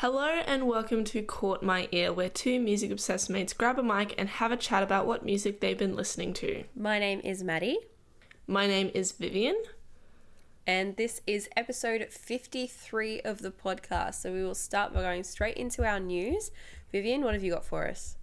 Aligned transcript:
Hello 0.00 0.28
and 0.28 0.68
welcome 0.68 1.02
to 1.06 1.22
Caught 1.22 1.60
My 1.60 1.88
Ear, 1.90 2.12
where 2.12 2.28
two 2.28 2.60
music 2.60 2.92
obsessed 2.92 3.28
mates 3.28 3.52
grab 3.52 3.80
a 3.80 3.82
mic 3.82 4.14
and 4.16 4.28
have 4.28 4.52
a 4.52 4.56
chat 4.56 4.84
about 4.84 5.08
what 5.08 5.24
music 5.24 5.58
they've 5.58 5.76
been 5.76 5.96
listening 5.96 6.32
to. 6.34 6.62
My 6.76 7.00
name 7.00 7.20
is 7.24 7.42
Maddie, 7.42 7.80
My 8.46 8.68
name 8.68 8.92
is 8.94 9.10
Vivian. 9.10 9.60
and 10.68 10.96
this 10.96 11.20
is 11.26 11.48
episode 11.56 12.06
53 12.12 13.22
of 13.22 13.42
the 13.42 13.50
podcast. 13.50 14.22
So 14.22 14.32
we 14.32 14.44
will 14.44 14.54
start 14.54 14.94
by 14.94 15.02
going 15.02 15.24
straight 15.24 15.56
into 15.56 15.84
our 15.84 15.98
news. 15.98 16.52
Vivian, 16.92 17.22
what 17.22 17.34
have 17.34 17.42
you 17.42 17.50
got 17.52 17.64
for 17.64 17.88
us? 17.88 18.17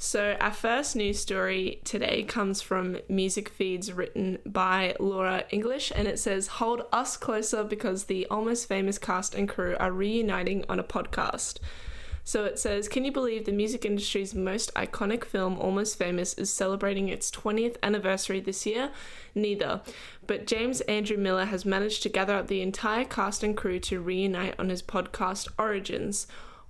So, 0.00 0.36
our 0.40 0.52
first 0.52 0.94
news 0.94 1.18
story 1.18 1.80
today 1.82 2.22
comes 2.22 2.62
from 2.62 2.98
Music 3.08 3.48
Feeds 3.48 3.92
written 3.92 4.38
by 4.46 4.94
Laura 5.00 5.42
English, 5.50 5.90
and 5.92 6.06
it 6.06 6.20
says, 6.20 6.46
Hold 6.46 6.82
us 6.92 7.16
closer 7.16 7.64
because 7.64 8.04
the 8.04 8.24
almost 8.26 8.68
famous 8.68 8.96
cast 8.96 9.34
and 9.34 9.48
crew 9.48 9.76
are 9.80 9.90
reuniting 9.90 10.64
on 10.68 10.78
a 10.78 10.84
podcast. 10.84 11.58
So 12.22 12.44
it 12.44 12.60
says, 12.60 12.86
Can 12.86 13.04
you 13.04 13.10
believe 13.10 13.44
the 13.44 13.50
music 13.50 13.84
industry's 13.84 14.36
most 14.36 14.72
iconic 14.74 15.24
film, 15.24 15.58
Almost 15.58 15.98
Famous, 15.98 16.32
is 16.34 16.52
celebrating 16.52 17.08
its 17.08 17.28
20th 17.32 17.74
anniversary 17.82 18.38
this 18.38 18.66
year? 18.66 18.92
Neither. 19.34 19.80
But 20.28 20.46
James 20.46 20.80
Andrew 20.82 21.16
Miller 21.16 21.46
has 21.46 21.64
managed 21.64 22.04
to 22.04 22.08
gather 22.08 22.36
up 22.36 22.46
the 22.46 22.62
entire 22.62 23.04
cast 23.04 23.42
and 23.42 23.56
crew 23.56 23.80
to 23.80 24.00
reunite 24.00 24.54
on 24.60 24.68
his 24.68 24.80
podcast 24.80 25.48
Origins. 25.58 26.28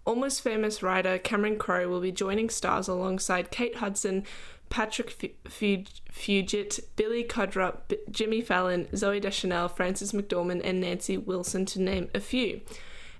Almost 0.08 0.40
famous 0.40 0.82
writer 0.82 1.18
Cameron 1.18 1.58
Crowe 1.58 1.86
will 1.86 2.00
be 2.00 2.12
joining 2.12 2.48
stars 2.48 2.88
alongside 2.88 3.50
Kate 3.50 3.76
Hudson, 3.76 4.24
Patrick 4.70 5.10
Fu- 5.10 5.28
Fu- 5.44 5.84
Fugit, 6.10 6.80
Billy 6.96 7.22
Crudup, 7.22 7.88
B- 7.88 7.98
Jimmy 8.10 8.40
Fallon, 8.40 8.86
Zooey 8.86 9.20
Deschanel, 9.20 9.68
Frances 9.68 10.12
McDormand, 10.12 10.62
and 10.64 10.80
Nancy 10.80 11.18
Wilson, 11.18 11.66
to 11.66 11.82
name 11.82 12.08
a 12.14 12.20
few. 12.20 12.62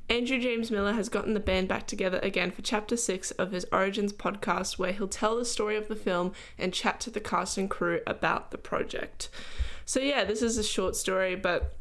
Andrew 0.09 0.41
James 0.41 0.71
Miller 0.71 0.95
has 0.95 1.11
gotten 1.11 1.35
the 1.35 1.41
band 1.41 1.69
back 1.69 1.87
together 1.87 2.21
again 2.21 2.51
for 2.51 2.63
Chapter 2.63 2.97
6 2.97 3.33
of 3.33 3.53
his 3.53 3.67
Origins 3.71 4.15
podcast, 4.15 4.79
where 4.79 4.93
he'll 4.93 5.09
tell 5.09 5.37
the 5.37 5.45
story 5.45 5.77
of 5.77 5.89
the 5.89 5.95
film 5.95 6.33
and 6.57 6.73
chat 6.73 7.01
to 7.01 7.11
the 7.11 7.21
cast 7.21 7.59
and 7.59 7.69
crew 7.69 8.01
about 8.07 8.51
the 8.51 8.57
project. 8.57 9.29
So, 9.85 10.01
yeah, 10.01 10.25
this 10.25 10.41
is 10.41 10.57
a 10.57 10.65
short 10.65 10.97
story, 10.97 11.37
but 11.37 11.75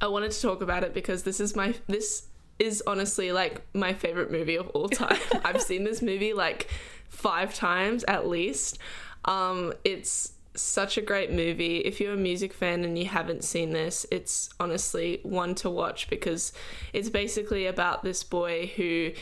I 0.00 0.08
wanted 0.08 0.32
to 0.32 0.42
talk 0.42 0.60
about 0.60 0.82
it 0.82 0.92
because 0.92 1.22
this 1.22 1.38
is 1.38 1.54
my. 1.54 1.76
This 1.86 2.26
is 2.58 2.82
honestly 2.86 3.32
like 3.32 3.62
my 3.74 3.92
favorite 3.92 4.30
movie 4.30 4.56
of 4.56 4.68
all 4.70 4.88
time. 4.88 5.18
I've 5.44 5.62
seen 5.62 5.84
this 5.84 6.02
movie 6.02 6.32
like 6.32 6.68
five 7.08 7.54
times 7.54 8.04
at 8.04 8.28
least. 8.28 8.78
Um, 9.24 9.72
it's 9.84 10.32
such 10.56 10.96
a 10.96 11.02
great 11.02 11.32
movie. 11.32 11.78
If 11.78 12.00
you're 12.00 12.12
a 12.12 12.16
music 12.16 12.52
fan 12.52 12.84
and 12.84 12.96
you 12.96 13.06
haven't 13.06 13.44
seen 13.44 13.70
this, 13.70 14.06
it's 14.10 14.50
honestly 14.60 15.20
one 15.22 15.54
to 15.56 15.70
watch 15.70 16.08
because 16.08 16.52
it's 16.92 17.08
basically 17.08 17.66
about 17.66 18.04
this 18.04 18.22
boy 18.22 18.70
who 18.76 19.12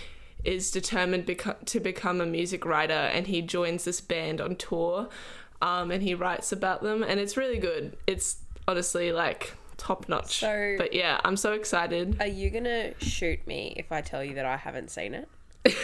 is 0.44 0.70
determined 0.70 1.26
beco- 1.26 1.64
to 1.64 1.80
become 1.80 2.20
a 2.20 2.26
music 2.26 2.64
writer 2.64 2.92
and 2.92 3.26
he 3.28 3.40
joins 3.40 3.84
this 3.84 4.00
band 4.00 4.40
on 4.40 4.56
tour 4.56 5.08
um, 5.62 5.90
and 5.90 6.02
he 6.02 6.14
writes 6.14 6.52
about 6.52 6.82
them 6.82 7.02
and 7.02 7.18
it's 7.20 7.36
really 7.36 7.58
good. 7.58 7.96
It's 8.06 8.38
honestly 8.68 9.12
like 9.12 9.54
top 9.82 10.08
notch. 10.08 10.38
So- 10.40 10.74
but 10.78 10.92
yeah, 10.92 11.20
I'm 11.24 11.36
so 11.36 11.52
excited. 11.52 12.16
Are 12.20 12.26
you 12.26 12.50
going 12.50 12.64
to 12.64 12.94
shoot 13.04 13.44
me 13.46 13.74
if 13.76 13.90
I 13.92 14.00
tell 14.00 14.22
you 14.22 14.34
that 14.34 14.44
I 14.46 14.56
haven't 14.56 14.90
seen 14.90 15.14
it? 15.14 15.28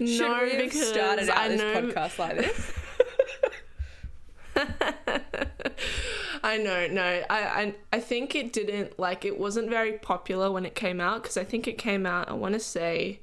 No, 0.00 0.48
because 0.56 0.88
started 0.88 1.28
out 1.28 1.36
I 1.38 1.48
this 1.48 1.60
know 1.60 1.74
podcast 1.74 2.18
like 2.18 2.36
this? 2.38 2.72
I 6.42 6.56
know, 6.56 6.88
no. 6.88 7.22
I, 7.30 7.40
I 7.62 7.74
I 7.92 8.00
think 8.00 8.34
it 8.34 8.52
didn't 8.52 8.98
like 8.98 9.24
it 9.24 9.38
wasn't 9.38 9.68
very 9.70 9.92
popular 9.92 10.50
when 10.50 10.66
it 10.66 10.74
came 10.74 11.00
out 11.00 11.22
because 11.22 11.36
I 11.36 11.44
think 11.44 11.68
it 11.68 11.78
came 11.78 12.04
out. 12.04 12.28
I 12.28 12.32
want 12.32 12.54
to 12.54 12.60
say 12.60 13.20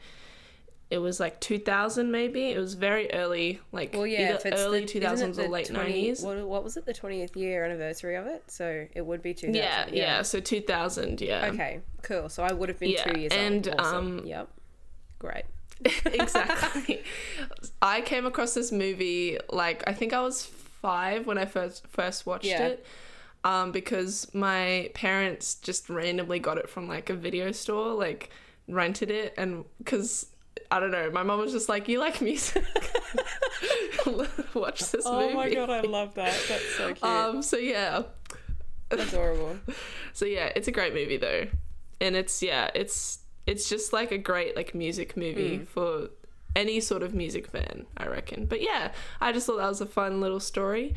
it 0.90 0.98
was 0.98 1.20
like 1.20 1.40
2000 1.40 2.12
maybe. 2.12 2.50
It 2.50 2.58
was 2.58 2.74
very 2.74 3.12
early, 3.14 3.60
like 3.72 3.94
Well, 3.94 4.08
yeah, 4.08 4.34
if 4.36 4.46
either 4.46 4.56
it's 4.56 4.62
early 4.62 4.86
the, 4.86 5.00
2000s 5.00 5.38
or 5.38 5.48
late 5.48 5.68
20 5.68 6.12
90s. 6.12 6.24
What, 6.24 6.38
what 6.48 6.64
was 6.64 6.78
it? 6.78 6.86
The 6.86 6.94
20th 6.94 7.36
year 7.36 7.64
anniversary 7.64 8.16
of 8.16 8.26
it? 8.26 8.44
So 8.48 8.88
it 8.94 9.06
would 9.06 9.22
be 9.22 9.34
2000. 9.34 9.54
Yeah, 9.56 9.86
yeah, 9.92 10.22
So 10.24 10.40
2000, 10.40 11.22
yeah. 11.22 11.46
Okay, 11.54 11.82
cool. 12.02 12.28
So 12.30 12.44
I 12.44 12.54
would 12.54 12.70
have 12.70 12.80
been 12.80 12.92
Yeah, 12.92 13.04
two 13.04 13.20
years 13.20 13.32
and, 13.34 13.68
old. 13.68 13.80
Awesome. 13.80 14.20
um, 14.20 14.26
yep. 14.26 14.48
Great. 15.20 15.44
exactly. 16.06 17.04
I 17.82 18.02
came 18.02 18.26
across 18.26 18.54
this 18.54 18.72
movie 18.72 19.38
like 19.50 19.84
I 19.88 19.94
think 19.94 20.12
I 20.14 20.22
was 20.22 20.44
five 20.46 21.26
when 21.28 21.38
I 21.38 21.46
first 21.46 21.88
first 21.88 22.26
watched 22.26 22.46
Yeah. 22.46 22.68
it. 22.68 22.86
Um, 23.46 23.72
because 23.72 24.28
my 24.34 24.92
parents 24.94 25.56
just 25.56 25.90
randomly 25.90 26.40
got 26.40 26.58
it 26.58 26.70
from 26.70 26.90
like 26.90 27.10
a 27.10 27.14
video 27.16 27.54
store, 27.54 27.94
like 27.94 28.32
rented 28.68 29.10
it, 29.10 29.34
and 29.38 29.64
because 29.78 30.26
I 30.72 30.80
don't 30.80 30.92
know, 30.92 31.10
my 31.12 31.24
mom 31.24 31.40
was 31.40 31.52
just 31.52 31.68
like, 31.68 31.88
"You 31.88 32.00
like 32.00 32.22
music? 32.22 32.64
Watch 34.54 34.92
this 34.92 35.06
movie." 35.06 35.26
Oh 35.26 35.34
my 35.34 35.52
god, 35.54 35.70
I 35.70 35.82
love 35.82 36.14
that. 36.16 36.38
That's 36.48 36.76
so 36.76 36.88
cute. 36.94 37.04
Um, 37.04 37.42
so 37.42 37.58
yeah, 37.58 38.04
Adorable. 38.92 39.58
so 40.14 40.26
yeah, 40.26 40.52
it's 40.56 40.68
a 40.68 40.72
great 40.72 40.94
movie 40.94 41.18
though, 41.18 41.48
and 42.02 42.16
it's 42.16 42.42
yeah, 42.42 42.70
it's 42.76 43.20
it's 43.46 43.70
just 43.70 43.94
like 43.94 44.12
a 44.12 44.18
great 44.18 44.56
like 44.56 44.76
music 44.76 45.18
movie 45.18 45.60
for 45.66 46.10
any 46.56 46.80
sort 46.80 47.04
of 47.04 47.14
music 47.14 47.48
fan, 47.48 47.86
I 47.98 48.08
reckon. 48.08 48.46
But 48.46 48.62
yeah, 48.62 48.92
I 49.22 49.32
just 49.32 49.48
thought 49.48 49.58
that 49.58 49.68
was 49.68 49.82
a 49.82 49.86
fun 49.86 50.22
little 50.22 50.40
story. 50.40 50.96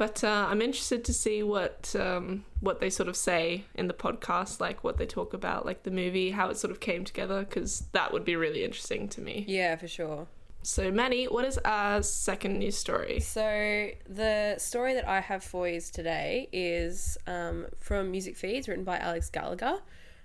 But 0.00 0.24
uh, 0.24 0.46
I'm 0.48 0.62
interested 0.62 1.04
to 1.04 1.12
see 1.12 1.42
what 1.42 1.94
um, 1.94 2.46
what 2.60 2.80
they 2.80 2.88
sort 2.88 3.10
of 3.10 3.16
say 3.16 3.64
in 3.74 3.86
the 3.86 3.92
podcast, 3.92 4.58
like 4.58 4.82
what 4.82 4.96
they 4.96 5.04
talk 5.04 5.34
about, 5.34 5.66
like 5.66 5.82
the 5.82 5.90
movie, 5.90 6.30
how 6.30 6.48
it 6.48 6.56
sort 6.56 6.70
of 6.70 6.80
came 6.80 7.04
together, 7.04 7.40
because 7.40 7.80
that 7.92 8.10
would 8.10 8.24
be 8.24 8.34
really 8.34 8.64
interesting 8.64 9.10
to 9.10 9.20
me. 9.20 9.44
Yeah, 9.46 9.76
for 9.76 9.86
sure. 9.86 10.26
So, 10.62 10.90
Maddie, 10.90 11.26
what 11.26 11.44
is 11.44 11.58
our 11.66 12.02
second 12.02 12.60
news 12.60 12.78
story? 12.78 13.20
So 13.20 13.90
the 14.08 14.54
story 14.56 14.94
that 14.94 15.06
I 15.06 15.20
have 15.20 15.44
for 15.44 15.68
you 15.68 15.82
today 15.82 16.48
is 16.50 17.18
um, 17.26 17.66
from 17.78 18.10
Music 18.10 18.38
Feeds, 18.38 18.68
written 18.68 18.84
by 18.84 18.96
Alex 18.96 19.28
Gallagher. 19.28 19.80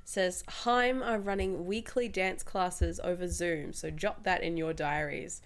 Says 0.06 0.46
Haim 0.64 1.04
are 1.04 1.20
running 1.20 1.66
weekly 1.66 2.08
dance 2.08 2.44
classes 2.44 3.02
over 3.04 3.28
Zoom, 3.28 3.74
so 3.74 3.90
jot 3.90 4.24
that 4.24 4.42
in 4.42 4.56
your 4.56 4.72
diaries. 4.72 5.42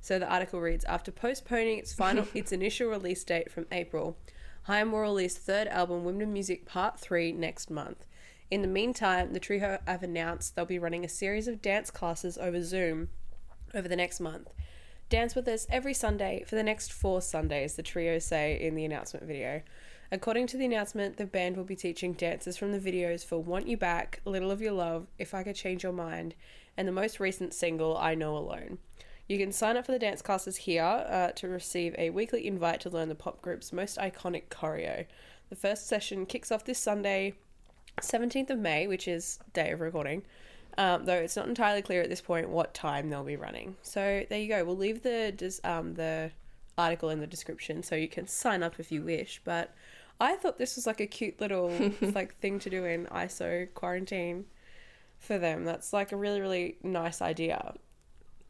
So 0.00 0.18
the 0.18 0.30
article 0.30 0.60
reads: 0.60 0.84
After 0.84 1.12
postponing 1.12 1.78
its 1.78 1.92
final, 1.92 2.26
its 2.34 2.52
initial 2.52 2.88
release 2.88 3.22
date 3.24 3.50
from 3.50 3.66
April, 3.70 4.16
Haim 4.62 4.92
will 4.92 5.00
release 5.00 5.36
third 5.36 5.68
album 5.68 6.04
Women 6.04 6.22
in 6.22 6.32
Music 6.32 6.66
Part 6.66 6.98
Three 6.98 7.32
next 7.32 7.70
month. 7.70 8.06
In 8.50 8.62
the 8.62 8.68
meantime, 8.68 9.32
the 9.32 9.40
trio 9.40 9.78
have 9.86 10.02
announced 10.02 10.56
they'll 10.56 10.64
be 10.64 10.78
running 10.78 11.04
a 11.04 11.08
series 11.08 11.46
of 11.46 11.62
dance 11.62 11.90
classes 11.90 12.36
over 12.36 12.62
Zoom 12.62 13.08
over 13.74 13.86
the 13.86 13.96
next 13.96 14.20
month. 14.20 14.48
Dance 15.08 15.34
with 15.34 15.46
us 15.48 15.66
every 15.70 15.94
Sunday 15.94 16.44
for 16.46 16.56
the 16.56 16.62
next 16.62 16.92
four 16.92 17.20
Sundays, 17.20 17.74
the 17.74 17.82
trio 17.82 18.18
say 18.18 18.60
in 18.60 18.74
the 18.74 18.84
announcement 18.84 19.26
video. 19.26 19.62
According 20.12 20.48
to 20.48 20.56
the 20.56 20.64
announcement, 20.64 21.16
the 21.16 21.26
band 21.26 21.56
will 21.56 21.64
be 21.64 21.76
teaching 21.76 22.12
dances 22.14 22.56
from 22.56 22.72
the 22.72 22.80
videos 22.80 23.24
for 23.24 23.38
Want 23.38 23.68
You 23.68 23.76
Back, 23.76 24.20
Little 24.24 24.50
of 24.50 24.60
Your 24.60 24.72
Love, 24.72 25.06
If 25.18 25.34
I 25.34 25.44
Could 25.44 25.54
Change 25.54 25.84
Your 25.84 25.92
Mind, 25.92 26.34
and 26.76 26.88
the 26.88 26.92
most 26.92 27.20
recent 27.20 27.54
single, 27.54 27.96
I 27.96 28.16
Know 28.16 28.36
Alone. 28.36 28.78
You 29.30 29.38
can 29.38 29.52
sign 29.52 29.76
up 29.76 29.86
for 29.86 29.92
the 29.92 29.98
dance 30.00 30.22
classes 30.22 30.56
here 30.56 30.82
uh, 30.82 31.30
to 31.36 31.46
receive 31.46 31.94
a 31.96 32.10
weekly 32.10 32.48
invite 32.48 32.80
to 32.80 32.90
learn 32.90 33.08
the 33.08 33.14
pop 33.14 33.40
group's 33.40 33.72
most 33.72 33.96
iconic 33.96 34.48
choreo. 34.48 35.06
The 35.50 35.54
first 35.54 35.86
session 35.86 36.26
kicks 36.26 36.50
off 36.50 36.64
this 36.64 36.80
Sunday, 36.80 37.34
17th 38.00 38.50
of 38.50 38.58
May, 38.58 38.88
which 38.88 39.06
is 39.06 39.38
day 39.52 39.70
of 39.70 39.80
recording, 39.82 40.24
um, 40.78 41.04
though 41.04 41.14
it's 41.14 41.36
not 41.36 41.46
entirely 41.46 41.80
clear 41.80 42.02
at 42.02 42.08
this 42.08 42.20
point 42.20 42.48
what 42.48 42.74
time 42.74 43.08
they'll 43.08 43.22
be 43.22 43.36
running. 43.36 43.76
So 43.82 44.26
there 44.28 44.40
you 44.40 44.48
go. 44.48 44.64
We'll 44.64 44.76
leave 44.76 45.04
the 45.04 45.60
um, 45.62 45.94
the 45.94 46.32
article 46.76 47.10
in 47.10 47.20
the 47.20 47.26
description 47.28 47.84
so 47.84 47.94
you 47.94 48.08
can 48.08 48.26
sign 48.26 48.64
up 48.64 48.80
if 48.80 48.90
you 48.90 49.04
wish. 49.04 49.40
But 49.44 49.72
I 50.18 50.34
thought 50.34 50.58
this 50.58 50.74
was 50.74 50.88
like 50.88 50.98
a 50.98 51.06
cute 51.06 51.40
little 51.40 51.72
like 52.00 52.36
thing 52.40 52.58
to 52.58 52.68
do 52.68 52.84
in 52.84 53.06
ISO 53.06 53.72
quarantine 53.74 54.46
for 55.20 55.38
them. 55.38 55.64
That's 55.64 55.92
like 55.92 56.10
a 56.10 56.16
really 56.16 56.40
really 56.40 56.78
nice 56.82 57.22
idea. 57.22 57.74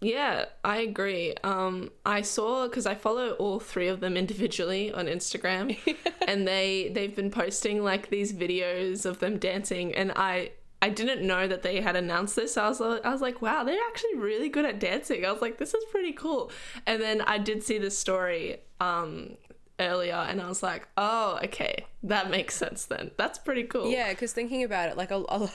Yeah, 0.01 0.47
I 0.65 0.79
agree. 0.79 1.35
Um, 1.45 1.91
I 2.07 2.23
saw 2.23 2.67
because 2.67 2.87
I 2.87 2.95
follow 2.95 3.33
all 3.33 3.61
three 3.61 3.89
of 3.89 4.01
them 4.01 4.17
individually 4.17 4.91
on 4.93 5.07
Instagram, 5.07 5.77
and 6.27 6.49
they 6.49 6.91
they've 6.95 7.15
been 7.15 7.31
posting 7.31 7.85
like 7.85 8.09
these 8.09 8.33
videos 8.33 9.05
of 9.05 9.19
them 9.19 9.39
dancing, 9.39 9.95
and 9.95 10.13
I 10.17 10.53
I 10.81 10.89
didn't 10.89 11.27
know 11.27 11.47
that 11.47 11.63
they 11.63 11.83
had 11.83 11.97
announced 11.97 12.35
this. 12.37 12.57
I 12.57 12.69
was 12.69 12.81
I 12.81 13.11
was 13.11 13.21
like, 13.21 13.43
wow, 13.43 13.63
they're 13.63 13.79
actually 13.91 14.17
really 14.17 14.49
good 14.49 14.65
at 14.65 14.81
dancing. 14.81 15.27
I 15.27 15.33
was 15.33 15.43
like, 15.43 15.59
this 15.59 15.75
is 15.75 15.85
pretty 15.91 16.13
cool. 16.13 16.51
And 16.87 17.01
then 17.01 17.21
I 17.21 17.37
did 17.37 17.63
see 17.63 17.77
this 17.79 17.99
story 17.99 18.61
um 18.81 19.37
earlier, 19.79 20.15
and 20.15 20.41
I 20.41 20.49
was 20.49 20.63
like, 20.63 20.89
oh, 20.97 21.39
okay, 21.45 21.87
that 22.05 22.31
makes 22.31 22.55
sense 22.55 22.87
then. 22.87 23.11
That's 23.19 23.39
pretty 23.39 23.65
cool. 23.65 23.91
Yeah, 23.91 24.11
because 24.11 24.33
thinking 24.33 24.63
about 24.63 24.89
it, 24.89 24.97
like 24.97 25.11
a, 25.11 25.23
a 25.29 25.51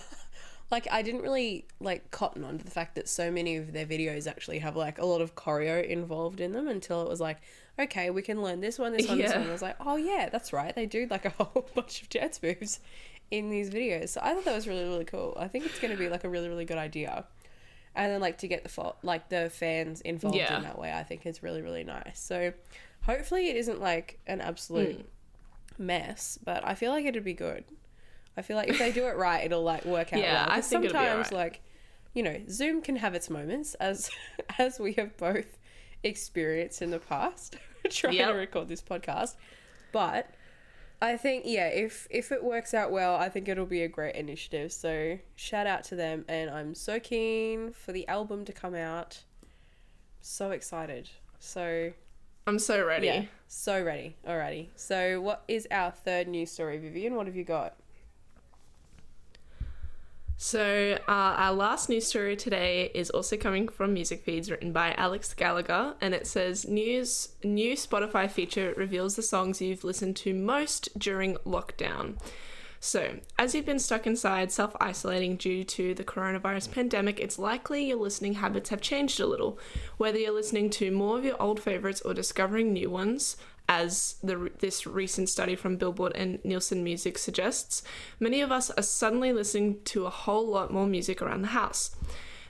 like 0.71 0.87
I 0.91 1.01
didn't 1.01 1.21
really 1.21 1.65
like 1.79 2.09
cotton 2.11 2.43
on 2.43 2.57
to 2.57 2.65
the 2.65 2.71
fact 2.71 2.95
that 2.95 3.07
so 3.07 3.29
many 3.31 3.55
of 3.57 3.71
their 3.73 3.85
videos 3.85 4.27
actually 4.27 4.59
have 4.59 4.75
like 4.75 4.97
a 4.97 5.05
lot 5.05 5.21
of 5.21 5.35
choreo 5.35 5.83
involved 5.85 6.39
in 6.41 6.53
them 6.53 6.67
until 6.67 7.01
it 7.03 7.07
was 7.09 7.19
like, 7.21 7.37
okay, 7.79 8.09
we 8.09 8.21
can 8.21 8.41
learn 8.41 8.61
this 8.61 8.79
one, 8.79 8.91
this 8.93 9.07
one, 9.07 9.17
this 9.19 9.31
Yeah. 9.31 9.39
one. 9.39 9.47
I 9.47 9.51
was 9.51 9.61
like, 9.61 9.75
oh 9.79 9.95
yeah, 9.97 10.29
that's 10.31 10.51
right. 10.53 10.73
They 10.75 10.85
do 10.87 11.07
like 11.09 11.25
a 11.25 11.29
whole 11.37 11.67
bunch 11.75 12.01
of 12.01 12.09
dance 12.09 12.41
moves 12.41 12.79
in 13.31 13.49
these 13.49 13.69
videos. 13.69 14.09
So 14.09 14.21
I 14.23 14.33
thought 14.33 14.45
that 14.45 14.55
was 14.55 14.67
really 14.67 14.85
really 14.85 15.05
cool. 15.05 15.35
I 15.39 15.47
think 15.47 15.65
it's 15.65 15.79
going 15.79 15.91
to 15.91 15.97
be 15.97 16.09
like 16.09 16.23
a 16.23 16.29
really 16.29 16.49
really 16.49 16.65
good 16.65 16.77
idea. 16.77 17.25
And 17.95 18.11
then 18.11 18.19
like 18.19 18.39
to 18.39 18.47
get 18.47 18.63
the 18.63 18.69
fo- 18.69 18.95
like 19.03 19.29
the 19.29 19.49
fans 19.51 20.01
involved 20.01 20.35
Yeah. 20.35 20.57
in 20.57 20.63
that 20.63 20.77
way, 20.79 20.91
I 20.91 21.03
think 21.03 21.25
is 21.25 21.43
really 21.43 21.61
really 21.61 21.83
nice. 21.83 22.19
So 22.19 22.53
hopefully 23.03 23.49
it 23.49 23.55
isn't 23.55 23.79
like 23.79 24.19
an 24.25 24.41
absolute 24.41 24.99
Mm. 24.99 25.05
mess, 25.79 26.39
but 26.43 26.65
I 26.65 26.73
feel 26.75 26.91
like 26.91 27.05
it'd 27.05 27.23
be 27.23 27.33
good. 27.33 27.65
I 28.37 28.41
feel 28.41 28.57
like 28.57 28.67
if 28.69 28.77
they 28.79 28.91
do 28.91 29.05
it 29.07 29.15
right, 29.15 29.45
it'll 29.45 29.63
like 29.63 29.85
work 29.85 30.11
out 30.13 30.19
Yeah, 30.21 30.45
well. 30.45 30.57
I 30.57 30.61
think 30.61 30.85
it'll 30.85 30.93
be 30.93 30.99
sometimes 31.05 31.31
alright. 31.31 31.33
like 31.53 31.61
you 32.13 32.23
know, 32.23 32.41
Zoom 32.49 32.81
can 32.81 32.95
have 32.97 33.13
its 33.13 33.29
moments 33.29 33.73
as 33.75 34.09
as 34.59 34.79
we 34.79 34.93
have 34.93 35.15
both 35.17 35.57
experienced 36.03 36.81
in 36.81 36.91
the 36.91 36.99
past 36.99 37.57
trying 37.89 38.13
Yep. 38.13 38.27
to 38.29 38.33
record 38.35 38.67
this 38.67 38.81
podcast. 38.81 39.35
But 39.91 40.29
I 41.01 41.17
think 41.17 41.43
yeah, 41.45 41.67
if 41.67 42.07
if 42.09 42.31
it 42.31 42.43
works 42.43 42.73
out 42.73 42.91
well, 42.91 43.15
I 43.15 43.27
think 43.29 43.47
it'll 43.49 43.65
be 43.65 43.83
a 43.83 43.87
great 43.87 44.15
initiative. 44.15 44.71
So 44.71 45.19
shout 45.35 45.67
out 45.67 45.83
to 45.85 45.95
them 45.95 46.25
and 46.27 46.49
I'm 46.49 46.73
so 46.75 46.99
keen 46.99 47.71
for 47.73 47.91
the 47.91 48.07
album 48.07 48.45
to 48.45 48.53
come 48.53 48.75
out. 48.75 49.23
So 50.21 50.51
excited. 50.51 51.09
So 51.39 51.91
I'm 52.47 52.59
so 52.59 52.83
ready. 52.85 53.07
yeah, 53.07 53.23
so 53.47 53.83
ready. 53.83 54.15
Alrighty. 54.27 54.67
So 54.75 55.19
what 55.21 55.43
is 55.47 55.67
our 55.71 55.91
third 55.91 56.27
news 56.27 56.51
story, 56.51 56.77
Vivian? 56.77 57.15
What 57.15 57.25
have 57.27 57.35
you 57.35 57.43
got? 57.43 57.75
So, 60.37 60.99
uh, 61.07 61.11
our 61.11 61.53
last 61.53 61.87
news 61.87 62.07
story 62.07 62.35
today 62.35 62.91
is 62.93 63.09
also 63.09 63.37
coming 63.37 63.69
from 63.69 63.93
Music 63.93 64.21
Feeds, 64.25 64.51
written 64.51 64.73
by 64.73 64.93
Alex 64.95 65.33
Gallagher, 65.33 65.95
and 66.01 66.13
it 66.13 66.27
says 66.27 66.67
news 66.67 67.29
new 67.41 67.73
Spotify 67.75 68.29
feature 68.29 68.73
reveals 68.75 69.15
the 69.15 69.21
songs 69.21 69.61
you've 69.61 69.85
listened 69.85 70.17
to 70.17 70.33
most 70.33 70.99
during 70.99 71.35
lockdown. 71.45 72.17
So, 72.81 73.19
as 73.39 73.55
you've 73.55 73.65
been 73.65 73.79
stuck 73.79 74.05
inside, 74.05 74.51
self 74.51 74.75
isolating 74.81 75.37
due 75.37 75.63
to 75.63 75.93
the 75.93 76.03
coronavirus 76.03 76.69
pandemic, 76.69 77.21
it's 77.21 77.39
likely 77.39 77.85
your 77.85 77.97
listening 77.97 78.33
habits 78.33 78.69
have 78.69 78.81
changed 78.81 79.21
a 79.21 79.25
little. 79.25 79.57
Whether 79.95 80.19
you're 80.19 80.33
listening 80.33 80.69
to 80.71 80.91
more 80.91 81.17
of 81.17 81.23
your 81.23 81.41
old 81.41 81.61
favorites 81.61 82.01
or 82.01 82.13
discovering 82.13 82.73
new 82.73 82.89
ones, 82.89 83.37
as 83.67 84.15
the, 84.23 84.51
this 84.59 84.85
recent 84.85 85.29
study 85.29 85.55
from 85.55 85.77
Billboard 85.77 86.13
and 86.15 86.43
Nielsen 86.43 86.83
Music 86.83 87.17
suggests, 87.17 87.83
many 88.19 88.41
of 88.41 88.51
us 88.51 88.69
are 88.71 88.83
suddenly 88.83 89.33
listening 89.33 89.79
to 89.85 90.05
a 90.05 90.09
whole 90.09 90.47
lot 90.47 90.71
more 90.71 90.87
music 90.87 91.21
around 91.21 91.41
the 91.41 91.49
house. 91.49 91.95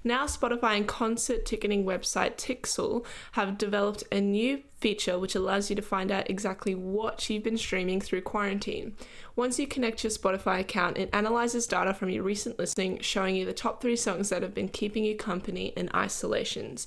Now, 0.08 0.26
Spotify 0.26 0.78
and 0.78 0.88
concert 0.88 1.48
ticketing 1.48 1.84
website 1.84 2.36
Tixel 2.36 3.04
have 3.32 3.58
developed 3.58 4.04
a 4.12 4.22
new 4.22 4.62
feature 4.80 5.18
which 5.18 5.34
allows 5.34 5.72
you 5.72 5.76
to 5.76 5.82
find 5.82 6.12
out 6.12 6.30
exactly 6.30 6.76
what 6.76 7.28
you've 7.28 7.42
been 7.42 7.58
streaming 7.58 8.00
through 8.00 8.22
quarantine. 8.22 8.96
Once 9.36 9.58
you 9.58 9.66
connect 9.66 10.04
your 10.04 10.12
Spotify 10.12 10.60
account, 10.60 11.00
it 11.00 11.10
analyzes 11.12 11.66
data 11.66 11.92
from 11.92 12.12
your 12.12 12.22
recent 12.22 12.60
listening, 12.60 13.00
showing 13.00 13.36
you 13.36 13.46
the 13.46 13.54
top 13.54 13.82
three 13.82 13.96
songs 13.96 14.30
that 14.30 14.44
have 14.44 14.54
been 14.54 14.70
keeping 14.70 15.04
you 15.04 15.16
company 15.16 15.74
in 15.76 15.90
isolations. 15.96 16.86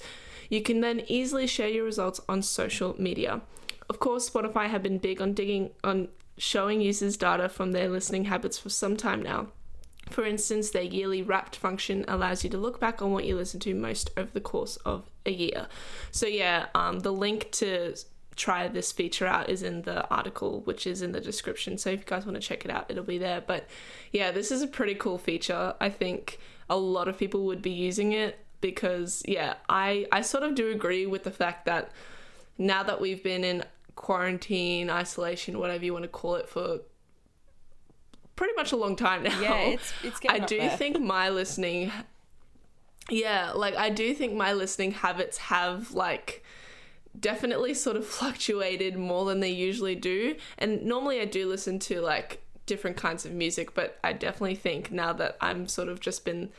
You 0.48 0.62
can 0.62 0.80
then 0.80 1.02
easily 1.08 1.48
share 1.48 1.68
your 1.68 1.84
results 1.84 2.20
on 2.28 2.42
social 2.42 2.94
media. 3.02 3.40
Of 3.88 3.98
course, 3.98 4.28
Spotify 4.28 4.68
have 4.68 4.82
been 4.82 4.98
big 4.98 5.20
on 5.20 5.32
digging 5.32 5.70
on 5.82 6.08
showing 6.36 6.80
users 6.80 7.16
data 7.16 7.48
from 7.48 7.72
their 7.72 7.88
listening 7.88 8.26
habits 8.26 8.58
for 8.58 8.68
some 8.68 8.96
time 8.96 9.22
now. 9.22 9.48
For 10.10 10.24
instance, 10.24 10.70
their 10.70 10.82
yearly 10.82 11.22
wrapped 11.22 11.56
function 11.56 12.04
allows 12.08 12.44
you 12.44 12.50
to 12.50 12.58
look 12.58 12.80
back 12.80 13.02
on 13.02 13.12
what 13.12 13.24
you 13.24 13.36
listened 13.36 13.62
to 13.62 13.74
most 13.74 14.10
over 14.16 14.30
the 14.32 14.40
course 14.40 14.76
of 14.78 15.08
a 15.26 15.32
year. 15.32 15.66
So 16.10 16.26
yeah, 16.26 16.66
um, 16.74 17.00
the 17.00 17.12
link 17.12 17.50
to 17.52 17.94
try 18.36 18.68
this 18.68 18.92
feature 18.92 19.26
out 19.26 19.50
is 19.50 19.62
in 19.62 19.82
the 19.82 20.08
article, 20.08 20.60
which 20.60 20.86
is 20.86 21.02
in 21.02 21.12
the 21.12 21.20
description. 21.20 21.76
So 21.76 21.90
if 21.90 22.00
you 22.00 22.06
guys 22.06 22.24
want 22.24 22.36
to 22.36 22.46
check 22.46 22.64
it 22.64 22.70
out, 22.70 22.86
it'll 22.88 23.04
be 23.04 23.18
there. 23.18 23.42
But 23.42 23.66
yeah, 24.12 24.30
this 24.30 24.50
is 24.50 24.62
a 24.62 24.66
pretty 24.66 24.94
cool 24.94 25.18
feature. 25.18 25.74
I 25.80 25.90
think 25.90 26.38
a 26.70 26.76
lot 26.76 27.08
of 27.08 27.18
people 27.18 27.44
would 27.46 27.60
be 27.60 27.72
using 27.72 28.12
it 28.12 28.38
because 28.60 29.22
yeah, 29.26 29.54
I 29.68 30.06
I 30.12 30.22
sort 30.22 30.44
of 30.44 30.54
do 30.54 30.70
agree 30.70 31.06
with 31.06 31.24
the 31.24 31.30
fact 31.30 31.66
that 31.66 31.90
now 32.56 32.82
that 32.82 33.00
we've 33.00 33.22
been 33.22 33.44
in 33.44 33.64
quarantine, 33.98 34.88
isolation, 34.88 35.58
whatever 35.58 35.84
you 35.84 35.92
want 35.92 36.04
to 36.04 36.08
call 36.08 36.36
it, 36.36 36.48
for 36.48 36.78
pretty 38.36 38.54
much 38.54 38.72
a 38.72 38.76
long 38.76 38.96
time 38.96 39.24
now. 39.24 39.40
Yeah, 39.40 39.56
it's 39.56 39.92
it's 40.02 40.20
getting 40.20 40.42
I 40.42 40.46
do 40.46 40.58
there. 40.58 40.76
think 40.76 41.00
my 41.00 41.28
listening 41.28 41.92
yeah, 43.10 43.52
like 43.54 43.74
I 43.74 43.90
do 43.90 44.14
think 44.14 44.34
my 44.34 44.52
listening 44.52 44.92
habits 44.92 45.38
have 45.38 45.92
like 45.92 46.44
definitely 47.18 47.74
sort 47.74 47.96
of 47.96 48.06
fluctuated 48.18 48.96
more 48.96 49.24
than 49.24 49.40
they 49.40 49.50
usually 49.50 49.94
do. 49.94 50.36
And 50.58 50.82
normally 50.82 51.20
I 51.20 51.24
do 51.24 51.48
listen 51.48 51.78
to 51.80 52.00
like 52.00 52.42
different 52.66 52.96
kinds 52.96 53.24
of 53.24 53.32
music, 53.32 53.74
but 53.74 53.98
I 54.04 54.12
definitely 54.12 54.56
think 54.56 54.92
now 54.92 55.12
that 55.14 55.36
I'm 55.40 55.66
sort 55.66 55.88
of 55.88 56.00
just 56.00 56.24
been 56.24 56.50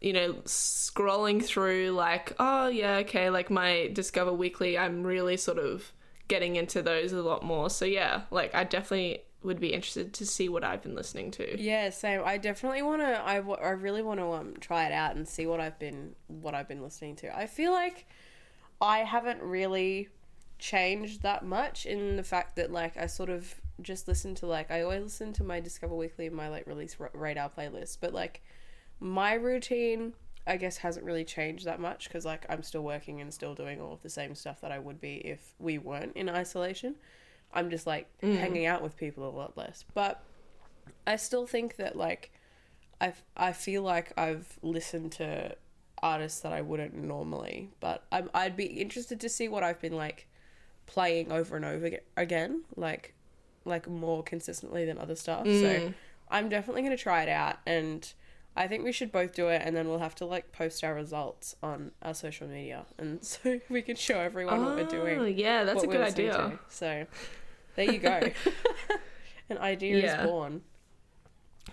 you 0.00 0.12
know 0.12 0.34
scrolling 0.44 1.42
through 1.42 1.90
like 1.90 2.34
oh 2.38 2.68
yeah 2.68 2.96
okay 2.96 3.30
like 3.30 3.48
my 3.48 3.88
discover 3.94 4.30
weekly 4.30 4.76
i'm 4.76 5.02
really 5.02 5.38
sort 5.38 5.58
of 5.58 5.90
getting 6.28 6.56
into 6.56 6.82
those 6.82 7.12
a 7.12 7.22
lot 7.22 7.42
more 7.42 7.70
so 7.70 7.84
yeah 7.84 8.22
like 8.30 8.54
i 8.54 8.64
definitely 8.64 9.20
would 9.42 9.60
be 9.60 9.72
interested 9.72 10.12
to 10.12 10.26
see 10.26 10.48
what 10.48 10.64
i've 10.64 10.82
been 10.82 10.94
listening 10.94 11.30
to 11.30 11.60
Yeah, 11.60 11.90
same. 11.90 12.22
I 12.24 12.36
definitely 12.36 12.82
want 12.82 13.00
to. 13.02 13.22
I, 13.24 13.36
w- 13.36 13.56
I 13.62 13.70
really 13.70 14.02
want 14.02 14.18
to 14.18 14.32
um 14.32 14.54
try 14.60 14.86
it 14.86 14.92
out 14.92 15.14
and 15.14 15.28
see 15.28 15.46
what 15.46 15.60
I've 15.60 15.78
been 15.78 16.16
what 16.26 16.52
I've 16.54 16.66
been 16.66 16.82
listening 16.82 17.14
to. 17.16 17.36
I 17.36 17.46
feel 17.46 17.70
like 17.70 18.06
I 18.80 18.98
haven't 19.00 19.40
really 19.42 20.08
changed 20.58 21.22
that 21.22 21.44
much 21.44 21.86
in 21.86 22.16
the 22.16 22.22
fact 22.24 22.56
that 22.56 22.72
like 22.72 22.96
I 22.96 23.06
sort 23.06 23.28
of 23.30 23.54
just 23.80 24.08
listen 24.08 24.34
to 24.36 24.46
like 24.46 24.70
I 24.72 24.82
always 24.82 25.02
listen 25.04 25.32
to 25.34 25.44
my 25.44 25.60
Discover 25.60 25.94
Weekly 25.94 26.26
and 26.26 26.34
my 26.34 26.48
like 26.48 26.66
release 26.66 26.96
ra- 26.98 27.08
radar 27.14 27.48
playlist, 27.50 27.98
but 28.00 28.12
like 28.12 28.42
my 28.98 29.34
routine 29.34 30.14
I 30.46 30.56
guess 30.56 30.78
hasn't 30.78 31.04
really 31.04 31.24
changed 31.24 31.64
that 31.64 31.80
much 31.80 32.08
because 32.08 32.24
like 32.24 32.46
I'm 32.48 32.62
still 32.62 32.82
working 32.82 33.20
and 33.20 33.32
still 33.32 33.54
doing 33.54 33.80
all 33.80 33.92
of 33.92 34.02
the 34.02 34.10
same 34.10 34.34
stuff 34.34 34.60
that 34.60 34.70
I 34.70 34.78
would 34.78 35.00
be 35.00 35.16
if 35.16 35.54
we 35.58 35.78
weren't 35.78 36.14
in 36.16 36.28
isolation. 36.28 36.96
I'm 37.52 37.70
just 37.70 37.86
like 37.86 38.08
mm. 38.22 38.36
hanging 38.38 38.66
out 38.66 38.82
with 38.82 38.96
people 38.96 39.28
a 39.28 39.30
lot 39.30 39.56
less, 39.56 39.84
but 39.94 40.22
I 41.06 41.16
still 41.16 41.46
think 41.46 41.76
that 41.76 41.96
like 41.96 42.30
I 43.00 43.12
I 43.36 43.52
feel 43.52 43.82
like 43.82 44.12
I've 44.16 44.58
listened 44.62 45.12
to 45.12 45.56
artists 46.02 46.40
that 46.40 46.52
I 46.52 46.60
wouldn't 46.60 46.94
normally, 46.94 47.70
but 47.80 48.04
I'm, 48.12 48.30
I'd 48.34 48.56
be 48.56 48.66
interested 48.66 49.20
to 49.20 49.28
see 49.28 49.48
what 49.48 49.62
I've 49.62 49.80
been 49.80 49.96
like 49.96 50.28
playing 50.86 51.32
over 51.32 51.56
and 51.56 51.64
over 51.64 51.90
again, 52.16 52.62
like 52.76 53.14
like 53.64 53.88
more 53.88 54.22
consistently 54.22 54.84
than 54.84 54.98
other 54.98 55.16
stuff. 55.16 55.44
So 55.46 55.50
mm. 55.50 55.94
I'm 56.28 56.48
definitely 56.48 56.82
gonna 56.82 56.96
try 56.96 57.22
it 57.22 57.28
out, 57.28 57.58
and 57.66 58.12
I 58.58 58.66
think 58.68 58.84
we 58.84 58.92
should 58.92 59.12
both 59.12 59.34
do 59.34 59.48
it, 59.48 59.60
and 59.64 59.76
then 59.76 59.86
we'll 59.88 59.98
have 59.98 60.14
to 60.16 60.24
like 60.24 60.50
post 60.52 60.82
our 60.82 60.94
results 60.94 61.54
on 61.62 61.90
our 62.02 62.14
social 62.14 62.48
media, 62.48 62.86
and 62.98 63.22
so 63.32 63.60
we 63.68 63.82
can 63.82 63.96
show 63.96 64.18
everyone 64.18 64.64
what 64.64 64.76
we're 64.76 64.82
Oh, 64.82 65.16
doing. 65.18 65.38
yeah 65.38 65.64
that's 65.64 65.82
a 65.82 65.86
good 65.86 66.00
idea 66.00 66.32
to. 66.32 66.58
So 66.68 67.06
there 67.76 67.84
you 67.92 67.98
go. 67.98 68.20
An 69.50 69.58
idea 69.58 69.98
Yeah. 69.98 70.22
is 70.22 70.26
born. 70.26 70.62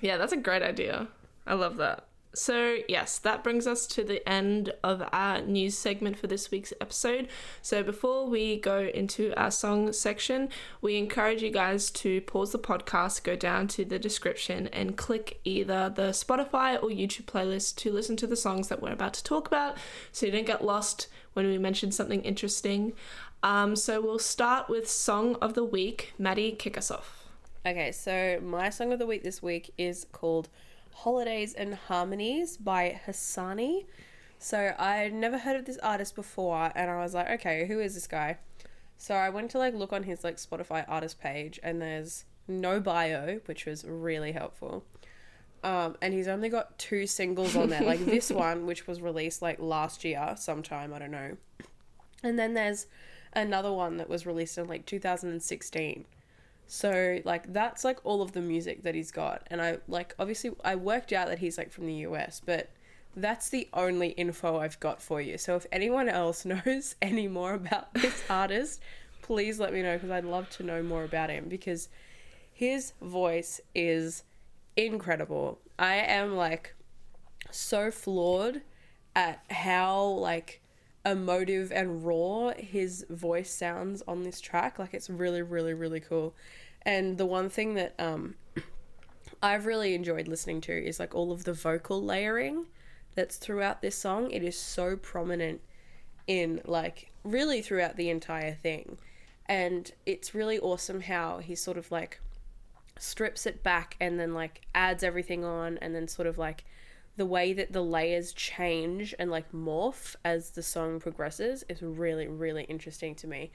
Yeah, 0.02 0.18
that's 0.18 0.34
a 0.34 0.38
great 0.38 0.62
idea. 0.62 1.08
I 1.48 1.54
love 1.54 1.78
that. 1.78 2.06
So, 2.36 2.78
yes, 2.88 3.20
that 3.20 3.44
brings 3.44 3.68
us 3.68 3.86
to 3.88 4.04
the 4.04 4.28
end 4.28 4.74
of 4.84 5.08
our 5.13 5.42
news 5.42 5.78
segment 5.78 6.18
for 6.18 6.25
this 6.25 6.50
week's 6.50 6.74
episode. 6.82 7.28
So, 7.62 7.84
before 7.84 8.28
we 8.28 8.60
go 8.60 8.80
into 8.80 9.36
our 9.40 9.52
song 9.52 9.94
section, 9.94 10.50
we 10.82 10.98
encourage 10.98 11.44
you 11.44 11.52
guys 11.52 11.92
to 11.92 12.22
pause 12.22 12.52
the 12.52 12.58
podcast, 12.58 13.22
go 13.22 13.36
down 13.36 13.68
to 13.70 13.86
the 13.86 14.00
description, 14.00 14.68
and 14.70 14.98
click 14.98 15.42
either 15.44 15.92
the 15.94 16.10
Spotify 16.10 16.82
or 16.82 16.90
YouTube 16.90 17.25
playlist 17.25 17.75
to 17.78 17.92
listen 17.92 18.18
to 18.18 18.25
the 18.25 18.36
songs 18.36 18.68
that 18.68 18.82
we're 18.82 18.94
about 18.94 19.13
to 19.13 19.24
talk 19.24 19.48
about 19.48 19.78
so 20.12 20.25
you 20.25 20.32
don't 20.32 20.48
get 20.48 20.66
lost 20.66 21.10
when 21.34 21.46
we 21.46 21.60
mention 21.60 21.92
something 21.92 22.24
interesting. 22.24 22.94
Um, 23.44 23.75
so, 23.75 24.02
we'll 24.02 24.18
start 24.18 24.70
with 24.70 24.90
Song 24.90 25.36
of 25.36 25.54
the 25.54 25.63
Week. 25.63 26.13
Maddie, 26.18 26.54
kick 26.54 26.80
us 26.80 26.90
off. 26.90 27.28
Okay, 27.66 27.94
so 27.94 28.42
my 28.44 28.70
song 28.70 28.92
of 28.92 29.00
the 29.00 29.06
week 29.06 29.24
this 29.24 29.42
week 29.42 29.74
is 29.78 30.06
called 30.12 30.50
Holidays 30.94 31.54
and 31.54 31.76
Harmonies 31.76 32.58
by 32.58 33.00
Hassani. 33.06 33.86
So 34.40 34.74
I'd 34.78 35.14
never 35.14 35.38
heard 35.38 35.56
of 35.56 35.66
this 35.66 35.78
artist 35.80 36.16
before 36.16 36.72
and 36.76 36.90
I 36.90 36.98
was 36.98 37.14
like, 37.14 37.30
okay, 37.32 37.66
who 37.68 37.80
is 37.80 37.94
this 37.94 38.08
guy? 38.08 38.38
So 38.98 39.16
I 39.16 39.30
went 39.30 39.52
to 39.52 39.58
like 39.58 39.74
look 39.74 39.94
on 39.94 40.04
his 40.04 40.24
like 40.24 40.38
Spotify 40.38 40.86
artist 40.88 41.20
page 41.20 41.60
and 41.64 41.82
there's 41.82 42.26
no 42.48 42.80
bio, 42.80 43.40
which 43.46 43.66
was 43.66 43.86
really 43.86 44.32
helpful. 44.32 44.84
Um, 45.64 45.96
and 46.02 46.14
he's 46.14 46.28
only 46.28 46.50
got 46.50 46.78
two 46.78 47.08
singles 47.08 47.56
on 47.56 47.70
there, 47.70 47.82
like 47.82 48.06
this 48.06 48.30
one, 48.32 48.66
which 48.66 48.86
was 48.86 49.02
released 49.02 49.42
like 49.42 49.60
last 49.60 50.04
year, 50.04 50.36
sometime, 50.38 50.94
I 50.94 51.00
don't 51.00 51.12
know. 51.12 51.38
And 52.22 52.38
then 52.38 52.54
there's 52.54 52.88
another 53.34 53.72
one 53.72 53.98
that 53.98 54.10
was 54.10 54.26
released 54.26 54.58
in 54.58 54.68
like 54.68 54.86
2016. 54.86 56.06
So 56.74 57.20
like 57.24 57.53
that's 57.53 57.84
like 57.84 58.00
all 58.03 58.24
of 58.24 58.32
the 58.32 58.42
music 58.42 58.82
that 58.82 58.96
he's 58.96 59.12
got, 59.12 59.46
and 59.51 59.62
I 59.62 59.77
like 59.88 60.15
obviously 60.18 60.53
I 60.63 60.74
worked 60.75 61.13
out 61.13 61.27
that 61.27 61.38
he's 61.38 61.56
like 61.56 61.72
from 61.72 61.86
the 61.86 61.94
US, 62.08 62.42
but 62.44 62.72
that's 63.15 63.50
the 63.50 63.70
only 63.75 64.10
info 64.10 64.58
I've 64.58 64.80
got 64.80 65.00
for 65.00 65.22
you. 65.22 65.38
So 65.38 65.56
if 65.56 65.68
anyone 65.72 66.10
else 66.10 66.46
knows 66.65 66.96
any 67.00 67.27
more 67.27 67.53
about 67.53 67.94
this 67.94 68.24
artist, 68.30 68.82
please 69.22 69.60
let 69.60 69.72
me 69.72 69.84
know 69.84 69.98
because 69.98 70.10
I'd 70.10 70.25
love 70.25 70.50
to 70.50 70.63
know 70.63 70.82
more 70.82 71.03
about 71.03 71.30
him 71.30 71.46
because 71.48 71.89
his 72.51 72.94
voice 73.03 73.62
is 73.75 74.24
incredible. 74.75 75.60
I 75.77 75.98
am 75.98 76.36
like 76.36 76.74
so 77.51 77.92
floored 77.92 78.63
at 79.15 79.44
how 79.51 80.06
like 80.06 80.60
emotive 81.06 81.72
and 81.72 82.06
raw 82.06 82.51
his 82.58 83.06
voice 83.10 83.51
sounds 83.51 84.01
on 84.08 84.24
this 84.24 84.39
track. 84.39 84.80
Like 84.80 84.94
it's 84.94 85.10
really, 85.10 85.42
really, 85.42 85.75
really 85.75 86.00
cool. 86.00 86.34
And 86.86 87.18
the 87.18 87.25
one 87.25 87.50
thing 87.50 87.75
that 87.75 87.96
um 88.00 88.36
I've 89.44 89.66
really 89.66 89.94
enjoyed 89.94 90.28
listening 90.28 90.62
to 90.62 90.74
is 90.74 91.00
like 91.00 91.13
all 91.13 91.32
of 91.32 91.44
the 91.44 91.54
vocal 91.54 92.02
layering 92.02 92.68
that's 93.16 93.38
throughout 93.38 93.82
this 93.82 93.96
song. 93.96 94.32
It 94.32 94.44
is 94.44 94.58
so 94.58 94.96
prominent 94.96 95.62
in 96.28 96.62
like 96.66 97.12
really 97.24 97.62
throughout 97.62 97.98
the 97.98 98.10
entire 98.10 98.54
thing. 98.54 98.98
And 99.48 99.92
it's 100.06 100.34
really 100.34 100.60
awesome 100.60 101.02
how 101.02 101.40
he 101.40 101.56
sort 101.56 101.78
of 101.78 101.92
like 101.92 102.20
strips 102.98 103.46
it 103.46 103.63
back 103.63 103.98
and 104.00 104.20
then 104.20 104.34
like 104.34 104.62
adds 104.74 105.04
everything 105.04 105.44
on 105.44 105.78
and 105.80 105.94
then 105.94 106.08
sort 106.08 106.28
of 106.28 106.38
like 106.38 106.63
the 107.18 107.25
way 107.25 107.54
that 107.54 107.74
the 107.74 107.84
layers 107.84 108.34
change 108.34 109.13
and 109.20 109.30
like 109.30 109.52
morph 109.52 110.16
as 110.24 110.52
the 110.52 110.63
song 110.63 111.00
progresses 111.00 111.63
is 111.70 111.82
really 111.82 112.28
really 112.28 112.63
interesting 112.63 113.13
to 113.16 113.28
me. 113.28 113.52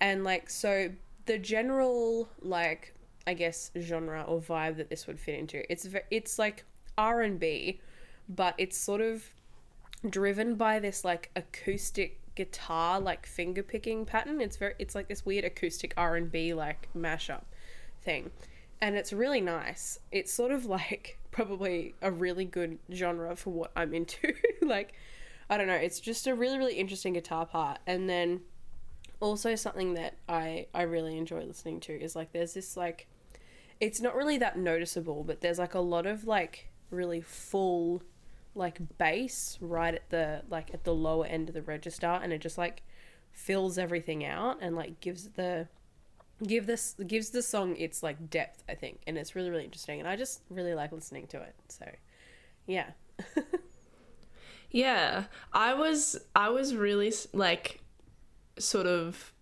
And 0.00 0.24
like 0.24 0.50
so 0.50 0.90
the 1.26 1.38
general 1.38 2.28
like 2.40 2.94
I 3.26 3.34
guess 3.34 3.70
genre 3.78 4.24
or 4.26 4.40
vibe 4.40 4.76
that 4.76 4.88
this 4.88 5.06
would 5.06 5.20
fit 5.20 5.38
into. 5.38 5.70
It's 5.70 5.86
it's 6.10 6.38
like 6.38 6.64
R&B 6.96 7.80
but 8.28 8.54
it's 8.58 8.76
sort 8.76 9.00
of 9.00 9.24
driven 10.08 10.54
by 10.54 10.78
this 10.78 11.04
like 11.04 11.30
acoustic 11.36 12.18
guitar 12.34 13.00
like 13.00 13.26
finger 13.26 13.62
picking 13.62 14.04
pattern. 14.04 14.40
It's 14.40 14.56
very 14.56 14.74
it's 14.78 14.94
like 14.94 15.08
this 15.08 15.24
weird 15.26 15.44
acoustic 15.44 15.94
R&B 15.96 16.54
like 16.54 16.88
mashup 16.96 17.42
thing. 18.02 18.30
And 18.80 18.94
it's 18.94 19.12
really 19.12 19.40
nice. 19.40 19.98
It's 20.12 20.32
sort 20.32 20.52
of 20.52 20.66
like 20.66 21.18
probably 21.30 21.94
a 22.00 22.10
really 22.10 22.44
good 22.44 22.78
genre 22.92 23.36
for 23.36 23.50
what 23.50 23.72
I'm 23.76 23.92
into. 23.94 24.32
like 24.62 24.94
I 25.48 25.56
don't 25.56 25.66
know, 25.66 25.74
it's 25.74 26.00
just 26.00 26.26
a 26.26 26.34
really 26.34 26.58
really 26.58 26.74
interesting 26.74 27.14
guitar 27.14 27.46
part 27.46 27.78
and 27.86 28.08
then 28.08 28.42
also 29.20 29.54
something 29.54 29.94
that 29.94 30.16
I 30.28 30.66
I 30.74 30.82
really 30.82 31.16
enjoy 31.16 31.44
listening 31.44 31.80
to 31.80 31.92
is 31.92 32.16
like 32.16 32.32
there's 32.32 32.54
this 32.54 32.76
like 32.76 33.06
it's 33.80 34.00
not 34.00 34.14
really 34.14 34.38
that 34.38 34.58
noticeable, 34.58 35.24
but 35.24 35.40
there's 35.40 35.58
like 35.58 35.74
a 35.74 35.80
lot 35.80 36.06
of 36.06 36.24
like 36.26 36.68
really 36.90 37.20
full 37.20 38.02
like 38.54 38.78
bass 38.96 39.58
right 39.60 39.94
at 39.94 40.08
the 40.10 40.42
like 40.48 40.72
at 40.72 40.84
the 40.84 40.94
lower 40.94 41.26
end 41.26 41.48
of 41.48 41.54
the 41.54 41.62
register 41.62 42.06
and 42.06 42.32
it 42.32 42.40
just 42.40 42.56
like 42.56 42.82
fills 43.32 43.76
everything 43.76 44.24
out 44.24 44.56
and 44.62 44.74
like 44.74 44.98
gives 45.00 45.28
the 45.30 45.68
give 46.46 46.66
this 46.66 46.96
gives 47.06 47.30
the 47.30 47.42
song 47.42 47.76
its 47.76 48.02
like 48.02 48.30
depth 48.30 48.64
i 48.68 48.74
think 48.74 49.00
and 49.06 49.18
it's 49.18 49.34
really 49.34 49.50
really 49.50 49.64
interesting 49.64 50.00
and 50.00 50.08
i 50.08 50.16
just 50.16 50.40
really 50.48 50.74
like 50.74 50.90
listening 50.90 51.26
to 51.26 51.40
it 51.40 51.54
so 51.68 51.86
yeah. 52.66 52.90
Yeah 54.70 55.24
i 55.52 55.74
was 55.74 56.18
i 56.34 56.48
was 56.48 56.74
really 56.74 57.12
like 57.32 57.80
sort 58.58 58.86
of 58.86 59.32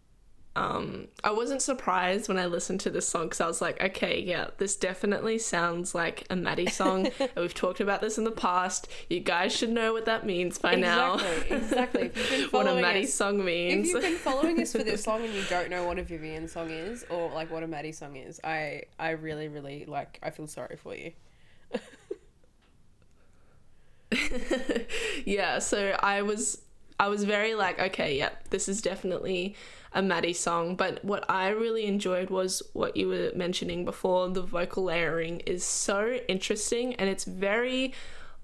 um, 0.57 1.09
I 1.25 1.33
wasn't 1.33 1.63
surprised 1.63 2.29
when 2.29 2.39
I 2.39 2.47
listened 2.47 2.79
to 2.81 2.91
this 2.91 3.09
song 3.09 3.25
because 3.25 3.41
I 3.41 3.49
was 3.49 3.61
like, 3.61 3.83
okay, 3.83 4.21
yeah, 4.21 4.51
this 4.59 4.77
definitely 4.77 5.39
sounds 5.39 5.97
like 5.97 6.25
a 6.31 6.37
Maddie 6.37 6.69
song. 6.69 7.09
We've 7.37 7.55
talked 7.55 7.81
about 7.81 8.01
this 8.01 8.19
in 8.19 8.25
the 8.25 8.31
past. 8.31 8.87
You 9.11 9.19
guys 9.19 9.55
should 9.55 9.71
know 9.71 9.93
what 9.93 10.05
that 10.05 10.25
means 10.25 10.59
by 10.59 10.77
now. 10.77 11.19
Exactly, 11.51 12.09
what 12.51 12.69
a 12.69 12.75
Maddie 12.77 13.03
us, 13.03 13.13
song 13.13 13.45
means. 13.45 13.89
If 13.89 13.95
you've 13.95 14.03
been 14.03 14.15
following 14.15 14.63
us 14.63 14.71
for 14.73 14.85
this 14.85 15.03
song 15.05 15.25
and 15.25 15.35
you 15.35 15.43
don't 15.51 15.71
know 15.71 15.85
what 15.85 15.99
a 15.99 16.05
Vivian 16.05 16.47
song 16.47 16.71
is 16.71 17.05
or 17.11 17.31
like 17.33 17.51
what 17.51 17.65
a 17.65 17.67
Maddie 17.67 17.93
song 17.93 18.15
is, 18.15 18.41
I 18.45 18.83
I 18.99 19.11
really 19.11 19.49
really 19.49 19.87
like 19.87 20.21
I 20.23 20.31
feel 20.31 20.47
sorry 20.47 20.77
for 20.77 20.95
you. 20.95 21.13
yeah, 25.25 25.59
so 25.59 25.97
I 26.01 26.23
was 26.23 26.64
I 26.99 27.09
was 27.09 27.25
very 27.25 27.55
like, 27.55 27.81
okay, 27.81 28.17
yeah, 28.17 28.31
this 28.51 28.69
is 28.69 28.81
definitely 28.81 29.57
a 29.93 30.03
Maddie 30.03 30.33
song. 30.33 30.77
But 30.77 31.05
what 31.05 31.29
I 31.29 31.49
really 31.49 31.87
enjoyed 31.87 32.31
was 32.31 32.63
what 32.73 32.97
you 32.97 33.09
were 33.09 33.33
mentioning 33.35 33.85
before. 33.85 34.29
The 34.29 34.43
vocal 34.43 34.85
layering 34.85 35.41
is 35.41 35.65
so 35.65 36.19
interesting 36.29 36.95
and 36.95 37.09
it's 37.09 37.25
very 37.25 37.95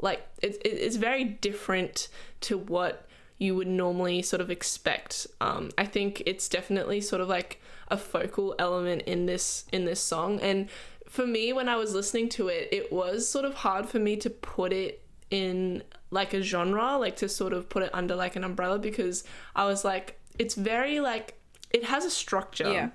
like 0.03 0.27
it, 0.43 0.61
it's 0.65 0.97
very 0.97 1.25
different 1.25 2.09
to 2.43 2.57
what 2.57 3.07
you 3.39 3.55
would 3.55 3.69
normally 3.69 4.23
sort 4.23 4.41
of 4.41 4.51
expect. 4.51 5.27
Um, 5.41 5.71
I 5.77 5.85
think 5.85 6.23
it's 6.27 6.49
definitely 6.49 7.01
sort 7.01 7.21
of 7.21 7.29
like 7.29 7.61
a 7.89 7.97
focal 7.97 8.55
element 8.59 9.03
in 9.03 9.27
this 9.27 9.65
in 9.73 9.85
this 9.85 10.01
song 10.01 10.41
and 10.41 10.69
for 11.09 11.27
me 11.27 11.53
when 11.53 11.69
I 11.69 11.75
was 11.75 11.93
listening 11.93 12.29
to 12.31 12.47
it 12.47 12.69
it 12.71 12.93
was 12.93 13.29
sort 13.29 13.45
of 13.45 13.55
hard 13.55 13.89
for 13.89 13.99
me 13.99 14.17
to 14.19 14.31
put 14.31 14.73
it 14.73 15.03
in 15.29 15.83
like 16.11 16.35
a 16.35 16.43
genre 16.43 16.97
like 16.99 17.17
to 17.17 17.29
sort 17.29 17.53
of 17.53 17.69
put 17.69 17.83
it 17.83 17.91
under 17.93 18.15
like 18.17 18.37
an 18.37 18.45
umbrella 18.45 18.79
because 18.79 19.25
I 19.55 19.65
was 19.65 19.85
like 19.85 20.21
it's 20.39 20.55
very 20.55 21.01
like 21.01 21.41
it 21.71 21.85
has 21.85 22.05
a 22.05 22.11
structure. 22.11 22.73
Yeah. 22.73 22.91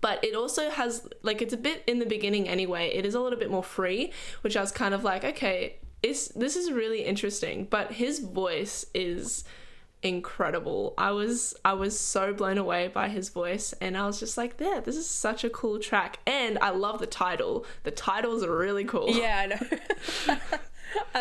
But 0.00 0.22
it 0.22 0.34
also 0.34 0.70
has 0.70 1.08
like 1.22 1.42
it's 1.42 1.54
a 1.54 1.56
bit 1.56 1.82
in 1.86 1.98
the 1.98 2.06
beginning 2.06 2.48
anyway. 2.48 2.88
It 2.94 3.04
is 3.04 3.14
a 3.14 3.20
little 3.20 3.38
bit 3.38 3.50
more 3.50 3.64
free, 3.64 4.12
which 4.42 4.56
I 4.56 4.60
was 4.60 4.70
kind 4.70 4.94
of 4.94 5.02
like, 5.02 5.24
okay, 5.24 5.76
is 6.02 6.28
this 6.28 6.54
is 6.54 6.70
really 6.70 7.02
interesting. 7.02 7.66
But 7.68 7.92
his 7.92 8.20
voice 8.20 8.86
is 8.94 9.44
incredible. 10.02 10.94
I 10.98 11.10
was 11.10 11.54
I 11.64 11.72
was 11.72 11.98
so 11.98 12.32
blown 12.32 12.58
away 12.58 12.88
by 12.88 13.08
his 13.08 13.30
voice 13.30 13.72
and 13.80 13.96
I 13.96 14.06
was 14.06 14.20
just 14.20 14.36
like, 14.36 14.58
there, 14.58 14.80
this 14.80 14.96
is 14.96 15.08
such 15.08 15.42
a 15.42 15.50
cool 15.50 15.78
track. 15.78 16.20
And 16.26 16.58
I 16.60 16.70
love 16.70 17.00
the 17.00 17.06
title. 17.06 17.66
The 17.82 17.90
titles 17.90 18.44
are 18.44 18.56
really 18.56 18.84
cool. 18.84 19.10
Yeah, 19.10 19.58
I 20.28 20.34
know. 20.34 20.38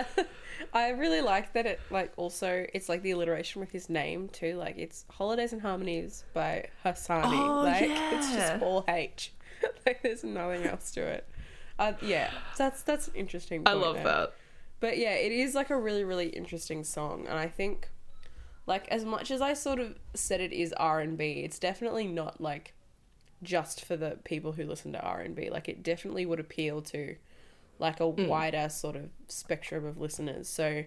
I 0.73 0.89
really 0.89 1.21
like 1.21 1.53
that 1.53 1.65
it 1.65 1.79
like 1.89 2.13
also 2.17 2.65
it's 2.73 2.89
like 2.89 3.01
the 3.01 3.11
alliteration 3.11 3.59
with 3.59 3.71
his 3.71 3.89
name 3.89 4.29
too. 4.29 4.55
Like 4.55 4.77
it's 4.77 5.05
Holidays 5.09 5.53
and 5.53 5.61
Harmonies 5.61 6.23
by 6.33 6.67
Hassani. 6.83 7.33
Oh, 7.33 7.63
like 7.63 7.87
yeah. 7.87 8.17
it's 8.17 8.31
just 8.33 8.61
all 8.61 8.83
H. 8.87 9.33
like 9.85 10.01
there's 10.01 10.23
nothing 10.23 10.63
else 10.63 10.91
to 10.91 11.01
it. 11.01 11.27
Uh, 11.77 11.93
yeah, 12.01 12.31
that's 12.57 12.83
that's 12.83 13.07
an 13.07 13.15
interesting. 13.15 13.63
I 13.65 13.73
love 13.73 13.95
there. 13.95 14.03
that. 14.03 14.33
But 14.79 14.97
yeah, 14.97 15.13
it 15.13 15.31
is 15.31 15.55
like 15.55 15.69
a 15.69 15.77
really 15.77 16.03
really 16.03 16.27
interesting 16.29 16.83
song, 16.83 17.25
and 17.27 17.37
I 17.37 17.47
think 17.47 17.89
like 18.65 18.87
as 18.89 19.05
much 19.05 19.31
as 19.31 19.41
I 19.41 19.53
sort 19.53 19.79
of 19.79 19.95
said 20.13 20.41
it 20.41 20.53
is 20.53 20.73
R 20.73 20.99
and 20.99 21.17
B, 21.17 21.41
it's 21.43 21.59
definitely 21.59 22.07
not 22.07 22.41
like 22.41 22.73
just 23.43 23.83
for 23.83 23.95
the 23.95 24.17
people 24.23 24.53
who 24.53 24.65
listen 24.65 24.93
to 24.93 25.01
R 25.01 25.21
and 25.21 25.35
B. 25.35 25.49
Like 25.49 25.69
it 25.69 25.83
definitely 25.83 26.25
would 26.25 26.39
appeal 26.39 26.81
to 26.83 27.15
like 27.79 27.99
a 27.99 28.03
mm. 28.03 28.27
wider 28.27 28.69
sort 28.69 28.95
of 28.95 29.09
spectrum 29.27 29.85
of 29.85 29.97
listeners. 29.97 30.47
So 30.47 30.83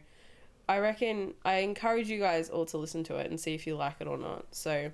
I 0.69 0.79
reckon 0.79 1.35
I 1.45 1.59
encourage 1.59 2.09
you 2.09 2.19
guys 2.19 2.49
all 2.51 2.67
to 2.67 2.79
listen 2.79 3.05
to 3.05 3.17
it 3.17 3.31
and 3.31 3.39
see 3.39 3.55
if 3.55 3.67
you 3.67 3.77
like 3.77 3.97
it 4.01 4.07
or 4.07 4.19
not. 4.19 4.47
So 4.53 4.91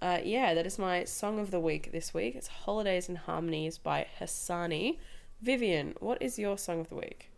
uh, 0.00 0.20
yeah, 0.22 0.54
that 0.54 0.66
is 0.66 0.78
my 0.78 1.04
song 1.04 1.38
of 1.38 1.50
the 1.50 1.60
week 1.60 1.92
this 1.92 2.12
week. 2.12 2.34
It's 2.34 2.48
Holidays 2.48 3.08
and 3.08 3.18
Harmonies 3.18 3.78
by 3.78 4.06
Hassani. 4.20 4.98
Vivian, 5.40 5.94
what 6.00 6.20
is 6.20 6.38
your 6.38 6.58
song 6.58 6.80
of 6.80 6.88
the 6.88 6.96
week? 6.96 7.30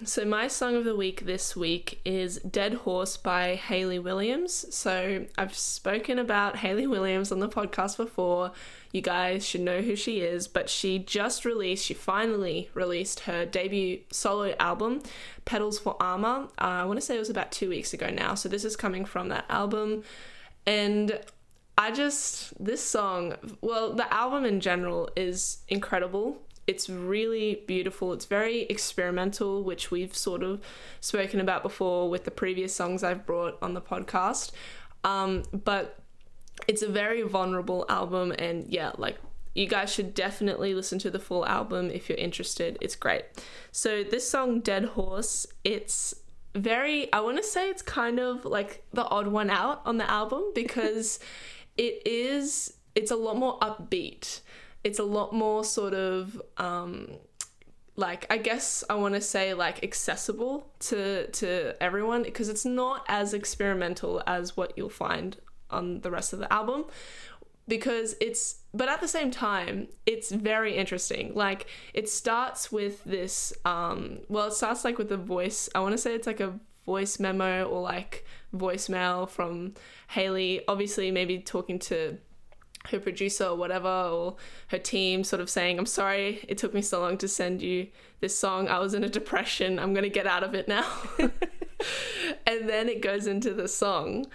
So, 0.04 0.24
my 0.24 0.48
song 0.48 0.76
of 0.76 0.84
the 0.84 0.96
week 0.96 1.26
this 1.26 1.54
week 1.54 2.00
is 2.06 2.38
Dead 2.38 2.72
Horse 2.72 3.18
by 3.18 3.54
Hayley 3.54 3.98
Williams. 3.98 4.74
So, 4.74 5.26
I've 5.36 5.54
spoken 5.54 6.18
about 6.18 6.56
Hayley 6.56 6.86
Williams 6.86 7.30
on 7.30 7.40
the 7.40 7.48
podcast 7.48 7.98
before. 7.98 8.52
You 8.92 9.02
guys 9.02 9.46
should 9.46 9.60
know 9.60 9.82
who 9.82 9.96
she 9.96 10.20
is, 10.20 10.48
but 10.48 10.70
she 10.70 10.98
just 10.98 11.44
released, 11.44 11.84
she 11.84 11.92
finally 11.92 12.70
released 12.72 13.20
her 13.20 13.44
debut 13.44 14.00
solo 14.10 14.54
album, 14.58 15.02
Petals 15.44 15.78
for 15.78 15.96
Armor. 16.00 16.48
Uh, 16.58 16.80
I 16.80 16.84
want 16.84 16.98
to 16.98 17.04
say 17.04 17.16
it 17.16 17.20
was 17.20 17.30
about 17.30 17.52
two 17.52 17.68
weeks 17.68 17.92
ago 17.92 18.08
now. 18.08 18.34
So, 18.34 18.48
this 18.48 18.64
is 18.64 18.76
coming 18.76 19.04
from 19.04 19.28
that 19.28 19.44
album. 19.50 20.02
And 20.66 21.20
I 21.76 21.90
just, 21.90 22.62
this 22.62 22.82
song, 22.82 23.34
well, 23.60 23.92
the 23.92 24.12
album 24.12 24.46
in 24.46 24.60
general 24.60 25.10
is 25.14 25.58
incredible 25.68 26.40
it's 26.70 26.88
really 26.88 27.64
beautiful. 27.66 28.12
It's 28.12 28.26
very 28.26 28.60
experimental, 28.62 29.64
which 29.64 29.90
we've 29.90 30.16
sort 30.16 30.44
of 30.44 30.62
spoken 31.00 31.40
about 31.40 31.64
before 31.64 32.08
with 32.08 32.22
the 32.22 32.30
previous 32.30 32.72
songs 32.72 33.02
I've 33.02 33.26
brought 33.26 33.58
on 33.60 33.74
the 33.74 33.80
podcast. 33.80 34.52
Um, 35.02 35.42
but 35.52 35.98
it's 36.68 36.82
a 36.82 36.88
very 36.88 37.22
vulnerable 37.22 37.84
album, 37.88 38.32
and 38.38 38.68
yeah, 38.68 38.92
like 38.98 39.18
you 39.52 39.66
guys 39.66 39.92
should 39.92 40.14
definitely 40.14 40.72
listen 40.72 41.00
to 41.00 41.10
the 41.10 41.18
full 41.18 41.44
album 41.44 41.90
if 41.90 42.08
you're 42.08 42.18
interested. 42.18 42.78
It's 42.80 42.94
great. 42.94 43.24
So, 43.72 44.04
this 44.04 44.30
song, 44.30 44.60
Dead 44.60 44.84
Horse, 44.84 45.48
it's 45.64 46.14
very, 46.54 47.12
I 47.12 47.18
want 47.18 47.36
to 47.38 47.42
say 47.42 47.68
it's 47.68 47.82
kind 47.82 48.20
of 48.20 48.44
like 48.44 48.84
the 48.92 49.04
odd 49.06 49.26
one 49.26 49.50
out 49.50 49.82
on 49.84 49.96
the 49.96 50.08
album 50.08 50.52
because 50.54 51.18
it 51.76 52.06
is 52.06 52.74
it's 52.94 53.10
a 53.10 53.16
lot 53.16 53.36
more 53.36 53.58
upbeat. 53.58 54.40
It's 54.82 54.98
a 54.98 55.04
lot 55.04 55.32
more 55.32 55.64
sort 55.64 55.94
of 55.94 56.40
um, 56.56 57.08
like 57.96 58.26
I 58.30 58.38
guess 58.38 58.82
I 58.88 58.94
want 58.94 59.14
to 59.14 59.20
say 59.20 59.54
like 59.54 59.82
accessible 59.84 60.72
to 60.80 61.26
to 61.28 61.82
everyone 61.82 62.22
because 62.22 62.48
it's 62.48 62.64
not 62.64 63.04
as 63.08 63.34
experimental 63.34 64.22
as 64.26 64.56
what 64.56 64.72
you'll 64.76 64.88
find 64.88 65.36
on 65.70 66.00
the 66.00 66.10
rest 66.10 66.32
of 66.32 66.38
the 66.38 66.52
album. 66.52 66.86
Because 67.68 68.16
it's 68.20 68.62
but 68.74 68.88
at 68.88 69.00
the 69.00 69.08
same 69.08 69.30
time 69.30 69.88
it's 70.06 70.32
very 70.32 70.76
interesting. 70.76 71.34
Like 71.34 71.66
it 71.94 72.08
starts 72.08 72.72
with 72.72 73.04
this 73.04 73.52
um 73.64 74.20
well 74.28 74.48
it 74.48 74.54
starts 74.54 74.84
like 74.84 74.98
with 74.98 75.12
a 75.12 75.16
voice 75.16 75.68
i 75.74 75.80
want 75.80 75.92
to 75.92 75.98
say 75.98 76.14
it's 76.14 76.26
like 76.26 76.40
a 76.40 76.58
voice 76.86 77.20
memo 77.20 77.64
or 77.64 77.80
like 77.82 78.24
voicemail 78.54 79.28
from 79.28 79.74
Hayley 80.08 80.62
obviously 80.66 81.10
maybe 81.10 81.38
talking 81.38 81.78
to 81.78 82.18
her 82.86 82.98
producer 82.98 83.44
or 83.44 83.56
whatever 83.56 83.88
or 83.88 84.36
her 84.68 84.78
team 84.78 85.22
sort 85.22 85.40
of 85.40 85.50
saying 85.50 85.78
i'm 85.78 85.86
sorry 85.86 86.42
it 86.48 86.56
took 86.56 86.72
me 86.72 86.80
so 86.80 87.00
long 87.00 87.18
to 87.18 87.28
send 87.28 87.60
you 87.60 87.86
this 88.20 88.38
song. 88.38 88.68
I 88.68 88.78
was 88.78 88.94
in 88.94 89.02
a 89.02 89.08
depression. 89.08 89.78
I'm 89.78 89.92
going 89.92 90.04
to 90.04 90.10
get 90.10 90.26
out 90.26 90.44
of 90.44 90.54
it 90.54 90.68
now. 90.68 90.86
And 92.46 92.68
then 92.68 92.90
it 92.90 93.00
goes 93.00 93.26
into 93.26 93.54
the 93.54 93.68
song 93.68 94.26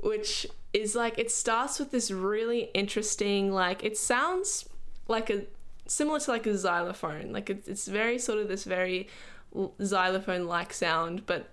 which 0.00 0.46
is 0.72 0.94
like 0.94 1.18
it 1.18 1.30
starts 1.30 1.78
with 1.78 1.90
this 1.90 2.10
really 2.10 2.70
interesting 2.74 3.52
like 3.52 3.84
it 3.84 3.96
sounds 3.98 4.66
like 5.08 5.30
a 5.30 5.44
similar 5.86 6.20
to 6.20 6.30
like 6.30 6.46
a 6.46 6.56
xylophone. 6.56 7.32
Like 7.32 7.48
it, 7.48 7.64
it's 7.66 7.88
very 7.88 8.18
sort 8.18 8.38
of 8.38 8.48
this 8.48 8.64
very 8.64 9.08
xylophone 9.82 10.46
like 10.46 10.72
sound 10.72 11.26
but 11.26 11.48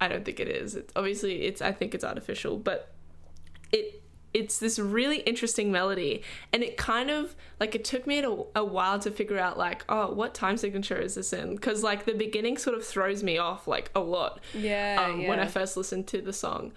i 0.00 0.06
don't 0.06 0.24
think 0.24 0.38
it 0.38 0.48
is. 0.48 0.76
It, 0.76 0.92
obviously 0.94 1.42
it's 1.42 1.62
i 1.62 1.72
think 1.72 1.94
it's 1.94 2.04
artificial 2.04 2.58
but 2.58 2.92
it 3.72 4.02
it's 4.32 4.58
this 4.58 4.78
really 4.78 5.18
interesting 5.20 5.72
melody 5.72 6.22
and 6.52 6.62
it 6.62 6.76
kind 6.76 7.10
of 7.10 7.34
like 7.58 7.74
it 7.74 7.84
took 7.84 8.06
me 8.06 8.20
a, 8.20 8.30
a 8.54 8.64
while 8.64 8.98
to 8.98 9.10
figure 9.10 9.38
out 9.38 9.58
like 9.58 9.84
oh 9.88 10.12
what 10.12 10.34
time 10.34 10.56
signature 10.56 10.96
is 10.96 11.14
this 11.14 11.32
in 11.32 11.54
because 11.54 11.82
like 11.82 12.04
the 12.04 12.14
beginning 12.14 12.56
sort 12.56 12.76
of 12.76 12.84
throws 12.84 13.22
me 13.22 13.38
off 13.38 13.66
like 13.66 13.90
a 13.94 14.00
lot 14.00 14.40
yeah, 14.54 15.04
um, 15.04 15.20
yeah. 15.20 15.28
when 15.28 15.40
i 15.40 15.46
first 15.46 15.76
listened 15.76 16.06
to 16.06 16.20
the 16.20 16.32
song 16.32 16.72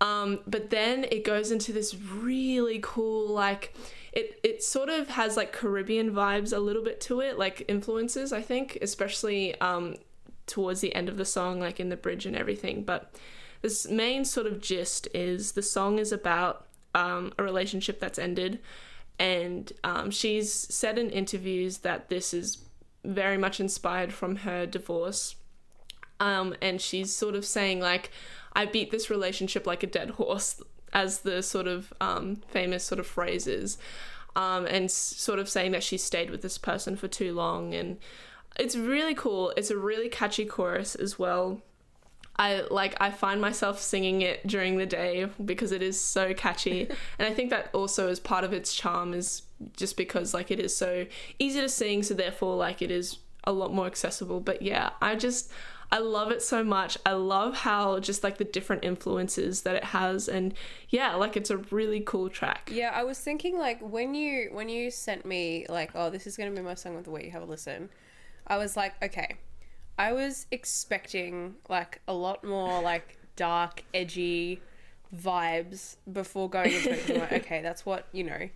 um, 0.00 0.38
but 0.46 0.70
then 0.70 1.06
it 1.10 1.24
goes 1.24 1.50
into 1.50 1.72
this 1.72 1.92
really 1.96 2.78
cool 2.82 3.28
like 3.28 3.74
it 4.12 4.38
it 4.42 4.62
sort 4.62 4.88
of 4.88 5.08
has 5.08 5.36
like 5.36 5.52
caribbean 5.52 6.12
vibes 6.12 6.56
a 6.56 6.58
little 6.58 6.84
bit 6.84 7.00
to 7.00 7.20
it 7.20 7.38
like 7.38 7.64
influences 7.68 8.32
i 8.32 8.40
think 8.40 8.78
especially 8.80 9.60
um, 9.60 9.96
towards 10.46 10.80
the 10.80 10.94
end 10.94 11.08
of 11.08 11.16
the 11.16 11.24
song 11.24 11.60
like 11.60 11.78
in 11.78 11.88
the 11.88 11.96
bridge 11.96 12.26
and 12.26 12.36
everything 12.36 12.82
but 12.84 13.12
this 13.62 13.88
main 13.88 14.24
sort 14.24 14.46
of 14.46 14.60
gist 14.60 15.08
is 15.14 15.52
the 15.52 15.62
song 15.62 15.98
is 15.98 16.12
about 16.12 16.66
um, 16.94 17.32
a 17.38 17.42
relationship 17.42 18.00
that's 18.00 18.18
ended, 18.18 18.60
and 19.18 19.72
um, 19.84 20.10
she's 20.10 20.52
said 20.52 20.98
in 20.98 21.10
interviews 21.10 21.78
that 21.78 22.08
this 22.08 22.32
is 22.32 22.58
very 23.04 23.38
much 23.38 23.60
inspired 23.60 24.12
from 24.12 24.36
her 24.36 24.66
divorce. 24.66 25.36
Um, 26.20 26.54
and 26.60 26.80
she's 26.80 27.14
sort 27.14 27.34
of 27.34 27.44
saying 27.44 27.80
like, 27.80 28.10
"I 28.52 28.66
beat 28.66 28.90
this 28.90 29.10
relationship 29.10 29.66
like 29.66 29.82
a 29.82 29.86
dead 29.86 30.10
horse," 30.10 30.60
as 30.92 31.20
the 31.20 31.42
sort 31.42 31.66
of 31.66 31.92
um, 32.00 32.36
famous 32.48 32.84
sort 32.84 33.00
of 33.00 33.06
phrases, 33.06 33.78
um, 34.36 34.66
and 34.66 34.90
sort 34.90 35.38
of 35.38 35.48
saying 35.48 35.72
that 35.72 35.82
she 35.82 35.98
stayed 35.98 36.30
with 36.30 36.42
this 36.42 36.58
person 36.58 36.96
for 36.96 37.08
too 37.08 37.34
long, 37.34 37.74
and 37.74 37.98
it's 38.56 38.76
really 38.76 39.14
cool. 39.14 39.52
It's 39.56 39.70
a 39.70 39.76
really 39.76 40.08
catchy 40.08 40.44
chorus 40.44 40.94
as 40.94 41.18
well 41.18 41.60
I 42.38 42.62
like 42.70 42.94
I 43.00 43.10
find 43.10 43.40
myself 43.40 43.80
singing 43.80 44.22
it 44.22 44.46
during 44.46 44.76
the 44.76 44.86
day 44.86 45.28
because 45.44 45.72
it 45.72 45.82
is 45.82 46.00
so 46.00 46.34
catchy. 46.34 46.88
and 47.18 47.28
I 47.28 47.34
think 47.34 47.50
that 47.50 47.70
also 47.72 48.08
is 48.08 48.20
part 48.20 48.44
of 48.44 48.52
its 48.52 48.74
charm 48.74 49.12
is 49.12 49.42
just 49.76 49.96
because 49.96 50.34
like 50.34 50.50
it 50.50 50.60
is 50.60 50.76
so 50.76 51.06
easy 51.38 51.60
to 51.60 51.68
sing 51.68 52.02
so 52.02 52.14
therefore 52.14 52.56
like 52.56 52.80
it 52.80 52.90
is 52.90 53.18
a 53.44 53.52
lot 53.52 53.74
more 53.74 53.86
accessible. 53.86 54.40
But 54.40 54.62
yeah, 54.62 54.90
I 55.02 55.16
just 55.16 55.50
I 55.90 55.98
love 55.98 56.30
it 56.30 56.42
so 56.42 56.62
much. 56.62 56.98
I 57.06 57.12
love 57.12 57.56
how 57.56 57.98
just 57.98 58.22
like 58.22 58.36
the 58.36 58.44
different 58.44 58.84
influences 58.84 59.62
that 59.62 59.74
it 59.74 59.84
has 59.84 60.28
and 60.28 60.54
yeah, 60.90 61.14
like 61.16 61.36
it's 61.36 61.50
a 61.50 61.56
really 61.56 62.00
cool 62.00 62.28
track. 62.28 62.70
Yeah, 62.72 62.92
I 62.94 63.04
was 63.04 63.18
thinking 63.18 63.58
like 63.58 63.80
when 63.80 64.14
you 64.14 64.50
when 64.52 64.68
you 64.68 64.90
sent 64.90 65.24
me 65.24 65.66
like, 65.68 65.90
oh, 65.94 66.10
this 66.10 66.26
is 66.26 66.36
gonna 66.36 66.52
be 66.52 66.60
my 66.60 66.74
song 66.74 66.96
of 66.96 67.04
the 67.04 67.10
week, 67.10 67.32
have 67.32 67.42
a 67.42 67.46
listen. 67.46 67.88
I 68.46 68.58
was 68.58 68.76
like, 68.76 68.94
okay, 69.02 69.36
I 69.98 70.12
was 70.12 70.46
expecting 70.52 71.56
like 71.68 72.00
a 72.06 72.14
lot 72.14 72.44
more 72.44 72.80
like 72.80 73.18
dark, 73.34 73.82
edgy 73.92 74.62
vibes 75.14 75.96
before 76.10 76.48
going 76.48 76.72
into 76.72 76.92
it. 76.92 77.18
Like, 77.18 77.32
okay, 77.44 77.62
that's 77.62 77.84
what, 77.84 78.06
you 78.12 78.22
know, 78.22 78.48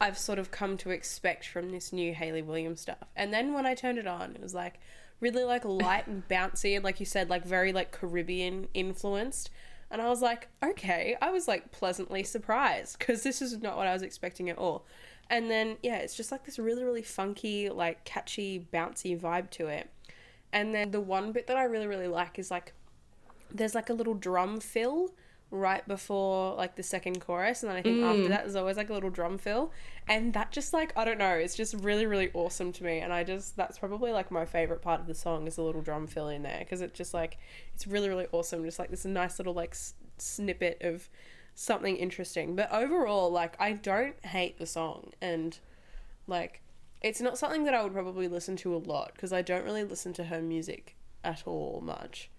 I've 0.00 0.16
sort 0.16 0.38
of 0.38 0.50
come 0.50 0.76
to 0.78 0.90
expect 0.90 1.48
from 1.48 1.70
this 1.70 1.92
new 1.92 2.14
Hayley 2.14 2.42
Williams 2.42 2.82
stuff. 2.82 2.98
And 3.16 3.32
then 3.32 3.52
when 3.52 3.66
I 3.66 3.74
turned 3.74 3.98
it 3.98 4.06
on, 4.06 4.36
it 4.36 4.42
was 4.42 4.54
like 4.54 4.78
really 5.20 5.42
like 5.42 5.64
light 5.64 6.06
and 6.06 6.26
bouncy 6.30 6.76
and 6.76 6.84
like 6.84 7.00
you 7.00 7.06
said, 7.06 7.28
like 7.28 7.44
very 7.44 7.72
like 7.72 7.90
Caribbean 7.90 8.68
influenced. 8.72 9.50
And 9.90 10.00
I 10.02 10.08
was 10.08 10.22
like, 10.22 10.48
okay, 10.62 11.16
I 11.20 11.30
was 11.30 11.48
like 11.48 11.72
pleasantly 11.72 12.22
surprised 12.22 12.98
because 12.98 13.22
this 13.22 13.42
is 13.42 13.60
not 13.60 13.76
what 13.76 13.86
I 13.86 13.92
was 13.92 14.02
expecting 14.02 14.50
at 14.50 14.58
all. 14.58 14.84
And 15.28 15.50
then, 15.50 15.78
yeah, 15.82 15.96
it's 15.96 16.16
just 16.16 16.30
like 16.30 16.44
this 16.44 16.58
really, 16.58 16.84
really 16.84 17.02
funky, 17.02 17.70
like 17.70 18.04
catchy, 18.04 18.68
bouncy 18.72 19.18
vibe 19.18 19.50
to 19.50 19.66
it. 19.66 19.90
And 20.52 20.74
then 20.74 20.90
the 20.90 21.00
one 21.00 21.32
bit 21.32 21.46
that 21.48 21.56
I 21.56 21.64
really, 21.64 21.86
really 21.86 22.08
like 22.08 22.38
is 22.38 22.50
like 22.50 22.72
there's 23.52 23.74
like 23.74 23.90
a 23.90 23.94
little 23.94 24.14
drum 24.14 24.60
fill 24.60 25.12
right 25.52 25.86
before 25.86 26.54
like 26.56 26.74
the 26.76 26.82
second 26.82 27.20
chorus. 27.20 27.62
And 27.62 27.70
then 27.70 27.76
I 27.78 27.82
think 27.82 27.98
Mm. 27.98 28.10
after 28.10 28.28
that 28.28 28.40
there's 28.42 28.56
always 28.56 28.76
like 28.76 28.90
a 28.90 28.92
little 28.92 29.10
drum 29.10 29.38
fill. 29.38 29.70
And 30.08 30.32
that 30.34 30.50
just 30.50 30.72
like 30.72 30.92
I 30.96 31.04
don't 31.04 31.18
know 31.18 31.34
it's 31.34 31.54
just 31.54 31.74
really 31.74 32.06
really 32.06 32.30
awesome 32.34 32.72
to 32.72 32.84
me. 32.84 32.98
And 32.98 33.12
I 33.12 33.22
just 33.22 33.56
that's 33.56 33.78
probably 33.78 34.10
like 34.12 34.30
my 34.30 34.44
favorite 34.44 34.82
part 34.82 35.00
of 35.00 35.06
the 35.06 35.14
song 35.14 35.46
is 35.46 35.56
the 35.56 35.62
little 35.62 35.82
drum 35.82 36.06
fill 36.08 36.28
in 36.28 36.42
there. 36.42 36.58
Because 36.58 36.80
it 36.80 36.94
just 36.94 37.14
like 37.14 37.38
it's 37.74 37.86
really 37.86 38.08
really 38.08 38.26
awesome. 38.32 38.64
Just 38.64 38.78
like 38.78 38.90
this 38.90 39.04
nice 39.04 39.38
little 39.38 39.54
like 39.54 39.70
s- 39.72 39.94
snippet 40.18 40.78
of 40.82 41.08
something 41.54 41.96
interesting. 41.96 42.56
But 42.56 42.72
overall 42.72 43.30
like 43.30 43.54
I 43.60 43.72
don't 43.72 44.22
hate 44.26 44.58
the 44.58 44.66
song. 44.66 45.12
And 45.20 45.58
like 46.26 46.60
it's 47.02 47.20
not 47.20 47.38
something 47.38 47.64
that 47.64 47.74
I 47.74 47.82
would 47.82 47.92
probably 47.92 48.28
listen 48.28 48.56
to 48.56 48.74
a 48.74 48.78
lot 48.78 49.12
because 49.14 49.32
I 49.32 49.42
don't 49.42 49.64
really 49.64 49.84
listen 49.84 50.12
to 50.14 50.24
her 50.24 50.40
music 50.40 50.96
at 51.22 51.42
all 51.46 51.80
much. 51.84 52.30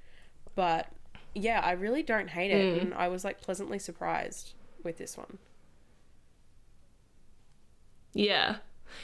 But 0.56 0.88
yeah, 1.34 1.62
I 1.64 1.72
really 1.74 2.04
don't 2.04 2.30
hate 2.30 2.52
it, 2.52 2.82
and 2.82 2.94
I 2.94 3.08
was 3.08 3.24
like 3.24 3.42
pleasantly 3.42 3.80
surprised 3.80 4.54
with 4.84 4.98
this 4.98 5.18
one. 5.18 5.38
Yeah. 8.14 8.58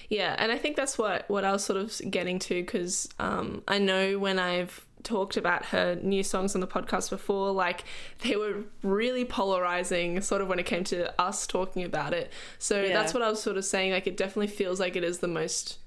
Yeah, 0.10 0.36
and 0.40 0.52
I 0.52 0.58
think 0.58 0.76
that's 0.76 0.98
what 0.98 1.30
what 1.30 1.44
I 1.44 1.52
was 1.52 1.64
sort 1.64 1.78
of 1.78 2.00
getting 2.10 2.40
to 2.40 2.56
because 2.56 3.10
um, 3.20 3.64
I 3.68 3.80
know 3.80 4.18
when 4.18 4.40
I've 4.40 4.86
talked 5.04 5.38
about 5.38 5.66
her 5.66 5.96
new 6.02 6.24
songs 6.24 6.56
on 6.56 6.62
the 6.62 6.68
podcast 6.68 7.10
before, 7.10 7.52
like 7.52 7.84
they 8.22 8.36
were 8.36 8.64
really 8.82 9.26
polarizing, 9.26 10.22
sort 10.22 10.42
of 10.42 10.48
when 10.48 10.60
it 10.60 10.66
came 10.66 10.84
to 10.86 11.14
us 11.22 11.46
talking 11.46 11.84
about 11.84 12.14
it. 12.14 12.32
So 12.60 12.82
Yeah. 12.82 12.94
that's 12.94 13.14
what 13.14 13.22
I 13.24 13.30
was 13.30 13.42
sort 13.42 13.58
of 13.58 13.66
saying. 13.66 13.92
Like 13.92 14.08
it 14.08 14.18
definitely 14.18 14.48
feels 14.48 14.80
like 14.80 14.96
it 14.96 15.04
is 15.04 15.20
the 15.20 15.28
most 15.28 15.78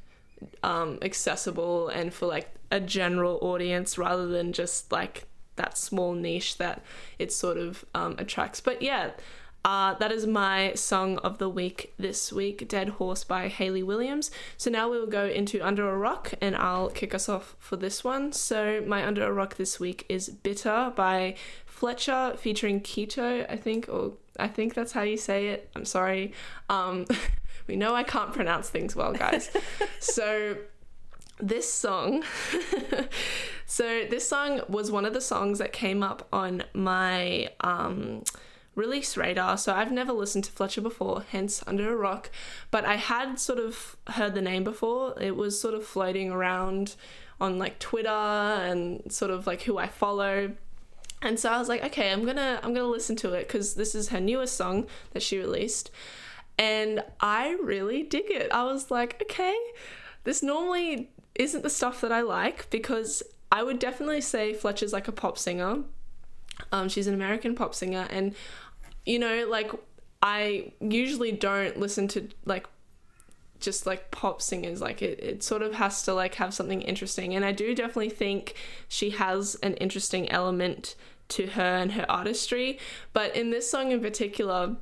um, 0.62 0.98
accessible 1.02 1.88
and 1.88 2.12
for 2.12 2.26
like 2.26 2.50
a 2.70 2.80
general 2.80 3.38
audience 3.42 3.96
rather 3.96 4.26
than 4.26 4.52
just 4.52 4.92
like 4.92 5.26
that 5.56 5.78
small 5.78 6.12
niche 6.12 6.58
that 6.58 6.82
it 7.18 7.32
sort 7.32 7.56
of 7.56 7.84
um, 7.94 8.14
attracts. 8.18 8.60
But 8.60 8.82
yeah, 8.82 9.12
uh, 9.66 9.94
that 9.94 10.12
is 10.12 10.28
my 10.28 10.72
song 10.74 11.18
of 11.18 11.38
the 11.38 11.48
week 11.48 11.92
this 11.98 12.32
week, 12.32 12.68
Dead 12.68 12.88
Horse 12.88 13.24
by 13.24 13.48
Hayley 13.48 13.82
Williams. 13.82 14.30
So 14.56 14.70
now 14.70 14.88
we 14.88 14.96
will 14.96 15.08
go 15.08 15.26
into 15.26 15.60
Under 15.60 15.90
a 15.90 15.98
Rock 15.98 16.32
and 16.40 16.54
I'll 16.54 16.88
kick 16.88 17.12
us 17.12 17.28
off 17.28 17.56
for 17.58 17.74
this 17.74 18.04
one. 18.04 18.32
So 18.32 18.84
my 18.86 19.04
Under 19.04 19.26
a 19.26 19.32
Rock 19.32 19.56
this 19.56 19.80
week 19.80 20.06
is 20.08 20.28
Bitter 20.28 20.92
by 20.94 21.34
Fletcher 21.66 22.34
featuring 22.38 22.80
Kito, 22.80 23.44
I 23.50 23.56
think, 23.56 23.88
or 23.88 24.12
I 24.38 24.46
think 24.46 24.74
that's 24.74 24.92
how 24.92 25.02
you 25.02 25.16
say 25.16 25.48
it. 25.48 25.68
I'm 25.74 25.84
sorry. 25.84 26.32
Um, 26.68 27.04
we 27.66 27.74
know 27.74 27.92
I 27.92 28.04
can't 28.04 28.32
pronounce 28.32 28.70
things 28.70 28.94
well, 28.94 29.14
guys. 29.14 29.50
so 29.98 30.58
this 31.38 31.70
song 31.70 32.24
so 33.66 34.06
this 34.08 34.26
song 34.26 34.62
was 34.70 34.90
one 34.90 35.04
of 35.04 35.12
the 35.12 35.20
songs 35.20 35.58
that 35.58 35.70
came 35.70 36.02
up 36.02 36.26
on 36.32 36.64
my 36.72 37.46
um 37.60 38.22
release 38.76 39.16
radar 39.16 39.58
so 39.58 39.74
i've 39.74 39.90
never 39.90 40.12
listened 40.12 40.44
to 40.44 40.52
fletcher 40.52 40.80
before 40.80 41.24
hence 41.32 41.64
under 41.66 41.92
a 41.92 41.96
rock. 41.96 42.30
But 42.70 42.84
i 42.84 42.96
had 42.96 43.40
sort 43.40 43.58
of 43.58 43.96
heard 44.08 44.34
the 44.34 44.42
name 44.42 44.62
before. 44.62 45.14
It 45.20 45.34
was 45.34 45.60
sort 45.60 45.74
of 45.74 45.84
floating 45.84 46.30
around 46.30 46.94
on 47.40 47.58
like 47.58 47.78
twitter 47.78 48.08
and 48.08 49.10
sort 49.10 49.30
of 49.30 49.46
like 49.46 49.62
who 49.62 49.78
i 49.78 49.88
follow. 49.88 50.52
And 51.22 51.40
so 51.40 51.50
i 51.50 51.58
was 51.58 51.68
like 51.68 51.82
okay 51.84 52.12
i'm 52.12 52.24
gonna 52.24 52.60
i'm 52.62 52.72
gonna 52.74 52.86
listen 52.86 53.16
to 53.16 53.32
it 53.32 53.48
because 53.48 53.74
this 53.74 53.94
is 53.94 54.10
her 54.10 54.20
newest 54.20 54.56
song 54.56 54.86
that 55.12 55.22
she 55.22 55.38
released. 55.38 55.90
And 56.58 57.02
i 57.20 57.56
really 57.62 58.02
dig 58.02 58.30
it. 58.30 58.52
I 58.52 58.64
was 58.64 58.90
like 58.90 59.20
okay 59.22 59.56
this 60.24 60.42
normally 60.42 61.10
isn't 61.36 61.62
the 61.62 61.70
stuff 61.70 62.00
that 62.00 62.10
I 62.12 62.22
like 62.22 62.68
because 62.70 63.22
I 63.52 63.62
would 63.62 63.78
definitely 63.78 64.20
say 64.20 64.54
Fletcher's 64.54 64.92
like 64.92 65.08
a 65.08 65.12
pop 65.12 65.38
singer. 65.38 65.84
Um, 66.72 66.88
she's 66.88 67.06
an 67.06 67.14
American 67.14 67.54
pop 67.54 67.74
singer, 67.74 68.06
and 68.10 68.34
you 69.06 69.18
know, 69.18 69.46
like 69.48 69.70
I 70.22 70.72
usually 70.80 71.32
don't 71.32 71.78
listen 71.78 72.08
to 72.08 72.28
like 72.44 72.66
just 73.60 73.86
like 73.86 74.10
pop 74.10 74.42
singers. 74.42 74.80
Like 74.80 75.02
it, 75.02 75.22
it 75.22 75.42
sort 75.42 75.62
of 75.62 75.74
has 75.74 76.02
to 76.02 76.14
like 76.14 76.34
have 76.34 76.52
something 76.52 76.82
interesting. 76.82 77.34
And 77.34 77.44
i 77.44 77.52
do 77.52 77.74
definitely 77.74 78.10
think 78.10 78.54
she 78.88 79.10
has 79.10 79.54
an 79.62 79.74
interesting 79.74 80.30
element 80.30 80.94
to 81.28 81.46
her 81.48 81.62
and 81.62 81.92
her 81.92 82.04
artistry. 82.10 82.78
But 83.12 83.34
in 83.34 83.50
this 83.50 83.70
song 83.70 83.92
in 83.92 84.00
particular 84.00 84.76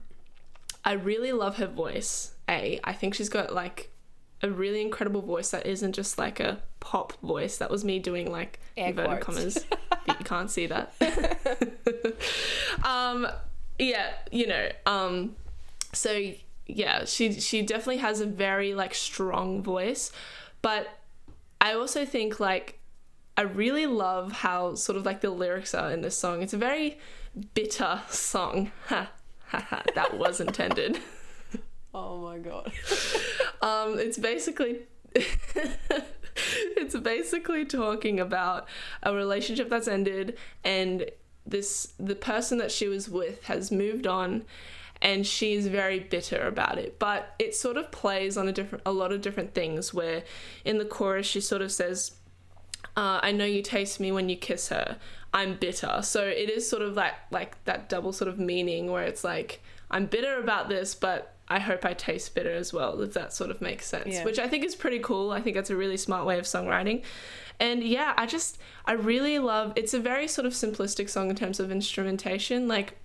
i 0.84 0.92
really 0.92 1.32
love 1.32 1.56
her 1.56 1.66
voice 1.66 2.34
a. 2.48 2.78
I 2.84 2.92
think 2.92 3.14
she's 3.14 3.30
got 3.30 3.54
like 3.54 3.90
a 4.42 4.50
really 4.50 4.82
incredible 4.82 5.22
voice 5.22 5.50
that 5.52 5.66
isn't 5.66 5.94
just 5.94 6.18
like 6.18 6.40
a 6.40 6.60
pop 6.80 7.18
voice. 7.22 7.56
That 7.58 7.70
was 7.70 7.84
me 7.84 7.98
doing 7.98 8.30
like 8.30 8.60
Air 8.76 8.88
inverted 8.88 9.20
quotes. 9.22 9.24
commas 9.24 9.64
but 9.88 10.18
you 10.18 10.24
can't 10.24 10.50
see 10.50 10.66
that. 10.66 10.94
Um 12.84 13.26
yeah 13.78 14.12
you 14.30 14.46
know 14.46 14.68
um 14.86 15.34
so 15.92 16.32
yeah 16.66 17.04
she 17.04 17.32
she 17.40 17.62
definitely 17.62 17.98
has 17.98 18.20
a 18.20 18.26
very 18.26 18.74
like 18.74 18.94
strong 18.94 19.62
voice 19.62 20.10
but 20.62 20.88
i 21.60 21.72
also 21.74 22.04
think 22.04 22.40
like 22.40 22.78
i 23.36 23.42
really 23.42 23.86
love 23.86 24.32
how 24.32 24.74
sort 24.74 24.96
of 24.96 25.04
like 25.04 25.20
the 25.20 25.30
lyrics 25.30 25.74
are 25.74 25.90
in 25.90 26.00
this 26.02 26.16
song. 26.16 26.42
It's 26.42 26.52
a 26.52 26.58
very 26.58 26.98
bitter 27.54 28.00
song. 28.08 28.70
Ha 28.86 29.10
ha 29.46 29.58
ha 29.58 29.82
that 29.94 30.16
was 30.16 30.40
intended. 30.40 31.00
Oh 31.96 32.18
my 32.18 32.38
god. 32.38 32.72
um 33.62 34.00
it's 34.00 34.18
basically 34.18 34.80
it's 35.14 36.96
basically 36.98 37.64
talking 37.64 38.18
about 38.18 38.66
a 39.04 39.14
relationship 39.14 39.68
that's 39.70 39.86
ended 39.86 40.36
and 40.64 41.08
this 41.46 41.92
the 41.98 42.14
person 42.14 42.58
that 42.58 42.72
she 42.72 42.88
was 42.88 43.08
with 43.08 43.44
has 43.44 43.70
moved 43.70 44.06
on 44.06 44.44
and 45.02 45.26
she 45.26 45.52
is 45.52 45.66
very 45.66 45.98
bitter 45.98 46.46
about 46.46 46.78
it 46.78 46.98
but 46.98 47.34
it 47.38 47.54
sort 47.54 47.76
of 47.76 47.90
plays 47.90 48.36
on 48.36 48.48
a 48.48 48.52
different 48.52 48.82
a 48.86 48.92
lot 48.92 49.12
of 49.12 49.20
different 49.20 49.52
things 49.54 49.92
where 49.92 50.22
in 50.64 50.78
the 50.78 50.84
chorus 50.84 51.26
she 51.26 51.40
sort 51.40 51.60
of 51.60 51.70
says 51.70 52.12
uh, 52.96 53.18
I 53.22 53.32
know 53.32 53.44
you 53.44 53.62
taste 53.62 53.98
me 53.98 54.12
when 54.12 54.28
you 54.28 54.36
kiss 54.36 54.68
her. 54.68 54.96
I'm 55.32 55.56
bitter. 55.56 56.00
So 56.02 56.24
it 56.24 56.48
is 56.48 56.68
sort 56.68 56.82
of 56.82 56.94
like 56.94 57.14
like 57.30 57.62
that 57.64 57.88
double 57.88 58.12
sort 58.12 58.28
of 58.28 58.38
meaning 58.38 58.90
where 58.90 59.02
it's 59.02 59.24
like 59.24 59.60
I'm 59.90 60.06
bitter 60.06 60.38
about 60.38 60.68
this, 60.68 60.94
but 60.94 61.34
I 61.48 61.58
hope 61.58 61.84
I 61.84 61.92
taste 61.92 62.34
bitter 62.34 62.52
as 62.52 62.72
well, 62.72 63.00
if 63.02 63.12
that 63.14 63.32
sort 63.32 63.50
of 63.50 63.60
makes 63.60 63.86
sense. 63.86 64.14
Yeah. 64.14 64.24
Which 64.24 64.38
I 64.38 64.48
think 64.48 64.64
is 64.64 64.74
pretty 64.76 65.00
cool. 65.00 65.30
I 65.30 65.40
think 65.40 65.56
that's 65.56 65.70
a 65.70 65.76
really 65.76 65.96
smart 65.96 66.24
way 66.24 66.38
of 66.38 66.44
songwriting. 66.44 67.02
And 67.60 67.82
yeah, 67.82 68.14
I 68.16 68.26
just 68.26 68.58
I 68.84 68.92
really 68.92 69.38
love 69.38 69.72
it's 69.76 69.94
a 69.94 70.00
very 70.00 70.28
sort 70.28 70.46
of 70.46 70.52
simplistic 70.52 71.08
song 71.08 71.30
in 71.30 71.36
terms 71.36 71.60
of 71.60 71.70
instrumentation. 71.70 72.68
Like 72.68 72.98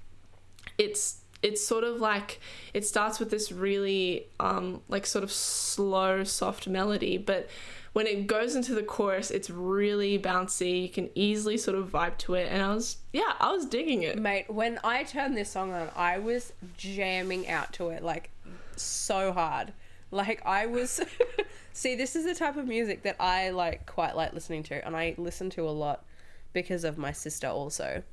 it's 0.77 1.17
it's 1.41 1.65
sort 1.65 1.83
of 1.83 2.01
like 2.01 2.39
it 2.73 2.85
starts 2.85 3.19
with 3.19 3.29
this 3.31 3.51
really 3.51 4.27
um 4.39 4.81
like 4.89 5.05
sort 5.05 5.23
of 5.23 5.31
slow 5.31 6.23
soft 6.23 6.67
melody 6.67 7.17
but 7.17 7.49
when 7.93 8.05
it 8.05 8.27
goes 8.27 8.55
into 8.55 8.75
the 8.75 8.83
chorus 8.83 9.31
it's 9.31 9.49
really 9.49 10.19
bouncy 10.19 10.81
you 10.81 10.89
can 10.89 11.09
easily 11.15 11.57
sort 11.57 11.77
of 11.77 11.89
vibe 11.89 12.17
to 12.17 12.33
it 12.33 12.49
and 12.51 12.61
i 12.61 12.73
was 12.73 12.97
yeah 13.13 13.33
i 13.39 13.49
was 13.51 13.65
digging 13.65 14.03
it 14.03 14.19
Mate, 14.19 14.49
when 14.49 14.79
I 14.83 15.03
turned 15.03 15.37
this 15.37 15.49
song 15.49 15.71
on, 15.71 15.89
I 15.95 16.19
was 16.19 16.51
jamming 16.77 17.47
out 17.47 17.71
to 17.73 17.89
it 17.89 18.03
like 18.03 18.29
so 18.75 19.31
hard. 19.31 19.73
Like 20.11 20.41
I 20.45 20.65
was 20.65 21.01
See, 21.73 21.95
this 21.95 22.15
is 22.15 22.25
the 22.25 22.35
type 22.35 22.57
of 22.57 22.67
music 22.67 23.03
that 23.03 23.15
I 23.19 23.51
like 23.51 23.85
quite 23.85 24.15
like 24.15 24.33
listening 24.33 24.63
to 24.63 24.85
and 24.85 24.95
I 24.95 25.15
listen 25.17 25.49
to 25.51 25.67
a 25.67 25.71
lot 25.71 26.03
because 26.51 26.83
of 26.83 26.97
my 26.97 27.11
sister 27.11 27.47
also. 27.47 28.03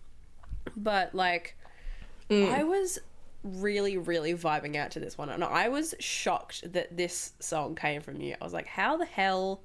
But 0.77 1.15
like 1.15 1.57
mm. 2.31 2.53
I 2.53 2.65
was 2.65 2.99
really 3.43 3.97
really 3.97 4.35
vibing 4.35 4.77
out 4.77 4.91
to 4.91 5.01
this 5.01 5.17
one 5.17 5.29
and 5.29 5.45
I 5.45 5.69
was 5.69 5.95
shocked 6.01 6.73
that 6.73 6.97
this 6.97 7.33
song 7.41 7.75
came 7.75 8.03
from 8.03 8.21
you. 8.21 8.37
I 8.41 8.45
was 8.45 8.53
like, 8.53 8.67
how 8.67 8.97
the 8.97 9.07
hell 9.07 9.63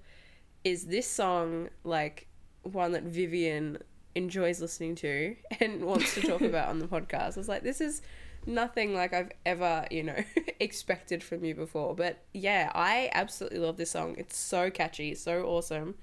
is 0.63 0.85
this 0.85 1.07
song 1.07 1.69
like 1.83 2.27
one 2.63 2.91
that 2.91 3.03
Vivian 3.03 3.77
enjoys 4.15 4.61
listening 4.61 4.95
to 4.95 5.35
and 5.59 5.83
wants 5.83 6.13
to 6.15 6.21
talk 6.21 6.41
about 6.41 6.69
on 6.69 6.79
the 6.79 6.87
podcast. 6.87 7.37
I 7.37 7.39
was 7.39 7.49
like, 7.49 7.63
this 7.63 7.81
is 7.81 8.01
nothing 8.45 8.93
like 8.93 9.13
I've 9.13 9.31
ever, 9.45 9.85
you 9.91 10.03
know, 10.03 10.23
expected 10.59 11.23
from 11.23 11.43
you 11.43 11.55
before. 11.55 11.95
But 11.95 12.23
yeah, 12.33 12.71
I 12.73 13.09
absolutely 13.13 13.59
love 13.59 13.77
this 13.77 13.91
song. 13.91 14.15
It's 14.17 14.37
so 14.37 14.69
catchy, 14.69 15.15
so 15.15 15.43
awesome. 15.43 15.95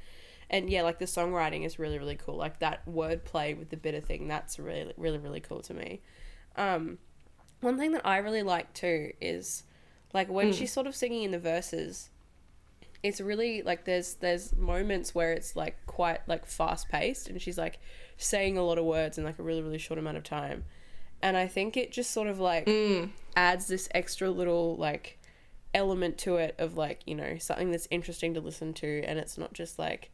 And 0.51 0.70
yeah, 0.70 0.83
like 0.83 0.98
the 0.98 1.05
songwriting 1.05 1.64
is 1.66 1.79
really, 1.79 1.98
really 1.98 2.16
cool. 2.16 2.37
Like 2.37 2.59
that 2.61 2.87
wordplay 2.87 3.59
with 3.59 3.70
the 3.70 3.77
bitter 3.77 4.01
thing, 4.01 4.29
that's 4.29 4.59
really, 4.59 4.94
really, 4.96 5.18
really 5.18 5.40
cool 5.40 5.61
to 5.61 5.74
me. 5.74 6.01
Um, 6.57 6.98
one 7.61 7.77
thing 7.77 7.92
that 7.92 8.07
I 8.07 8.18
really 8.18 8.42
like 8.42 8.72
too 8.72 9.12
is 9.20 9.64
like 10.14 10.29
when 10.29 10.53
she's 10.53 10.72
sort 10.72 10.87
of 10.87 10.94
singing 10.94 11.24
in 11.24 11.33
the 11.33 11.38
verses, 11.38 12.11
it's 13.03 13.20
really 13.20 13.62
like 13.62 13.85
there's 13.85 14.14
there's 14.14 14.57
moments 14.57 15.14
where 15.14 15.33
it's 15.33 15.55
like 15.55 15.77
quite 15.87 16.27
like 16.27 16.46
fast 16.46 16.88
paced 16.88 17.29
and 17.29 17.40
she's 17.40 17.59
like 17.59 17.79
saying 18.16 18.59
a 18.59 18.62
lot 18.62 18.79
of 18.79 18.85
words 18.85 19.18
in 19.18 19.24
like 19.24 19.38
a 19.38 19.42
really 19.42 19.62
really 19.62 19.79
short 19.79 19.98
amount 19.98 20.16
of 20.16 20.24
time 20.24 20.64
and 21.23 21.37
i 21.37 21.47
think 21.47 21.77
it 21.77 21.93
just 21.93 22.11
sort 22.11 22.29
of 22.29 22.39
like 22.39 22.67
mm. 22.67 23.11
adds 23.37 23.67
this 23.67 23.89
extra 23.95 24.31
little 24.31 24.77
like 24.77 25.19
element 25.75 26.17
to 26.17 26.37
it 26.37 26.55
of 26.59 26.77
like 26.77 27.03
you 27.07 27.15
know 27.15 27.37
something 27.39 27.71
that's 27.71 27.89
interesting 27.91 28.35
to 28.35 28.41
listen 28.41 28.73
to 28.73 29.03
and 29.05 29.19
it's 29.19 29.37
not 29.37 29.53
just 29.53 29.79
like 29.79 30.11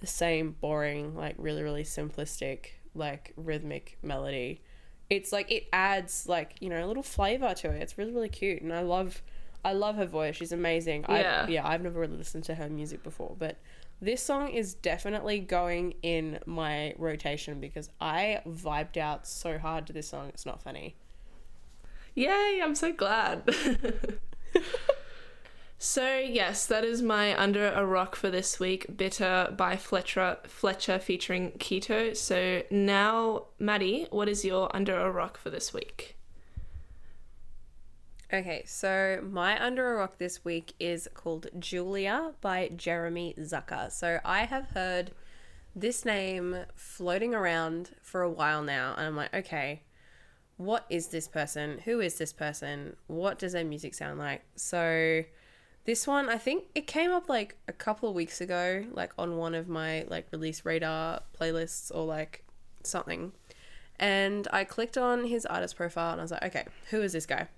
the 0.00 0.06
same 0.06 0.54
boring 0.60 1.16
like 1.16 1.34
really 1.38 1.62
really 1.62 1.82
simplistic 1.82 2.72
like 2.94 3.32
rhythmic 3.36 3.96
melody. 4.02 4.60
It's 5.08 5.32
like 5.32 5.50
it 5.50 5.68
adds 5.72 6.26
like 6.28 6.56
you 6.60 6.68
know 6.68 6.84
a 6.84 6.86
little 6.86 7.02
flavor 7.02 7.54
to 7.54 7.70
it. 7.70 7.82
It's 7.82 7.96
really 7.96 8.12
really 8.12 8.28
cute 8.28 8.60
and 8.62 8.72
i 8.72 8.82
love 8.82 9.22
i 9.64 9.72
love 9.72 9.96
her 9.96 10.06
voice. 10.06 10.36
She's 10.36 10.52
amazing. 10.52 11.06
Yeah. 11.08 11.44
I, 11.46 11.50
yeah 11.50 11.66
i've 11.66 11.82
never 11.82 11.98
really 12.00 12.16
listened 12.16 12.44
to 12.44 12.54
her 12.56 12.68
music 12.68 13.02
before 13.02 13.34
but 13.38 13.56
this 14.00 14.22
song 14.22 14.48
is 14.48 14.74
definitely 14.74 15.40
going 15.40 15.94
in 16.02 16.38
my 16.46 16.94
rotation 16.98 17.60
because 17.60 17.90
i 18.00 18.40
vibed 18.46 18.96
out 18.96 19.26
so 19.26 19.58
hard 19.58 19.86
to 19.86 19.92
this 19.92 20.08
song 20.08 20.28
it's 20.28 20.46
not 20.46 20.62
funny 20.62 20.94
Yay, 22.18 22.60
I'm 22.60 22.74
so 22.74 22.92
glad. 22.92 23.48
so, 25.78 26.18
yes, 26.18 26.66
that 26.66 26.82
is 26.82 27.00
my 27.00 27.40
Under 27.40 27.70
a 27.70 27.86
Rock 27.86 28.16
for 28.16 28.28
this 28.28 28.58
week, 28.58 28.96
Bitter 28.96 29.54
by 29.56 29.76
Fletcher, 29.76 30.38
Fletcher 30.48 30.98
featuring 30.98 31.52
Kito. 31.58 32.16
So, 32.16 32.64
now, 32.72 33.44
Maddie, 33.60 34.08
what 34.10 34.28
is 34.28 34.44
your 34.44 34.74
Under 34.74 34.98
a 34.98 35.12
Rock 35.12 35.38
for 35.38 35.50
this 35.50 35.72
week? 35.72 36.17
Okay, 38.30 38.62
so 38.66 39.26
my 39.26 39.58
under 39.58 39.90
a 39.90 39.96
rock 39.96 40.18
this 40.18 40.44
week 40.44 40.74
is 40.78 41.08
called 41.14 41.46
Julia 41.58 42.34
by 42.42 42.68
Jeremy 42.76 43.34
Zucker. 43.38 43.90
So 43.90 44.20
I 44.22 44.44
have 44.44 44.66
heard 44.74 45.12
this 45.74 46.04
name 46.04 46.66
floating 46.74 47.34
around 47.34 47.92
for 48.02 48.20
a 48.20 48.28
while 48.28 48.62
now, 48.62 48.94
and 48.98 49.06
I'm 49.06 49.16
like, 49.16 49.32
okay, 49.32 49.80
what 50.58 50.84
is 50.90 51.06
this 51.06 51.26
person? 51.26 51.78
Who 51.86 52.00
is 52.00 52.18
this 52.18 52.34
person? 52.34 52.96
What 53.06 53.38
does 53.38 53.54
their 53.54 53.64
music 53.64 53.94
sound 53.94 54.18
like? 54.18 54.42
So 54.56 55.24
this 55.86 56.06
one, 56.06 56.28
I 56.28 56.36
think 56.36 56.64
it 56.74 56.86
came 56.86 57.10
up 57.10 57.30
like 57.30 57.56
a 57.66 57.72
couple 57.72 58.10
of 58.10 58.14
weeks 58.14 58.42
ago, 58.42 58.84
like 58.92 59.12
on 59.16 59.38
one 59.38 59.54
of 59.54 59.70
my 59.70 60.04
like 60.06 60.26
release 60.32 60.66
radar 60.66 61.22
playlists 61.40 61.90
or 61.94 62.04
like 62.04 62.44
something. 62.82 63.32
And 63.98 64.46
I 64.52 64.64
clicked 64.64 64.98
on 64.98 65.24
his 65.24 65.46
artist 65.46 65.76
profile 65.76 66.12
and 66.12 66.20
I 66.20 66.24
was 66.24 66.30
like, 66.30 66.44
okay, 66.44 66.66
who 66.90 67.00
is 67.00 67.14
this 67.14 67.24
guy? 67.24 67.48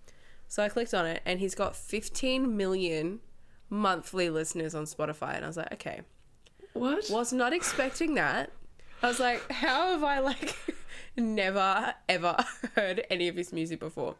So 0.51 0.65
I 0.65 0.69
clicked 0.69 0.93
on 0.95 1.07
it 1.07 1.23
and 1.25 1.39
he's 1.39 1.55
got 1.55 1.77
15 1.77 2.57
million 2.57 3.21
monthly 3.71 4.29
listeners 4.31 4.75
on 4.75 4.83
Spotify. 4.85 5.37
And 5.37 5.45
I 5.45 5.47
was 5.47 5.57
like, 5.57 5.73
okay, 5.75 6.01
What? 6.73 7.09
was 7.09 7.33
not 7.33 7.53
expecting 7.53 8.15
that. 8.17 8.51
I 9.01 9.07
was 9.07 9.21
like, 9.21 9.49
how 9.53 9.91
have 9.93 10.03
I 10.03 10.19
like 10.19 10.57
never 11.17 11.95
ever 12.09 12.37
heard 12.75 13.07
any 13.09 13.29
of 13.29 13.37
his 13.37 13.53
music 13.53 13.79
before? 13.79 14.17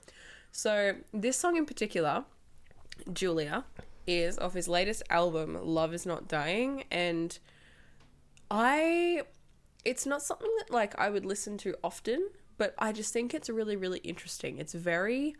So 0.53 0.95
this 1.13 1.37
song 1.37 1.57
in 1.57 1.67
particular, 1.67 2.25
Julia, 3.13 3.65
is 4.07 4.39
off 4.39 4.55
his 4.55 4.69
latest 4.69 5.03
album, 5.11 5.59
Love 5.61 5.93
Is 5.93 6.07
Not 6.07 6.29
Dying, 6.29 6.85
and 6.93 7.37
I 8.53 9.23
it's 9.85 10.07
not 10.07 10.23
something 10.23 10.51
that 10.59 10.71
like 10.73 10.97
I 10.97 11.11
would 11.11 11.27
listen 11.27 11.59
to 11.59 11.75
often, 11.83 12.31
but 12.57 12.73
I 12.79 12.93
just 12.93 13.13
think 13.13 13.35
it's 13.35 13.51
really, 13.51 13.75
really 13.77 13.99
interesting. 14.01 14.59
It's 14.59 14.75
very 14.75 15.35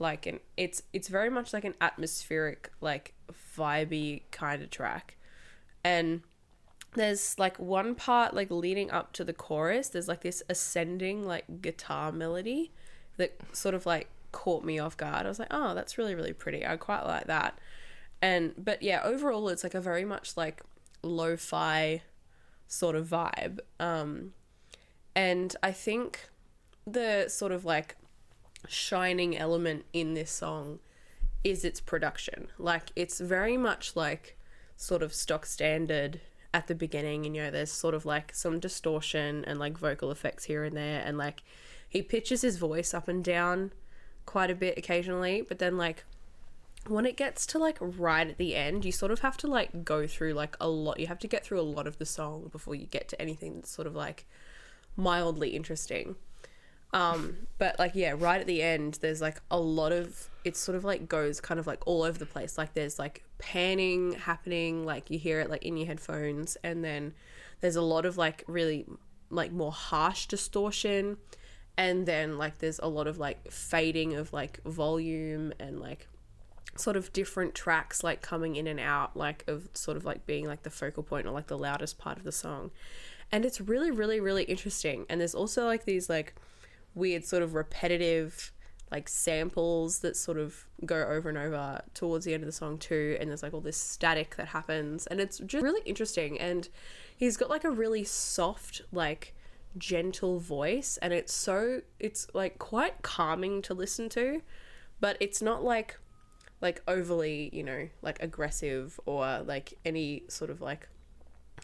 like 0.00 0.26
an 0.26 0.40
it's 0.56 0.82
it's 0.92 1.08
very 1.08 1.30
much 1.30 1.52
like 1.52 1.64
an 1.64 1.74
atmospheric, 1.80 2.70
like 2.80 3.14
vibey 3.56 4.22
kind 4.30 4.62
of 4.62 4.70
track. 4.70 5.16
And 5.84 6.22
there's 6.94 7.38
like 7.38 7.58
one 7.58 7.94
part 7.94 8.34
like 8.34 8.50
leading 8.50 8.90
up 8.90 9.12
to 9.12 9.22
the 9.22 9.32
chorus 9.32 9.90
there's 9.90 10.08
like 10.08 10.22
this 10.22 10.42
ascending 10.48 11.24
like 11.24 11.62
guitar 11.62 12.10
melody 12.10 12.72
that 13.16 13.38
sort 13.52 13.76
of 13.76 13.86
like 13.86 14.08
caught 14.32 14.64
me 14.64 14.78
off 14.78 14.96
guard. 14.96 15.24
I 15.24 15.28
was 15.28 15.38
like 15.38 15.52
oh 15.52 15.74
that's 15.74 15.98
really 15.98 16.14
really 16.14 16.32
pretty. 16.32 16.66
I 16.66 16.76
quite 16.76 17.04
like 17.04 17.26
that. 17.26 17.58
And 18.22 18.54
but 18.58 18.82
yeah 18.82 19.02
overall 19.04 19.48
it's 19.48 19.62
like 19.62 19.74
a 19.74 19.80
very 19.80 20.04
much 20.04 20.36
like 20.36 20.62
lo-fi 21.02 22.02
sort 22.66 22.96
of 22.96 23.06
vibe. 23.08 23.60
Um 23.78 24.32
and 25.14 25.56
i 25.62 25.72
think 25.72 26.28
the 26.86 27.26
sort 27.28 27.52
of 27.52 27.64
like 27.64 27.96
shining 28.68 29.36
element 29.36 29.84
in 29.92 30.14
this 30.14 30.30
song 30.30 30.80
is 31.42 31.64
its 31.64 31.80
production. 31.80 32.48
Like 32.58 32.90
it's 32.94 33.20
very 33.20 33.56
much 33.56 33.96
like 33.96 34.36
sort 34.76 35.02
of 35.02 35.14
stock 35.14 35.46
standard 35.46 36.20
at 36.52 36.66
the 36.66 36.74
beginning 36.74 37.26
and 37.26 37.36
you 37.36 37.42
know 37.42 37.50
there's 37.50 37.70
sort 37.70 37.94
of 37.94 38.04
like 38.04 38.34
some 38.34 38.58
distortion 38.58 39.44
and 39.44 39.58
like 39.58 39.78
vocal 39.78 40.10
effects 40.10 40.44
here 40.44 40.64
and 40.64 40.76
there 40.76 41.02
and 41.04 41.16
like 41.16 41.42
he 41.88 42.02
pitches 42.02 42.42
his 42.42 42.56
voice 42.56 42.92
up 42.92 43.06
and 43.06 43.22
down 43.22 43.70
quite 44.26 44.50
a 44.50 44.54
bit 44.54 44.76
occasionally 44.76 45.42
but 45.42 45.58
then 45.58 45.76
like 45.76 46.04
when 46.88 47.06
it 47.06 47.16
gets 47.16 47.46
to 47.46 47.58
like 47.58 47.76
right 47.80 48.28
at 48.28 48.38
the 48.38 48.56
end 48.56 48.84
you 48.84 48.90
sort 48.90 49.12
of 49.12 49.20
have 49.20 49.36
to 49.36 49.46
like 49.46 49.84
go 49.84 50.06
through 50.06 50.32
like 50.32 50.56
a 50.60 50.68
lot 50.68 50.98
you 50.98 51.06
have 51.06 51.18
to 51.18 51.28
get 51.28 51.44
through 51.44 51.60
a 51.60 51.62
lot 51.62 51.86
of 51.86 51.98
the 51.98 52.06
song 52.06 52.48
before 52.50 52.74
you 52.74 52.86
get 52.86 53.08
to 53.08 53.20
anything 53.20 53.54
that's 53.56 53.70
sort 53.70 53.86
of 53.86 53.94
like 53.94 54.26
mildly 54.96 55.50
interesting 55.50 56.16
um 56.92 57.36
but 57.58 57.78
like 57.78 57.92
yeah 57.94 58.14
right 58.18 58.40
at 58.40 58.46
the 58.48 58.62
end 58.62 58.98
there's 59.00 59.20
like 59.20 59.40
a 59.50 59.58
lot 59.58 59.92
of 59.92 60.30
it 60.44 60.56
sort 60.56 60.76
of 60.76 60.84
like 60.84 61.08
goes 61.08 61.40
kind 61.40 61.60
of 61.60 61.66
like 61.66 61.86
all 61.86 62.02
over 62.02 62.18
the 62.18 62.26
place. 62.26 62.56
Like 62.56 62.74
there's 62.74 62.98
like 62.98 63.24
panning 63.38 64.12
happening 64.12 64.84
like 64.84 65.10
you 65.10 65.18
hear 65.18 65.40
it 65.40 65.50
like 65.50 65.64
in 65.64 65.76
your 65.76 65.86
headphones. 65.86 66.56
And 66.64 66.84
then 66.84 67.14
there's 67.60 67.76
a 67.76 67.82
lot 67.82 68.06
of 68.06 68.16
like 68.16 68.44
really 68.46 68.86
like 69.28 69.52
more 69.52 69.72
harsh 69.72 70.26
distortion. 70.26 71.18
And 71.76 72.06
then 72.06 72.38
like 72.38 72.58
there's 72.58 72.78
a 72.78 72.88
lot 72.88 73.06
of 73.06 73.18
like 73.18 73.50
fading 73.50 74.14
of 74.14 74.32
like 74.32 74.62
volume 74.64 75.52
and 75.60 75.80
like 75.80 76.08
sort 76.76 76.96
of 76.96 77.12
different 77.12 77.54
tracks 77.54 78.02
like 78.02 78.22
coming 78.22 78.56
in 78.56 78.66
and 78.66 78.80
out 78.80 79.16
like 79.16 79.44
of 79.46 79.68
sort 79.74 79.96
of 79.96 80.04
like 80.04 80.24
being 80.24 80.46
like 80.46 80.62
the 80.62 80.70
focal 80.70 81.02
point 81.02 81.26
or 81.26 81.30
like 81.30 81.48
the 81.48 81.58
loudest 81.58 81.98
part 81.98 82.16
of 82.16 82.24
the 82.24 82.32
song. 82.32 82.70
And 83.32 83.44
it's 83.44 83.60
really 83.60 83.90
really 83.90 84.20
really 84.20 84.44
interesting. 84.44 85.04
And 85.10 85.20
there's 85.20 85.34
also 85.34 85.66
like 85.66 85.84
these 85.84 86.08
like 86.08 86.34
weird 86.94 87.24
sort 87.24 87.42
of 87.42 87.54
repetitive 87.54 88.52
like 88.90 89.08
samples 89.08 90.00
that 90.00 90.16
sort 90.16 90.36
of 90.36 90.66
go 90.84 90.96
over 90.96 91.28
and 91.28 91.38
over 91.38 91.80
towards 91.94 92.24
the 92.24 92.34
end 92.34 92.42
of 92.42 92.46
the 92.46 92.52
song 92.52 92.76
too 92.76 93.16
and 93.20 93.30
there's 93.30 93.42
like 93.42 93.54
all 93.54 93.60
this 93.60 93.76
static 93.76 94.36
that 94.36 94.48
happens 94.48 95.06
and 95.06 95.20
it's 95.20 95.38
just 95.38 95.62
really 95.62 95.82
interesting 95.84 96.38
and 96.40 96.68
he's 97.16 97.36
got 97.36 97.48
like 97.48 97.64
a 97.64 97.70
really 97.70 98.02
soft 98.02 98.82
like 98.92 99.34
gentle 99.78 100.40
voice 100.40 100.98
and 101.00 101.12
it's 101.12 101.32
so 101.32 101.80
it's 102.00 102.26
like 102.34 102.58
quite 102.58 103.02
calming 103.02 103.62
to 103.62 103.72
listen 103.72 104.08
to 104.08 104.42
but 104.98 105.16
it's 105.20 105.40
not 105.40 105.62
like 105.62 105.96
like 106.60 106.82
overly 106.88 107.48
you 107.52 107.62
know 107.62 107.88
like 108.02 108.20
aggressive 108.20 108.98
or 109.06 109.42
like 109.46 109.74
any 109.84 110.24
sort 110.28 110.50
of 110.50 110.60
like 110.60 110.88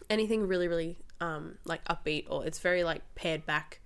anything 0.09 0.47
really 0.47 0.69
really 0.69 0.99
um 1.21 1.59
like 1.65 1.85
upbeat 1.87 2.25
or 2.31 2.47
it's 2.47 2.61
very 2.61 2.85
like 2.85 3.03
pared 3.17 3.45
back 3.45 3.81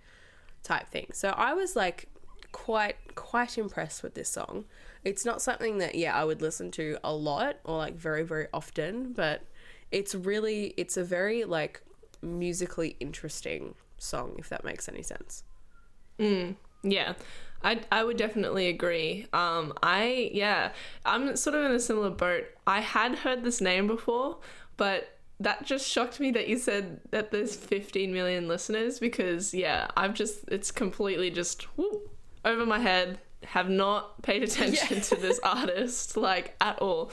type 0.62 0.88
thing. 0.88 1.08
So 1.12 1.30
I 1.30 1.54
was 1.54 1.76
like 1.76 2.08
quite 2.52 2.96
quite 3.14 3.58
impressed 3.58 4.02
with 4.02 4.14
this 4.14 4.28
song. 4.28 4.64
It's 5.04 5.24
not 5.24 5.40
something 5.40 5.78
that 5.78 5.94
yeah, 5.94 6.14
I 6.14 6.24
would 6.24 6.42
listen 6.42 6.70
to 6.72 6.98
a 7.02 7.12
lot 7.12 7.56
or 7.64 7.76
like 7.76 7.94
very 7.94 8.22
very 8.22 8.48
often, 8.52 9.12
but 9.12 9.42
it's 9.90 10.14
really 10.14 10.74
it's 10.76 10.96
a 10.96 11.04
very 11.04 11.44
like 11.44 11.82
musically 12.22 12.96
interesting 13.00 13.74
song 13.98 14.36
if 14.38 14.48
that 14.48 14.64
makes 14.64 14.88
any 14.88 15.02
sense. 15.02 15.44
Mm, 16.18 16.56
yeah. 16.82 17.14
I, 17.62 17.80
I 17.92 18.04
would 18.04 18.16
definitely 18.16 18.68
agree. 18.68 19.26
Um, 19.32 19.74
I 19.82 20.30
yeah, 20.32 20.72
I'm 21.04 21.36
sort 21.36 21.56
of 21.56 21.64
in 21.64 21.72
a 21.72 21.80
similar 21.80 22.10
boat. 22.10 22.44
I 22.66 22.80
had 22.80 23.16
heard 23.16 23.44
this 23.44 23.60
name 23.60 23.86
before, 23.86 24.38
but 24.76 25.19
that 25.40 25.64
just 25.64 25.88
shocked 25.88 26.20
me 26.20 26.30
that 26.30 26.46
you 26.48 26.58
said 26.58 27.00
that 27.10 27.30
there's 27.30 27.56
15 27.56 28.12
million 28.12 28.46
listeners 28.46 29.00
because 29.00 29.52
yeah 29.54 29.88
i've 29.96 30.14
just 30.14 30.44
it's 30.48 30.70
completely 30.70 31.30
just 31.30 31.62
whoop, 31.76 32.14
over 32.44 32.64
my 32.66 32.78
head 32.78 33.18
have 33.44 33.70
not 33.70 34.22
paid 34.22 34.42
attention 34.42 34.96
yeah. 34.96 35.02
to 35.02 35.16
this 35.16 35.40
artist 35.44 36.16
like 36.16 36.54
at 36.60 36.78
all. 36.78 37.10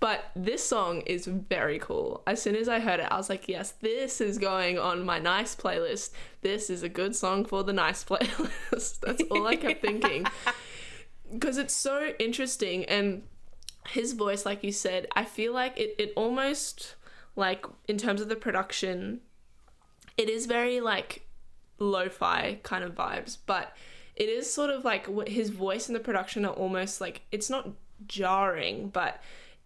But 0.00 0.30
this 0.36 0.62
song 0.62 1.00
is 1.02 1.26
very 1.26 1.78
cool. 1.78 2.22
As 2.26 2.40
soon 2.40 2.56
as 2.56 2.68
i 2.68 2.78
heard 2.78 3.00
it 3.00 3.08
i 3.10 3.16
was 3.16 3.28
like 3.28 3.48
yes 3.48 3.72
this 3.80 4.20
is 4.20 4.38
going 4.38 4.78
on 4.78 5.04
my 5.04 5.18
nice 5.18 5.54
playlist. 5.56 6.10
This 6.42 6.70
is 6.70 6.82
a 6.82 6.88
good 6.88 7.16
song 7.16 7.44
for 7.44 7.64
the 7.64 7.72
nice 7.72 8.04
playlist. 8.10 9.00
That's 9.00 9.22
all 9.30 9.46
i 9.46 9.56
kept 9.56 9.82
thinking. 9.82 10.26
Because 11.32 11.56
it's 11.58 11.74
so 11.74 12.12
interesting 12.20 12.84
and 12.84 13.22
his 13.88 14.12
voice 14.12 14.46
like 14.46 14.62
you 14.62 14.70
said 14.70 15.06
i 15.16 15.24
feel 15.24 15.52
like 15.52 15.76
it, 15.76 15.94
it 15.98 16.12
almost 16.16 16.94
like 17.36 17.66
in 17.88 17.98
terms 17.98 18.20
of 18.20 18.28
the 18.28 18.36
production 18.36 19.20
it 20.16 20.28
is 20.28 20.46
very 20.46 20.80
like 20.80 21.26
lo-fi 21.78 22.58
kind 22.62 22.84
of 22.84 22.94
vibes 22.94 23.38
but 23.46 23.76
it 24.16 24.28
is 24.28 24.52
sort 24.52 24.70
of 24.70 24.84
like 24.84 25.08
his 25.26 25.50
voice 25.50 25.88
and 25.88 25.96
the 25.96 26.00
production 26.00 26.44
are 26.44 26.52
almost 26.52 27.00
like 27.00 27.22
it's 27.32 27.50
not 27.50 27.68
jarring 28.06 28.88
but 28.88 29.20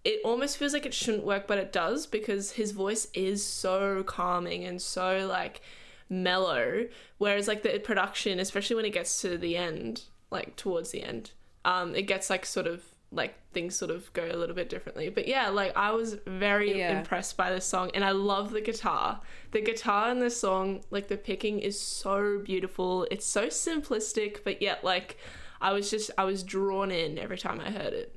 it 0.05 0.21
almost 0.25 0.57
feels 0.57 0.73
like 0.73 0.87
it 0.87 0.95
shouldn't 0.95 1.25
work 1.25 1.47
but 1.47 1.59
it 1.59 1.73
does 1.73 2.07
because 2.07 2.53
his 2.53 2.73
voice 2.73 3.09
is 3.13 3.45
so 3.45 4.03
calming 4.05 4.65
and 4.65 4.81
so 4.81 5.27
like 5.29 5.61
mellow 6.09 6.87
whereas 7.19 7.47
like 7.47 7.63
the 7.63 7.79
production 7.81 8.41
especially 8.41 8.77
when 8.77 8.87
it 8.87 8.93
gets 8.93 9.21
to 9.21 9.37
the 9.37 9.57
end 9.57 10.05
like 10.31 10.57
towards 10.57 10.91
the 10.91 11.03
end 11.03 11.33
um 11.65 11.95
it 11.95 12.03
gets 12.03 12.31
like 12.31 12.47
sort 12.47 12.67
of 12.67 12.83
like 13.11 13.35
things 13.53 13.75
sort 13.75 13.91
of 13.91 14.13
go 14.13 14.29
a 14.31 14.37
little 14.37 14.55
bit 14.55 14.69
differently. 14.69 15.09
But 15.09 15.27
yeah, 15.27 15.49
like 15.49 15.77
I 15.77 15.93
was 15.93 16.17
very 16.27 16.79
yeah. 16.79 16.99
impressed 16.99 17.37
by 17.37 17.51
this 17.51 17.65
song 17.65 17.91
and 17.95 18.05
I 18.05 18.11
love 18.11 18.51
the 18.51 18.61
guitar. 18.61 19.21
The 19.53 19.63
guitar 19.63 20.11
in 20.11 20.21
this 20.21 20.39
song, 20.39 20.83
like 20.91 21.09
the 21.09 21.17
picking 21.17 21.61
is 21.61 21.81
so 21.81 22.39
beautiful. 22.39 23.07
It's 23.11 23.27
so 23.27 23.47
simplistic, 23.47 24.45
but 24.45 24.61
yet 24.61 24.85
like 24.85 25.17
I 25.61 25.73
was 25.73 25.91
just 25.91 26.11
I 26.19 26.25
was 26.25 26.43
drawn 26.43 26.91
in 26.91 27.19
every 27.19 27.39
time 27.39 27.61
I 27.61 27.71
heard 27.71 27.95
it. 27.95 28.15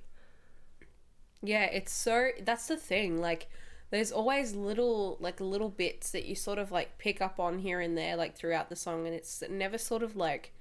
Yeah, 1.41 1.63
it's 1.63 1.93
so 1.93 2.29
that's 2.43 2.67
the 2.67 2.77
thing. 2.77 3.21
Like 3.21 3.49
there's 3.91 4.11
always 4.11 4.53
little 4.53 5.17
like 5.19 5.39
little 5.39 5.69
bits 5.69 6.11
that 6.11 6.25
you 6.25 6.35
sort 6.35 6.57
of 6.57 6.71
like 6.71 6.97
pick 6.97 7.21
up 7.21 7.39
on 7.39 7.59
here 7.59 7.79
and 7.79 7.97
there 7.97 8.15
like 8.15 8.35
throughout 8.35 8.69
the 8.69 8.75
song 8.75 9.05
and 9.05 9.15
it's 9.15 9.43
never 9.49 9.77
sort 9.77 10.01
of 10.01 10.15
like 10.15 10.53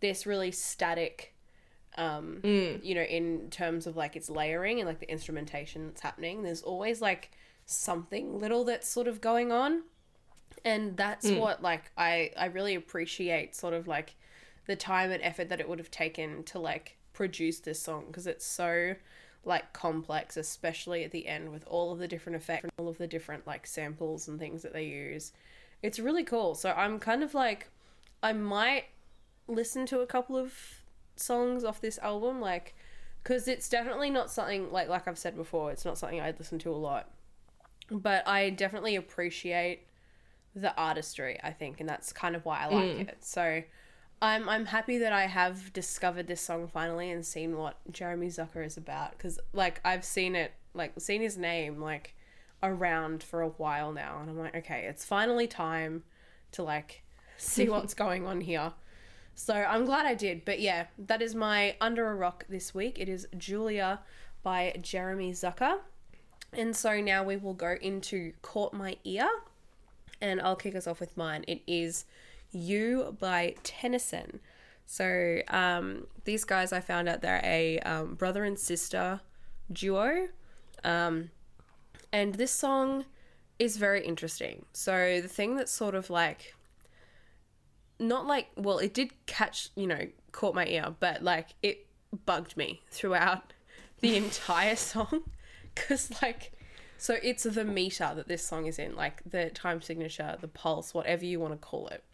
this 0.00 0.26
really 0.26 0.50
static 0.50 1.34
um 1.98 2.40
mm. 2.42 2.82
you 2.82 2.94
know 2.94 3.02
in 3.02 3.48
terms 3.50 3.86
of 3.86 3.96
like 3.96 4.16
its 4.16 4.30
layering 4.30 4.78
and 4.80 4.88
like 4.88 4.98
the 4.98 5.10
instrumentation 5.10 5.86
that's 5.86 6.00
happening 6.00 6.42
there's 6.42 6.62
always 6.62 7.00
like 7.00 7.30
something 7.66 8.38
little 8.38 8.64
that's 8.64 8.88
sort 8.88 9.06
of 9.06 9.20
going 9.20 9.52
on 9.52 9.82
and 10.64 10.96
that's 10.96 11.26
mm. 11.26 11.38
what 11.38 11.62
like 11.62 11.90
i 11.96 12.30
i 12.36 12.46
really 12.46 12.74
appreciate 12.74 13.54
sort 13.54 13.74
of 13.74 13.86
like 13.86 14.14
the 14.66 14.76
time 14.76 15.10
and 15.10 15.22
effort 15.22 15.48
that 15.48 15.60
it 15.60 15.68
would 15.68 15.78
have 15.78 15.90
taken 15.90 16.42
to 16.44 16.58
like 16.58 16.96
produce 17.12 17.60
this 17.60 17.80
song 17.80 18.04
because 18.06 18.26
it's 18.26 18.44
so 18.44 18.94
like 19.44 19.72
complex 19.72 20.36
especially 20.36 21.04
at 21.04 21.10
the 21.10 21.26
end 21.26 21.50
with 21.50 21.64
all 21.66 21.92
of 21.92 21.98
the 21.98 22.08
different 22.08 22.36
effects 22.36 22.64
and 22.64 22.72
all 22.78 22.88
of 22.88 22.98
the 22.98 23.06
different 23.06 23.46
like 23.46 23.66
samples 23.66 24.28
and 24.28 24.38
things 24.38 24.62
that 24.62 24.72
they 24.72 24.84
use 24.84 25.32
it's 25.82 25.98
really 25.98 26.24
cool 26.24 26.54
so 26.54 26.70
i'm 26.72 26.98
kind 26.98 27.22
of 27.22 27.34
like 27.34 27.68
i 28.22 28.32
might 28.32 28.84
listen 29.48 29.84
to 29.84 30.00
a 30.00 30.06
couple 30.06 30.36
of 30.36 30.81
songs 31.22 31.64
off 31.64 31.80
this 31.80 31.98
album, 31.98 32.40
like, 32.40 32.74
because 33.22 33.48
it's 33.48 33.68
definitely 33.68 34.10
not 34.10 34.30
something 34.30 34.70
like 34.72 34.88
like 34.88 35.06
I've 35.06 35.18
said 35.18 35.36
before. 35.36 35.70
It's 35.70 35.84
not 35.84 35.98
something 35.98 36.20
I'd 36.20 36.38
listen 36.38 36.58
to 36.60 36.70
a 36.70 36.76
lot, 36.76 37.08
but 37.90 38.26
I 38.26 38.50
definitely 38.50 38.96
appreciate 38.96 39.86
the 40.54 40.76
artistry. 40.76 41.38
I 41.42 41.52
think, 41.52 41.80
and 41.80 41.88
that's 41.88 42.12
kind 42.12 42.36
of 42.36 42.44
why 42.44 42.60
I 42.60 42.66
like 42.66 42.84
mm. 42.84 43.08
it. 43.08 43.18
So. 43.20 43.62
I'm 44.22 44.48
I'm 44.48 44.66
happy 44.66 44.98
that 44.98 45.12
I 45.12 45.26
have 45.26 45.72
discovered 45.72 46.28
this 46.28 46.40
song 46.40 46.68
finally 46.68 47.10
and 47.10 47.26
seen 47.26 47.56
what 47.56 47.78
Jeremy 47.90 48.28
Zucker 48.28 48.64
is 48.64 48.76
about 48.76 49.10
because 49.10 49.40
like 49.52 49.80
I've 49.84 50.04
seen 50.04 50.36
it 50.36 50.52
like 50.74 50.92
seen 50.98 51.20
his 51.20 51.36
name 51.36 51.80
like 51.80 52.14
around 52.62 53.24
for 53.24 53.40
a 53.42 53.48
while 53.48 53.92
now 53.92 54.18
and 54.20 54.30
I'm 54.30 54.38
like 54.38 54.54
okay 54.54 54.86
it's 54.88 55.04
finally 55.04 55.48
time 55.48 56.04
to 56.52 56.62
like 56.62 57.02
see 57.36 57.68
what's 57.68 57.94
going 57.94 58.24
on 58.24 58.40
here 58.40 58.72
so 59.34 59.54
I'm 59.54 59.84
glad 59.84 60.06
I 60.06 60.14
did. 60.14 60.44
But 60.44 60.60
yeah, 60.60 60.86
that 60.98 61.22
is 61.22 61.34
my 61.34 61.76
Under 61.80 62.10
a 62.10 62.14
Rock 62.14 62.44
this 62.48 62.74
week. 62.74 62.98
It 62.98 63.08
is 63.08 63.26
Julia 63.36 64.00
by 64.42 64.74
Jeremy 64.80 65.32
Zucker. 65.32 65.78
And 66.52 66.76
so 66.76 67.00
now 67.00 67.24
we 67.24 67.36
will 67.36 67.54
go 67.54 67.76
into 67.80 68.32
Caught 68.42 68.74
My 68.74 68.96
Ear. 69.04 69.28
And 70.20 70.40
I'll 70.40 70.56
kick 70.56 70.76
us 70.76 70.86
off 70.86 71.00
with 71.00 71.16
mine. 71.16 71.44
It 71.48 71.62
is 71.66 72.04
You 72.52 73.16
by 73.18 73.56
Tennyson. 73.62 74.40
So 74.86 75.40
um, 75.48 76.06
these 76.24 76.44
guys, 76.44 76.72
I 76.72 76.80
found 76.80 77.08
out 77.08 77.22
they're 77.22 77.40
a 77.42 77.78
um, 77.80 78.14
brother 78.14 78.44
and 78.44 78.58
sister 78.58 79.20
duo. 79.72 80.28
Um, 80.84 81.30
and 82.12 82.34
this 82.34 82.52
song 82.52 83.06
is 83.58 83.76
very 83.78 84.04
interesting. 84.04 84.66
So 84.72 85.20
the 85.20 85.28
thing 85.28 85.56
that's 85.56 85.72
sort 85.72 85.94
of 85.94 86.10
like 86.10 86.54
not 88.02 88.26
like 88.26 88.48
well 88.56 88.78
it 88.78 88.92
did 88.92 89.10
catch 89.26 89.70
you 89.76 89.86
know 89.86 90.06
caught 90.32 90.54
my 90.54 90.66
ear 90.66 90.94
but 90.98 91.22
like 91.22 91.54
it 91.62 91.86
bugged 92.26 92.56
me 92.56 92.82
throughout 92.90 93.52
the 94.00 94.16
entire 94.16 94.76
song. 94.76 95.22
Because 95.74 96.10
like 96.20 96.52
so 96.98 97.16
it's 97.22 97.44
the 97.44 97.64
meter 97.64 98.12
that 98.14 98.28
this 98.28 98.44
song 98.44 98.66
is 98.66 98.78
in 98.78 98.94
like 98.94 99.22
the 99.24 99.48
time 99.48 99.80
signature 99.80 100.36
the 100.38 100.48
pulse 100.48 100.92
whatever 100.92 101.24
you 101.24 101.40
want 101.40 101.54
to 101.54 101.56
call 101.56 101.88
it. 101.88 102.04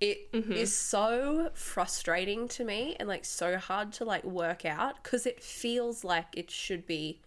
It 0.00 0.30
mm-hmm. 0.30 0.52
is 0.52 0.72
so 0.72 1.50
frustrating 1.52 2.46
to 2.46 2.64
me 2.64 2.94
and 3.00 3.08
like 3.08 3.24
so 3.24 3.58
hard 3.58 3.92
to 3.94 4.04
like 4.04 4.22
work 4.22 4.64
out 4.64 5.02
because 5.02 5.26
it 5.26 5.42
feels 5.42 6.04
like 6.04 6.26
it 6.34 6.48
should 6.48 6.86
be 6.86 7.22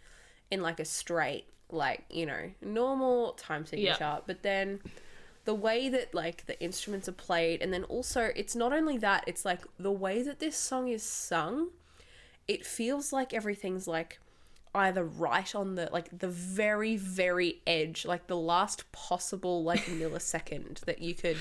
in 0.49 0.61
like 0.61 0.79
a 0.79 0.85
straight 0.85 1.47
like 1.71 2.05
you 2.09 2.25
know 2.25 2.51
normal 2.61 3.33
time 3.33 3.65
signature 3.65 4.19
but 4.25 4.41
then 4.41 4.79
the 5.49 5.53
way 5.55 5.89
that 5.89 6.13
like 6.13 6.45
the 6.45 6.61
instruments 6.61 7.09
are 7.09 7.13
played 7.13 7.61
and 7.61 7.73
then 7.73 7.83
also 7.85 8.29
it's 8.35 8.55
not 8.55 8.71
only 8.71 8.97
that 8.97 9.23
it's 9.25 9.43
like 9.43 9.61
the 9.79 9.91
way 9.91 10.21
that 10.21 10.39
this 10.39 10.55
song 10.55 10.87
is 10.87 11.01
sung 11.01 11.69
it 12.47 12.65
feels 12.65 13.11
like 13.11 13.33
everything's 13.33 13.87
like 13.87 14.19
either 14.75 15.03
right 15.03 15.55
on 15.55 15.73
the 15.73 15.89
like 15.91 16.07
the 16.17 16.27
very 16.27 16.95
very 16.95 17.61
edge 17.65 18.05
like 18.05 18.27
the 18.27 18.37
last 18.37 18.91
possible 18.91 19.63
like 19.63 19.85
millisecond 19.85 20.79
that 20.81 21.01
you 21.01 21.15
could 21.15 21.37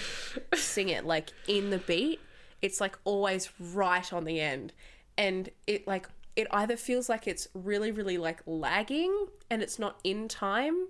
sing 0.55 0.89
it 0.89 1.05
like 1.05 1.31
in 1.47 1.69
the 1.69 1.79
beat 1.79 2.19
it's 2.63 2.81
like 2.81 2.99
always 3.05 3.51
right 3.61 4.13
on 4.13 4.25
the 4.25 4.41
end. 4.41 4.73
And 5.17 5.51
it 5.67 5.87
like 5.87 6.09
it 6.37 6.47
either 6.51 6.77
feels 6.77 7.09
like 7.09 7.27
it's 7.27 7.49
really 7.55 7.91
really 7.91 8.19
like 8.19 8.41
lagging 8.47 9.27
and 9.51 9.63
it's 9.63 9.79
not 9.79 9.99
in 10.05 10.29
time 10.29 10.89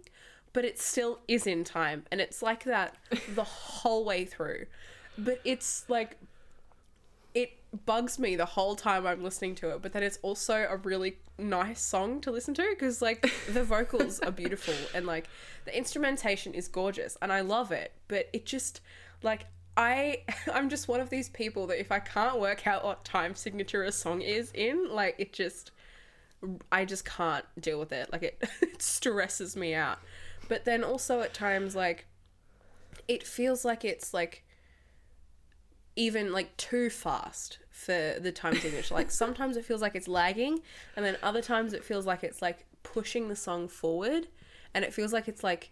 but 0.59 0.65
it 0.65 0.77
still 0.77 1.21
is 1.29 1.47
in 1.47 1.63
time 1.63 2.05
and 2.11 2.21
it's 2.21 2.43
like 2.43 2.65
that 2.65 2.97
the 3.37 3.45
whole 3.45 4.05
way 4.05 4.25
through 4.25 4.67
but 5.17 5.41
it's 5.45 5.85
like 5.87 6.17
it 7.33 7.53
bugs 7.87 8.19
me 8.19 8.35
the 8.35 8.45
whole 8.45 8.75
time 8.75 9.07
I'm 9.07 9.23
listening 9.23 9.55
to 9.57 9.71
it, 9.71 9.83
but 9.83 9.93
then 9.93 10.03
it's 10.03 10.19
also 10.23 10.67
a 10.69 10.77
really 10.79 11.19
nice 11.39 11.81
song 11.81 12.21
to 12.23 12.33
listen 12.33 12.55
to 12.55 12.67
because 12.71 13.01
like 13.01 13.31
the 13.53 13.63
vocals 13.77 14.19
are 14.19 14.33
beautiful 14.33 14.75
and 14.95 15.07
like 15.07 15.29
the 15.65 15.77
instrumentation 15.77 16.55
is 16.55 16.67
gorgeous 16.67 17.17
and 17.23 17.33
I 17.33 17.43
love 17.43 17.71
it, 17.71 17.93
but 18.09 18.29
it 18.33 18.45
just 18.45 18.81
like 19.23 19.47
I 19.77 20.25
I'm 20.53 20.69
just 20.69 20.89
one 20.89 21.01
of 21.01 21.11
these 21.11 21.29
people 21.29 21.69
that 21.69 21.79
if 21.79 21.93
I 21.93 22.01
can't 22.01 22.41
work 22.41 22.67
out 22.67 22.85
what 22.85 23.05
time 23.05 23.35
signature 23.35 23.85
a 23.85 23.93
song 23.93 24.23
is 24.23 24.51
in, 24.55 24.91
like 24.91 25.15
it 25.19 25.33
just 25.33 25.71
I 26.73 26.85
just 26.85 27.05
can't 27.05 27.45
deal 27.61 27.79
with 27.79 27.93
it. 27.93 28.11
Like 28.13 28.23
it, 28.23 28.43
it 28.63 28.81
stresses 28.83 29.57
me 29.57 29.75
out. 29.75 29.99
But 30.49 30.65
then 30.65 30.83
also 30.83 31.21
at 31.21 31.35
times 31.35 31.77
like 31.77 32.07
it 33.07 33.27
feels 33.27 33.65
like 33.65 33.85
it's 33.85 34.13
like 34.13 34.45
even 35.97 36.33
like 36.33 36.57
too 36.57 36.91
fast 36.91 37.59
for 37.71 38.17
the 38.21 38.33
time 38.33 38.55
signature. 38.57 38.95
like 38.95 39.11
sometimes 39.11 39.57
it 39.57 39.65
feels 39.65 39.83
like 39.83 39.95
it's 39.95 40.09
lagging, 40.09 40.61
and 40.97 41.05
then 41.05 41.17
other 41.23 41.43
times 41.43 41.73
it 41.73 41.85
feels 41.85 42.07
like 42.07 42.23
it's 42.25 42.43
like 42.43 42.67
pushing 42.83 43.29
the 43.29 43.37
song 43.37 43.69
forward, 43.69 44.29
and 44.75 44.85
it 44.85 44.95
feels 44.95 45.13
like 45.13 45.29
it's 45.29 45.43
like 45.43 45.71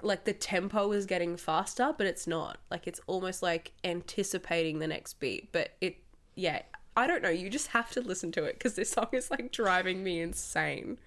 like 0.00 0.24
the 0.24 0.32
tempo 0.32 0.92
is 0.92 1.06
getting 1.06 1.36
faster, 1.36 1.92
but 1.96 2.06
it's 2.06 2.26
not. 2.26 2.58
Like 2.70 2.86
it's 2.86 3.00
almost 3.06 3.42
like 3.42 3.72
anticipating 3.84 4.78
the 4.78 4.86
next 4.86 5.14
beat, 5.20 5.52
but 5.52 5.72
it 5.80 5.96
yeah. 6.34 6.62
I 6.96 7.06
don't 7.06 7.22
know. 7.22 7.28
You 7.28 7.48
just 7.48 7.68
have 7.68 7.92
to 7.92 8.00
listen 8.00 8.32
to 8.32 8.42
it 8.42 8.54
because 8.54 8.74
this 8.74 8.90
song 8.90 9.06
is 9.12 9.30
like 9.30 9.52
driving 9.52 10.02
me 10.02 10.20
insane. 10.20 10.98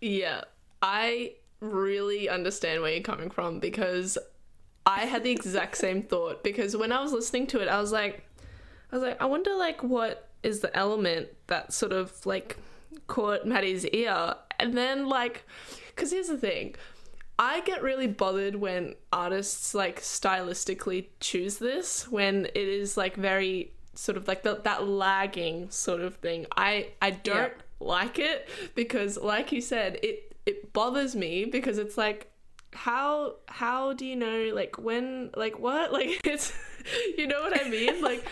Yeah, 0.00 0.44
I 0.80 1.34
really 1.72 2.28
understand 2.28 2.82
where 2.82 2.92
you're 2.92 3.02
coming 3.02 3.30
from 3.30 3.58
because 3.60 4.16
I 4.84 5.00
had 5.06 5.24
the 5.24 5.30
exact 5.30 5.76
same 5.86 6.02
thought 6.02 6.42
because 6.44 6.76
when 6.76 6.92
I 6.92 7.02
was 7.02 7.12
listening 7.12 7.46
to 7.48 7.60
it, 7.60 7.68
I 7.68 7.80
was 7.80 7.92
like, 7.92 8.22
I 8.92 8.96
was 8.96 9.02
like, 9.02 9.20
I 9.20 9.26
wonder 9.26 9.54
like 9.54 9.82
what 9.82 10.28
is 10.42 10.60
the 10.60 10.74
element 10.76 11.28
that 11.48 11.72
sort 11.72 11.92
of 11.92 12.24
like 12.24 12.56
caught 13.08 13.46
Maddie's 13.46 13.84
ear, 13.86 14.34
and 14.58 14.76
then 14.76 15.08
like, 15.08 15.44
because 15.88 16.12
here's 16.12 16.28
the 16.28 16.38
thing. 16.38 16.74
I 17.38 17.60
get 17.60 17.82
really 17.82 18.06
bothered 18.06 18.54
when 18.56 18.94
artists 19.12 19.74
like 19.74 20.00
stylistically 20.00 21.08
choose 21.20 21.58
this 21.58 22.08
when 22.08 22.46
it 22.46 22.56
is 22.56 22.96
like 22.96 23.14
very 23.16 23.72
sort 23.94 24.16
of 24.16 24.26
like 24.26 24.42
the, 24.42 24.60
that 24.64 24.86
lagging 24.88 25.68
sort 25.70 26.00
of 26.00 26.16
thing. 26.16 26.46
I 26.56 26.88
I 27.02 27.10
don't 27.10 27.52
Yeah. 27.52 27.62
like 27.80 28.18
it 28.18 28.48
because 28.74 29.18
like 29.18 29.52
you 29.52 29.60
said 29.60 29.98
it 30.02 30.25
it 30.46 30.72
bothers 30.72 31.14
me 31.14 31.44
because 31.44 31.78
it's 31.78 31.98
like 31.98 32.30
how 32.76 33.36
how 33.48 33.94
do 33.94 34.04
you 34.04 34.14
know 34.14 34.52
like 34.54 34.78
when 34.78 35.30
like 35.34 35.58
what? 35.58 35.92
Like 35.96 36.26
it's 36.26 36.52
you 37.16 37.26
know 37.26 37.40
what 37.40 37.58
I 37.58 37.68
mean? 37.68 38.02
Like 38.02 38.28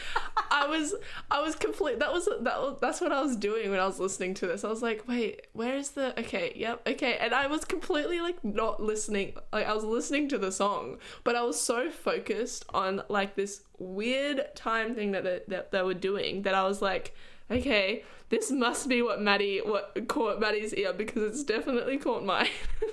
I 0.51 0.67
was 0.67 0.95
I 1.31 1.41
was 1.41 1.55
complete 1.57 1.99
that 2.01 2.13
was 2.13 2.27
that 2.27 2.61
was, 2.61 2.79
that's 2.81 3.01
what 3.01 3.11
I 3.11 3.23
was 3.23 3.37
doing 3.37 3.71
when 3.71 3.81
I 3.81 3.87
was 3.87 3.99
listening 3.99 4.35
to 4.35 4.47
this. 4.47 4.65
I 4.65 4.69
was 4.69 4.83
like 4.83 5.09
wait 5.09 5.47
where's 5.55 5.91
the 5.91 6.19
okay 6.21 6.53
yep 6.55 6.87
okay. 6.87 7.17
And 7.19 7.35
I 7.35 7.47
was 7.47 7.65
completely 7.65 8.21
like 8.21 8.45
not 8.45 8.83
listening 8.83 9.35
like 9.53 9.67
I 9.67 9.73
was 9.73 9.85
listening 9.85 10.29
to 10.29 10.39
the 10.39 10.53
song 10.53 10.99
but 11.25 11.37
I 11.37 11.43
was 11.43 11.59
so 11.59 11.91
focused 11.91 12.67
on 12.75 13.03
like 13.09 13.35
this 13.35 13.63
weird 13.79 14.55
time 14.55 14.95
thing 14.95 15.13
that 15.13 15.25
they, 15.25 15.41
that 15.49 15.73
they 15.73 15.83
were 15.83 15.95
doing 15.95 16.43
that 16.43 16.55
I 16.55 16.65
was 16.65 16.83
like 16.83 17.15
okay 17.51 18.05
this 18.35 18.51
must 18.51 18.89
be 18.89 19.03
what 19.03 19.21
Maddie 19.21 19.59
what 19.59 19.97
caught 20.09 20.41
Maddie's 20.41 20.75
ear 20.75 20.93
because 20.93 21.23
it's 21.23 21.45
definitely 21.45 21.99
caught 21.99 22.25
mine 22.25 22.49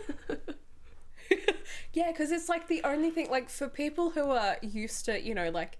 Yeah, 1.93 2.11
because 2.11 2.31
it's 2.31 2.49
like 2.49 2.67
the 2.67 2.81
only 2.83 3.09
thing, 3.09 3.29
like 3.29 3.49
for 3.49 3.67
people 3.67 4.11
who 4.11 4.31
are 4.31 4.57
used 4.61 5.05
to, 5.05 5.21
you 5.21 5.35
know, 5.35 5.49
like 5.49 5.77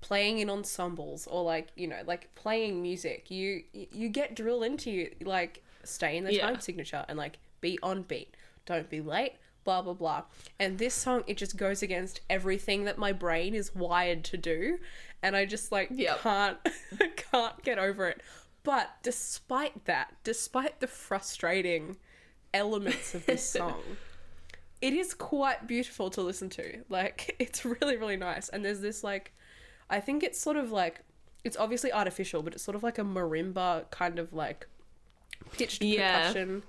playing 0.00 0.38
in 0.38 0.50
ensembles 0.50 1.26
or 1.26 1.42
like, 1.42 1.68
you 1.76 1.86
know, 1.88 2.00
like 2.06 2.34
playing 2.34 2.82
music, 2.82 3.30
you 3.30 3.62
you 3.72 4.08
get 4.08 4.34
drilled 4.34 4.64
into 4.64 4.90
you 4.90 5.10
like 5.24 5.62
stay 5.82 6.16
in 6.16 6.24
the 6.24 6.32
Yeah. 6.32 6.46
time 6.46 6.60
signature 6.60 7.04
and 7.08 7.18
like 7.18 7.38
be 7.60 7.78
on 7.82 8.02
beat, 8.02 8.34
don't 8.66 8.90
be 8.90 9.00
late, 9.00 9.34
blah 9.64 9.80
blah 9.82 9.94
blah. 9.94 10.24
And 10.58 10.78
this 10.78 10.94
song, 10.94 11.24
it 11.26 11.36
just 11.36 11.56
goes 11.56 11.82
against 11.82 12.20
everything 12.28 12.84
that 12.84 12.98
my 12.98 13.12
brain 13.12 13.54
is 13.54 13.74
wired 13.74 14.24
to 14.24 14.36
do, 14.36 14.78
and 15.22 15.34
I 15.36 15.46
just 15.46 15.72
like 15.72 15.90
Yep. 15.90 16.20
can't 16.20 16.58
can't 17.32 17.62
get 17.62 17.78
over 17.78 18.08
it. 18.08 18.20
But 18.64 18.90
despite 19.02 19.84
that, 19.84 20.14
despite 20.24 20.80
the 20.80 20.86
frustrating 20.88 21.96
elements 22.52 23.14
of 23.14 23.26
this 23.26 23.48
song 23.50 23.82
it 24.80 24.92
is 24.92 25.14
quite 25.14 25.66
beautiful 25.66 26.10
to 26.10 26.20
listen 26.20 26.50
to. 26.50 26.84
Like 26.90 27.34
it's 27.38 27.64
really 27.64 27.96
really 27.96 28.16
nice. 28.18 28.48
And 28.50 28.62
there's 28.64 28.80
this 28.80 29.02
like 29.02 29.32
I 29.88 30.00
think 30.00 30.22
it's 30.22 30.38
sort 30.38 30.56
of 30.56 30.72
like 30.72 31.00
it's 31.42 31.56
obviously 31.56 31.90
artificial, 31.92 32.42
but 32.42 32.52
it's 32.54 32.62
sort 32.62 32.74
of 32.74 32.82
like 32.82 32.98
a 32.98 33.02
marimba 33.04 33.90
kind 33.90 34.18
of 34.18 34.32
like 34.34 34.66
pitched 35.52 35.82
Yeah. 35.82 36.18
percussion 36.28 36.62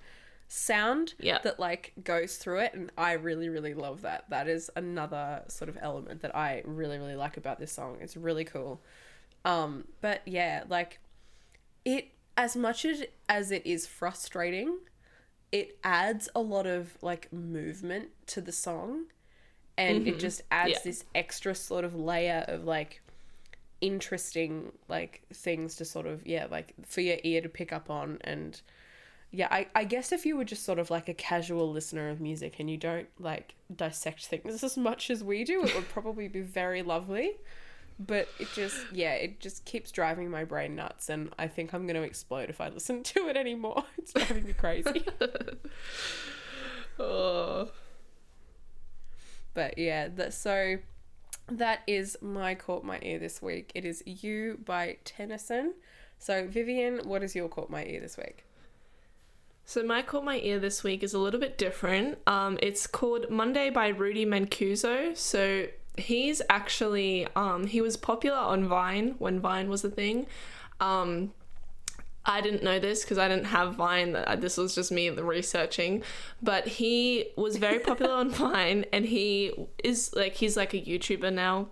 sound 0.47 1.13
Yeah. 1.19 1.39
that 1.43 1.59
like 1.59 1.91
goes 2.03 2.37
through 2.37 2.59
it 2.59 2.73
and 2.73 2.91
I 2.97 3.13
really 3.13 3.49
really 3.49 3.73
love 3.73 4.01
that. 4.03 4.29
That 4.29 4.47
is 4.47 4.69
another 4.77 5.43
sort 5.49 5.67
of 5.69 5.77
element 5.81 6.21
that 6.21 6.35
I 6.35 6.61
really 6.65 6.97
really 6.97 7.15
like 7.15 7.35
about 7.35 7.59
this 7.59 7.71
song. 7.73 7.97
It's 7.99 8.15
really 8.15 8.45
cool. 8.45 8.81
Um 9.43 9.85
but 10.01 10.21
yeah, 10.25 10.63
like 10.69 10.99
it 11.85 12.09
as 12.35 12.55
much 12.55 12.83
as 12.83 13.03
as 13.29 13.51
it 13.51 13.65
is 13.65 13.87
frustrating, 13.87 14.79
it 15.51 15.77
adds 15.83 16.27
a 16.35 16.41
lot 16.41 16.65
of 16.65 16.97
like 17.01 17.31
movement 17.31 18.09
to 18.27 18.41
the 18.41 18.51
song. 18.51 19.05
And 19.77 20.07
it 20.07 20.11
mm-hmm. 20.11 20.19
just 20.19 20.41
adds 20.51 20.71
Yeah. 20.71 20.79
this 20.85 21.03
extra 21.13 21.53
sort 21.53 21.83
of 21.83 21.95
layer 21.95 22.45
of 22.47 22.63
like 22.63 23.01
interesting 23.81 24.71
like 24.87 25.23
things 25.33 25.75
to 25.75 25.83
sort 25.83 26.07
of 26.07 26.25
yeah 26.25 26.47
like 26.49 26.73
for 26.85 27.01
your 27.01 27.17
ear 27.23 27.41
to 27.41 27.49
pick 27.49 27.71
up 27.71 27.89
on. 27.89 28.19
And 28.21 28.61
yeah 29.35 29.47
I, 29.51 29.67
I 29.75 29.83
guess 29.83 30.11
if 30.11 30.25
you 30.25 30.37
were 30.37 30.45
just 30.45 30.63
sort 30.63 30.79
of 30.79 30.89
like 30.89 31.09
a 31.09 31.13
casual 31.13 31.69
listener 31.71 32.09
of 32.09 32.21
music 32.21 32.55
and 32.59 32.69
you 32.69 32.77
don't 32.77 33.07
like 33.19 33.55
dissect 33.75 34.25
things 34.25 34.63
as 34.63 34.77
much 34.77 35.09
as 35.09 35.23
we 35.23 35.43
do 35.43 35.63
it 35.63 35.75
would 35.75 35.89
probably 35.89 36.27
be 36.27 36.41
very 36.41 36.81
lovely 36.81 37.33
but 37.99 38.27
it 38.39 38.47
just 38.53 38.77
yeah 38.91 39.13
it 39.13 39.39
just 39.39 39.63
keeps 39.65 39.91
driving 39.91 40.29
my 40.29 40.43
brain 40.43 40.75
nuts 40.75 41.09
and 41.09 41.33
i 41.39 41.47
think 41.47 41.73
i'm 41.73 41.87
going 41.87 41.95
to 41.95 42.01
explode 42.01 42.49
if 42.49 42.59
i 42.59 42.67
listen 42.69 43.03
to 43.03 43.27
it 43.27 43.37
anymore. 43.37 43.83
It's 43.97 44.13
driving 44.13 44.45
me 44.45 44.53
crazy. 44.53 45.05
Oh. 46.97 47.71
But 49.53 49.77
yeah 49.77 50.07
that 50.15 50.33
so 50.33 50.77
that 51.47 51.81
is 51.87 52.17
my 52.21 52.55
caught 52.55 52.83
my 52.83 52.99
ear 53.01 53.19
this 53.19 53.41
week. 53.41 53.71
It 53.75 53.83
is 53.83 54.01
you 54.05 54.59
by 54.63 54.97
tennyson. 55.03 55.73
So 56.17 56.47
vivian 56.47 56.99
what 57.03 57.21
is 57.21 57.35
your 57.35 57.49
caught 57.49 57.69
my 57.69 57.83
ear 57.85 57.99
this 57.99 58.17
week? 58.17 58.45
So 59.65 59.83
my 59.83 60.01
caught 60.03 60.23
my 60.23 60.37
ear 60.37 60.59
this 60.59 60.83
week 60.83 61.03
is 61.03 61.13
a 61.13 61.19
little 61.19 61.39
bit 61.39 61.57
different. 61.57 62.19
Um, 62.27 62.57
it's 62.61 62.85
called 62.85 63.29
Monday 63.29 63.69
by 63.69 63.87
Rudy 63.87 64.25
Mancuso. 64.25 65.17
So 65.17 65.67
he's 65.97 66.41
actually 66.49 67.27
um, 67.35 67.67
he 67.67 67.81
was 67.81 67.97
popular 67.97 68.37
on 68.37 68.67
Vine 68.67 69.15
when 69.17 69.39
Vine 69.39 69.69
was 69.69 69.83
a 69.83 69.89
thing. 69.89 70.27
Um, 70.79 71.31
I 72.25 72.41
didn't 72.41 72.63
know 72.63 72.79
this 72.79 73.03
because 73.03 73.17
I 73.17 73.27
didn't 73.27 73.45
have 73.45 73.75
Vine. 73.75 74.15
Uh, 74.15 74.35
This 74.35 74.57
was 74.57 74.75
just 74.75 74.91
me 74.91 75.09
researching. 75.09 76.03
But 76.41 76.67
he 76.67 77.27
was 77.35 77.57
very 77.57 77.79
popular 77.79 78.13
on 78.13 78.29
Vine, 78.31 78.85
and 78.91 79.05
he 79.05 79.53
is 79.83 80.13
like 80.15 80.35
he's 80.35 80.57
like 80.57 80.73
a 80.73 80.81
YouTuber 80.81 81.31
now. 81.33 81.67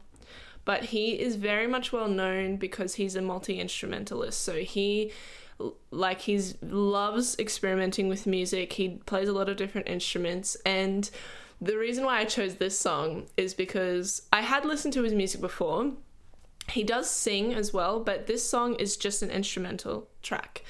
But 0.65 0.85
he 0.85 1.19
is 1.19 1.35
very 1.35 1.67
much 1.67 1.91
well 1.91 2.07
known 2.07 2.55
because 2.57 2.95
he's 2.95 3.15
a 3.15 3.21
multi 3.21 3.59
instrumentalist. 3.59 4.41
So 4.41 4.53
he 4.57 5.11
like 5.91 6.21
he's 6.21 6.55
loves 6.61 7.37
experimenting 7.39 8.07
with 8.07 8.25
music. 8.25 8.73
He 8.73 9.01
plays 9.05 9.27
a 9.27 9.33
lot 9.33 9.49
of 9.49 9.57
different 9.57 9.87
instruments 9.87 10.55
and 10.65 11.09
the 11.63 11.77
reason 11.77 12.03
why 12.03 12.19
I 12.19 12.25
chose 12.25 12.55
this 12.55 12.77
song 12.77 13.27
is 13.37 13.53
because 13.53 14.23
I 14.33 14.41
had 14.41 14.65
listened 14.65 14.93
to 14.95 15.03
his 15.03 15.13
music 15.13 15.39
before. 15.39 15.93
He 16.69 16.83
does 16.83 17.09
sing 17.09 17.53
as 17.53 17.73
well, 17.73 18.01
but 18.01 18.27
this 18.27 18.47
song 18.47 18.75
is 18.75 18.97
just 18.97 19.21
an 19.21 19.29
instrumental 19.29 20.09
track. 20.21 20.63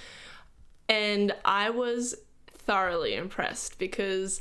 And 0.87 1.33
I 1.43 1.71
was 1.71 2.15
thoroughly 2.47 3.15
impressed 3.15 3.79
because 3.79 4.39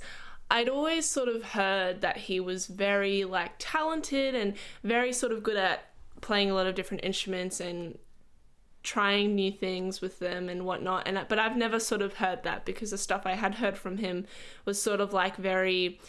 I'd 0.51 0.69
always 0.69 1.07
sort 1.07 1.29
of 1.29 1.43
heard 1.43 2.03
that 2.03 2.19
he 2.19 2.39
was 2.39 2.67
very 2.67 3.25
like 3.25 3.53
talented 3.59 4.35
and 4.35 4.55
very 4.85 5.13
sort 5.15 5.33
of 5.33 5.43
good 5.43 5.57
at 5.57 5.89
playing 6.21 6.51
a 6.51 6.55
lot 6.55 6.67
of 6.67 6.75
different 6.75 7.05
instruments 7.05 7.61
and 7.61 7.99
trying 8.83 9.35
new 9.35 9.51
things 9.51 10.03
with 10.03 10.19
them 10.19 10.49
and 10.49 10.67
whatnot 10.67 11.07
and 11.07 11.25
but 11.29 11.39
I've 11.39 11.57
never 11.57 11.79
sort 11.79 12.03
of 12.03 12.15
heard 12.15 12.43
that 12.43 12.65
because 12.65 12.91
the 12.91 12.99
stuff 12.99 13.23
I 13.25 13.35
had 13.35 13.55
heard 13.55 13.79
from 13.79 13.99
him 13.99 14.27
was 14.65 14.83
sort 14.83 15.01
of 15.01 15.13
like 15.13 15.37
very 15.37 16.01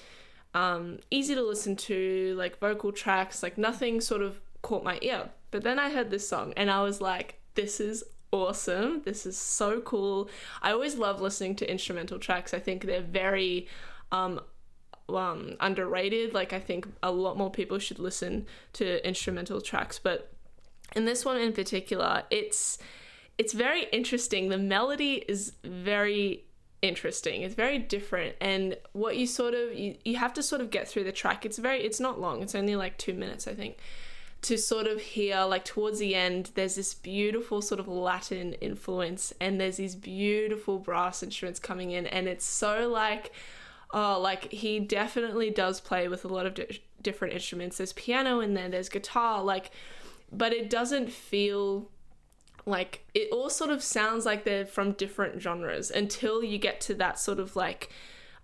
um, 0.54 1.00
easy 1.10 1.36
to 1.36 1.42
listen 1.42 1.76
to 1.76 2.36
like 2.38 2.60
vocal 2.60 2.92
tracks 2.92 3.42
like 3.42 3.58
nothing 3.58 4.02
sort 4.02 4.22
of 4.22 4.40
caught 4.62 4.84
my 4.84 5.00
ear. 5.02 5.30
But 5.52 5.64
then 5.64 5.80
I 5.80 5.90
heard 5.90 6.10
this 6.10 6.28
song 6.28 6.54
and 6.56 6.70
I 6.70 6.84
was 6.84 7.02
like 7.02 7.40
this 7.56 7.80
is 7.80 8.04
awesome. 8.32 9.04
This 9.04 9.26
is 9.26 9.38
so 9.38 9.80
cool. 9.82 10.30
I 10.62 10.72
always 10.72 10.96
love 10.96 11.22
listening 11.22 11.56
to 11.58 11.70
instrumental 11.70 12.18
tracks. 12.18 12.54
I 12.54 12.60
think 12.60 12.86
they're 12.86 13.02
very 13.02 13.68
um, 14.12 14.42
um, 15.08 15.56
underrated. 15.60 16.34
Like 16.34 16.52
I 16.52 16.60
think 16.60 16.88
a 17.04 17.12
lot 17.12 17.38
more 17.38 17.52
people 17.52 17.78
should 17.78 18.00
listen 18.00 18.48
to 18.74 19.08
instrumental 19.08 19.62
tracks. 19.62 20.00
But 20.00 20.34
in 20.96 21.06
this 21.06 21.24
one 21.24 21.38
in 21.38 21.54
particular, 21.54 22.24
it's 22.30 22.78
it's 23.38 23.54
very 23.54 23.86
interesting. 23.92 24.50
The 24.50 24.58
melody 24.58 25.24
is 25.28 25.54
very 25.64 26.46
interesting. 26.84 27.42
It's 27.42 27.56
very 27.56 27.80
different 27.80 28.36
and 28.42 28.78
what 28.92 29.16
you 29.16 29.26
sort 29.26 29.54
of 29.54 29.74
you, 29.74 29.96
you 30.04 30.18
have 30.18 30.34
to 30.34 30.44
sort 30.44 30.62
of 30.62 30.70
get 30.70 30.88
through 30.88 31.06
the 31.06 31.12
track. 31.14 31.46
It's 31.46 31.58
very 31.58 31.82
it's 31.82 32.00
not 32.00 32.20
long. 32.20 32.44
It's 32.44 32.54
only 32.54 32.76
like 32.76 32.98
2 32.98 33.14
minutes, 33.14 33.48
I 33.48 33.56
think. 33.56 33.78
To 34.44 34.58
sort 34.58 34.88
of 34.88 35.00
hear 35.00 35.46
like 35.46 35.64
towards 35.64 36.00
the 36.00 36.14
end 36.14 36.52
there's 36.56 36.76
this 36.76 36.94
beautiful 36.94 37.62
sort 37.62 37.80
of 37.80 37.88
Latin 37.88 38.54
influence 38.56 39.32
and 39.40 39.60
there's 39.60 39.78
these 39.78 39.96
beautiful 39.96 40.78
brass 40.78 41.24
instruments 41.24 41.60
coming 41.62 41.92
in 41.92 42.06
and 42.06 42.28
it's 42.28 42.46
so 42.46 42.90
like 42.90 43.32
oh 43.94 44.20
like 44.20 44.52
he 44.52 44.82
definitely 44.82 45.50
does 45.50 45.80
play 45.80 46.10
with 46.10 46.26
a 46.26 46.28
lot 46.28 46.46
of 46.46 46.56
di- 46.56 46.82
different 47.02 47.34
instruments. 47.34 47.78
There's 47.78 47.94
piano 47.94 48.42
in 48.42 48.54
there, 48.54 48.68
there's 48.68 48.90
guitar 48.90 49.42
like 49.42 49.72
but 50.34 50.52
it 50.52 50.70
doesn't 50.70 51.10
feel 51.10 51.90
like 52.66 53.06
it 53.14 53.30
all 53.32 53.50
sort 53.50 53.70
of 53.70 53.84
sounds 53.84 54.26
like 54.26 54.44
they're 54.44 54.66
from 54.66 54.94
different 54.94 55.42
genres 55.42 55.92
until 55.92 56.44
you 56.44 56.58
get 56.58 56.80
to 56.82 56.94
that 56.96 57.20
sort 57.20 57.40
of 57.40 57.56
like 57.56 57.90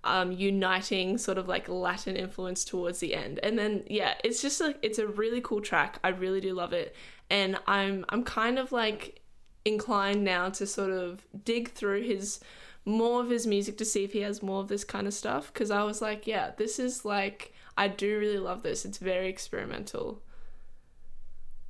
um, 0.03 0.31
uniting 0.31 1.17
sort 1.17 1.37
of 1.37 1.47
like 1.47 1.67
Latin 1.67 2.15
influence 2.15 2.63
towards 2.63 2.99
the 2.99 3.15
end. 3.15 3.39
And 3.43 3.57
then 3.57 3.83
yeah, 3.87 4.15
it's 4.23 4.41
just 4.41 4.61
like 4.61 4.77
it's 4.81 4.99
a 4.99 5.07
really 5.07 5.41
cool 5.41 5.61
track. 5.61 5.99
I 6.03 6.09
really 6.09 6.41
do 6.41 6.53
love 6.53 6.73
it. 6.73 6.95
And 7.29 7.57
I'm 7.67 8.05
I'm 8.09 8.23
kind 8.23 8.57
of 8.57 8.71
like 8.71 9.21
inclined 9.65 10.23
now 10.23 10.49
to 10.49 10.65
sort 10.65 10.91
of 10.91 11.25
dig 11.43 11.71
through 11.71 12.03
his 12.03 12.39
more 12.85 13.21
of 13.21 13.29
his 13.29 13.45
music 13.45 13.77
to 13.77 13.85
see 13.85 14.03
if 14.03 14.13
he 14.13 14.21
has 14.21 14.41
more 14.41 14.61
of 14.61 14.67
this 14.67 14.83
kind 14.83 15.05
of 15.05 15.13
stuff 15.13 15.53
because 15.53 15.69
I 15.69 15.83
was 15.83 16.01
like, 16.01 16.25
yeah, 16.25 16.51
this 16.57 16.79
is 16.79 17.05
like 17.05 17.53
I 17.77 17.87
do 17.87 18.17
really 18.19 18.39
love 18.39 18.63
this. 18.63 18.85
It's 18.85 18.97
very 18.97 19.27
experimental. 19.27 20.21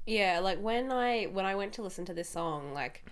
Yeah, 0.05 0.39
like 0.39 0.61
when 0.61 0.91
I 0.91 1.25
when 1.25 1.45
I 1.45 1.55
went 1.55 1.73
to 1.73 1.81
listen 1.81 2.05
to 2.05 2.13
this 2.13 2.29
song, 2.29 2.73
like 2.73 3.05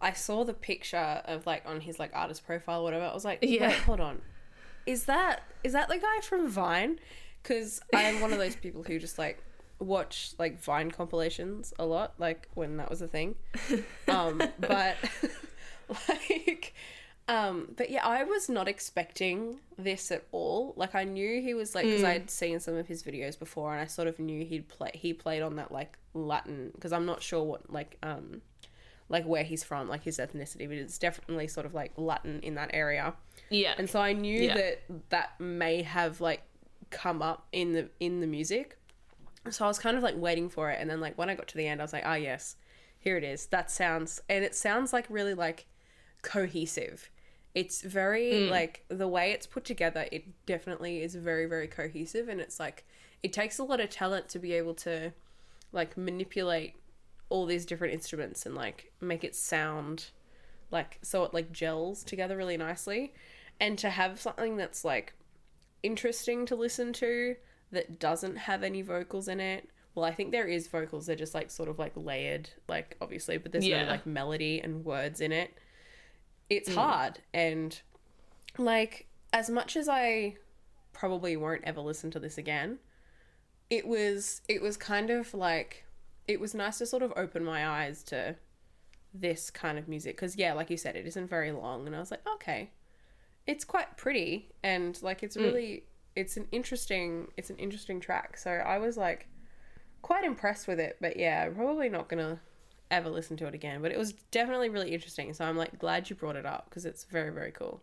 I 0.00 0.12
saw 0.12 0.44
the 0.44 0.54
picture 0.54 1.22
of 1.24 1.46
like 1.46 1.62
on 1.66 1.80
his 1.80 1.98
like 1.98 2.10
artist 2.14 2.44
profile 2.46 2.80
or 2.80 2.84
whatever. 2.84 3.04
I 3.04 3.14
was 3.14 3.24
like, 3.24 3.38
yeah, 3.42 3.68
Wait, 3.68 3.78
hold 3.78 4.00
on, 4.00 4.20
is 4.86 5.04
that 5.04 5.42
is 5.64 5.72
that 5.72 5.88
the 5.88 5.98
guy 5.98 6.20
from 6.22 6.48
Vine? 6.48 6.98
Because 7.42 7.80
I 7.94 8.02
am 8.02 8.20
one 8.20 8.32
of 8.32 8.38
those 8.38 8.56
people 8.56 8.82
who 8.82 8.98
just 8.98 9.18
like 9.18 9.42
watch 9.78 10.32
like 10.38 10.62
Vine 10.62 10.90
compilations 10.90 11.72
a 11.78 11.84
lot, 11.84 12.14
like 12.18 12.48
when 12.54 12.76
that 12.76 12.90
was 12.90 13.02
a 13.02 13.08
thing. 13.08 13.34
Um, 14.08 14.42
but 14.58 14.96
like 16.08 16.74
um, 17.28 17.68
but 17.76 17.90
yeah, 17.90 18.04
I 18.04 18.24
was 18.24 18.48
not 18.48 18.68
expecting 18.68 19.60
this 19.78 20.10
at 20.10 20.24
all. 20.32 20.74
Like 20.76 20.94
I 20.94 21.04
knew 21.04 21.40
he 21.40 21.54
was 21.54 21.74
like 21.74 21.84
because 21.84 22.02
mm. 22.02 22.08
I'd 22.08 22.30
seen 22.30 22.58
some 22.60 22.74
of 22.74 22.88
his 22.88 23.02
videos 23.02 23.38
before, 23.38 23.72
and 23.72 23.80
I 23.80 23.86
sort 23.86 24.08
of 24.08 24.18
knew 24.18 24.44
he'd 24.44 24.68
play. 24.68 24.90
He 24.94 25.12
played 25.12 25.42
on 25.42 25.56
that 25.56 25.70
like 25.70 25.98
Latin 26.14 26.70
because 26.74 26.92
I'm 26.92 27.06
not 27.06 27.22
sure 27.22 27.42
what 27.44 27.72
like 27.72 27.96
um 28.02 28.42
like 29.08 29.24
where 29.24 29.44
he's 29.44 29.62
from, 29.62 29.88
like 29.88 30.02
his 30.02 30.18
ethnicity, 30.18 30.66
but 30.66 30.76
it's 30.76 30.98
definitely 30.98 31.46
sort 31.46 31.66
of 31.66 31.74
like 31.74 31.92
Latin 31.96 32.40
in 32.42 32.54
that 32.56 32.70
area. 32.72 33.14
Yeah, 33.50 33.74
and 33.78 33.88
so 33.88 34.00
I 34.00 34.14
knew 34.14 34.42
yeah. 34.42 34.54
that 34.54 34.82
that 35.10 35.40
may 35.40 35.82
have 35.82 36.20
like 36.20 36.42
come 36.90 37.22
up 37.22 37.46
in 37.52 37.72
the 37.72 37.88
in 38.00 38.20
the 38.20 38.26
music. 38.26 38.78
So 39.50 39.64
I 39.64 39.68
was 39.68 39.78
kind 39.78 39.96
of 39.96 40.02
like 40.02 40.16
waiting 40.16 40.48
for 40.48 40.70
it, 40.70 40.78
and 40.80 40.90
then 40.90 41.00
like 41.00 41.16
when 41.16 41.30
I 41.30 41.36
got 41.36 41.46
to 41.48 41.56
the 41.56 41.68
end, 41.68 41.80
I 41.80 41.84
was 41.84 41.92
like, 41.92 42.04
ah, 42.04 42.12
oh, 42.12 42.14
yes, 42.14 42.56
here 42.98 43.16
it 43.16 43.24
is. 43.24 43.46
That 43.46 43.70
sounds, 43.70 44.20
and 44.28 44.44
it 44.44 44.56
sounds 44.56 44.92
like 44.92 45.06
really 45.08 45.34
like 45.34 45.66
cohesive. 46.22 47.10
It's 47.54 47.82
very 47.82 48.32
mm. 48.32 48.50
like 48.50 48.84
the 48.88 49.08
way 49.08 49.32
it's 49.32 49.46
put 49.46 49.64
together, 49.64 50.06
it 50.10 50.46
definitely 50.46 51.02
is 51.02 51.14
very, 51.14 51.46
very 51.46 51.68
cohesive 51.68 52.28
and 52.28 52.40
it's 52.40 52.58
like 52.58 52.84
it 53.22 53.32
takes 53.32 53.58
a 53.58 53.64
lot 53.64 53.80
of 53.80 53.90
talent 53.90 54.28
to 54.30 54.38
be 54.38 54.52
able 54.54 54.74
to 54.74 55.12
like 55.72 55.96
manipulate 55.96 56.74
all 57.28 57.46
these 57.46 57.66
different 57.66 57.94
instruments 57.94 58.46
and 58.46 58.54
like 58.54 58.92
make 59.00 59.24
it 59.24 59.34
sound 59.34 60.06
like 60.70 60.98
so 61.02 61.24
it 61.24 61.32
like 61.32 61.52
gels 61.52 62.02
together 62.02 62.36
really 62.36 62.56
nicely. 62.56 63.12
And 63.60 63.78
to 63.78 63.90
have 63.90 64.20
something 64.20 64.56
that's 64.56 64.84
like 64.84 65.12
interesting 65.82 66.46
to 66.46 66.56
listen 66.56 66.92
to 66.94 67.36
that 67.70 68.00
doesn't 68.00 68.36
have 68.36 68.62
any 68.62 68.82
vocals 68.82 69.28
in 69.28 69.40
it 69.40 69.68
well, 69.94 70.04
I 70.06 70.12
think 70.12 70.32
there 70.32 70.46
is 70.46 70.68
vocals. 70.68 71.06
They're 71.06 71.16
just 71.16 71.34
like 71.34 71.50
sort 71.50 71.68
of 71.68 71.78
like 71.78 71.92
layered, 71.96 72.48
like 72.68 72.96
obviously, 73.00 73.36
but 73.36 73.52
there's 73.52 73.66
yeah. 73.66 73.84
no 73.84 73.90
like 73.90 74.06
melody 74.06 74.60
and 74.60 74.84
words 74.84 75.20
in 75.20 75.32
it 75.32 75.52
it's 76.50 76.68
mm. 76.68 76.74
hard 76.74 77.20
and 77.32 77.80
like 78.58 79.06
as 79.32 79.48
much 79.48 79.76
as 79.76 79.88
I 79.88 80.36
probably 80.92 81.36
won't 81.36 81.64
ever 81.64 81.80
listen 81.80 82.10
to 82.12 82.20
this 82.20 82.38
again, 82.38 82.78
it 83.70 83.86
was 83.86 84.42
it 84.48 84.60
was 84.62 84.76
kind 84.76 85.10
of 85.10 85.32
like 85.34 85.84
it 86.28 86.40
was 86.40 86.54
nice 86.54 86.78
to 86.78 86.86
sort 86.86 87.02
of 87.02 87.12
open 87.16 87.44
my 87.44 87.66
eyes 87.66 88.02
to 88.04 88.36
this 89.14 89.50
kind 89.50 89.78
of 89.78 89.88
music 89.88 90.16
because 90.16 90.36
yeah, 90.36 90.52
like 90.52 90.70
you 90.70 90.76
said, 90.76 90.96
it 90.96 91.06
isn't 91.06 91.28
very 91.28 91.52
long, 91.52 91.86
and 91.86 91.96
I 91.96 91.98
was 91.98 92.10
like, 92.10 92.26
okay, 92.34 92.70
it's 93.46 93.64
quite 93.64 93.96
pretty 93.96 94.50
and 94.62 95.00
like 95.02 95.22
it's 95.22 95.36
mm. 95.36 95.42
really 95.42 95.84
it's 96.14 96.36
an 96.36 96.46
interesting 96.52 97.28
it's 97.36 97.50
an 97.50 97.56
interesting 97.56 98.00
track. 98.00 98.36
So 98.36 98.50
I 98.50 98.78
was 98.78 98.96
like 98.96 99.28
quite 100.02 100.24
impressed 100.24 100.68
with 100.68 100.78
it, 100.78 100.98
but 101.00 101.16
yeah, 101.16 101.48
probably 101.48 101.88
not 101.88 102.08
gonna 102.08 102.40
ever 102.92 103.10
listen 103.10 103.36
to 103.38 103.46
it 103.46 103.54
again, 103.54 103.82
but 103.82 103.90
it 103.90 103.98
was 103.98 104.12
definitely 104.30 104.68
really 104.68 104.92
interesting. 104.94 105.32
So 105.32 105.44
I'm 105.44 105.56
like 105.56 105.78
glad 105.78 106.08
you 106.08 106.16
brought 106.16 106.36
it 106.36 106.46
up 106.46 106.66
because 106.68 106.84
it's 106.84 107.04
very 107.04 107.30
very 107.30 107.50
cool. 107.50 107.82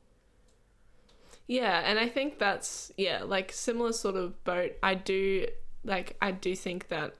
Yeah, 1.47 1.81
and 1.83 1.99
I 1.99 2.07
think 2.07 2.39
that's 2.39 2.91
yeah, 2.95 3.23
like 3.23 3.51
similar 3.51 3.91
sort 3.91 4.15
of 4.15 4.41
boat. 4.43 4.73
I 4.81 4.93
do 4.93 5.47
like 5.83 6.15
I 6.21 6.31
do 6.31 6.55
think 6.55 6.87
that 6.87 7.15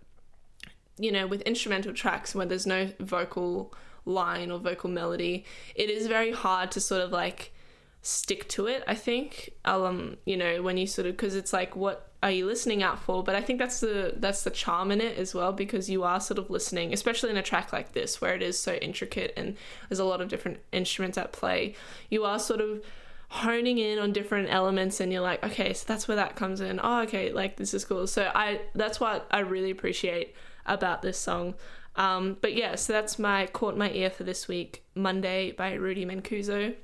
you 0.97 1.11
know, 1.11 1.27
with 1.27 1.41
instrumental 1.41 1.93
tracks 1.93 2.35
where 2.35 2.45
there's 2.45 2.67
no 2.67 2.91
vocal 2.99 3.73
line 4.05 4.51
or 4.51 4.59
vocal 4.59 4.89
melody, 4.89 5.45
it 5.75 5.89
is 5.89 6.07
very 6.07 6.31
hard 6.31 6.71
to 6.71 6.79
sort 6.79 7.01
of 7.01 7.11
like 7.11 7.53
stick 8.01 8.47
to 8.47 8.65
it 8.65 8.81
i 8.87 8.95
think 8.95 9.49
um 9.65 10.15
you 10.25 10.37
know 10.37 10.61
when 10.61 10.77
you 10.77 10.87
sort 10.87 11.05
of 11.05 11.13
because 11.13 11.35
it's 11.35 11.51
like 11.51 11.75
what 11.75 12.08
are 12.21 12.31
you 12.31 12.45
listening 12.45 12.83
out 12.83 12.99
for? 12.99 13.23
But 13.23 13.35
i 13.35 13.41
think 13.41 13.59
that's 13.59 13.79
the 13.79 14.13
that's 14.17 14.43
the 14.43 14.49
charm 14.49 14.91
in 14.91 15.01
it 15.01 15.17
as 15.17 15.33
well 15.33 15.53
because 15.53 15.89
you 15.89 16.03
are 16.03 16.19
sort 16.19 16.37
of 16.37 16.49
listening 16.49 16.93
especially 16.93 17.29
in 17.29 17.37
a 17.37 17.41
track 17.41 17.71
like 17.71 17.93
this 17.93 18.19
where 18.19 18.35
it 18.35 18.41
is 18.41 18.59
so 18.59 18.73
intricate 18.73 19.33
and 19.37 19.55
there's 19.87 19.99
a 19.99 20.05
lot 20.05 20.21
of 20.21 20.27
different 20.27 20.59
instruments 20.71 21.17
at 21.17 21.31
play. 21.31 21.75
You 22.09 22.25
are 22.25 22.39
sort 22.39 22.61
of 22.61 22.83
honing 23.29 23.77
in 23.77 23.99
on 23.99 24.11
different 24.11 24.49
elements 24.49 24.99
and 24.99 25.11
you're 25.13 25.21
like 25.21 25.43
okay 25.43 25.73
so 25.73 25.85
that's 25.87 26.07
where 26.07 26.15
that 26.17 26.35
comes 26.35 26.61
in. 26.61 26.79
Oh 26.83 27.01
okay 27.01 27.31
like 27.31 27.57
this 27.57 27.73
is 27.73 27.85
cool. 27.85 28.07
So 28.07 28.31
i 28.35 28.61
that's 28.75 28.99
what 28.99 29.27
i 29.31 29.39
really 29.39 29.71
appreciate 29.71 30.35
about 30.65 31.01
this 31.01 31.17
song. 31.17 31.55
Um, 31.95 32.37
but 32.41 32.53
yeah 32.53 32.75
so 32.75 32.93
that's 32.93 33.19
my 33.19 33.47
caught 33.47 33.75
my 33.77 33.91
ear 33.91 34.09
for 34.09 34.23
this 34.23 34.47
week 34.47 34.83
monday 34.95 35.51
by 35.51 35.73
rudy 35.73 36.05
mancuso 36.05 36.75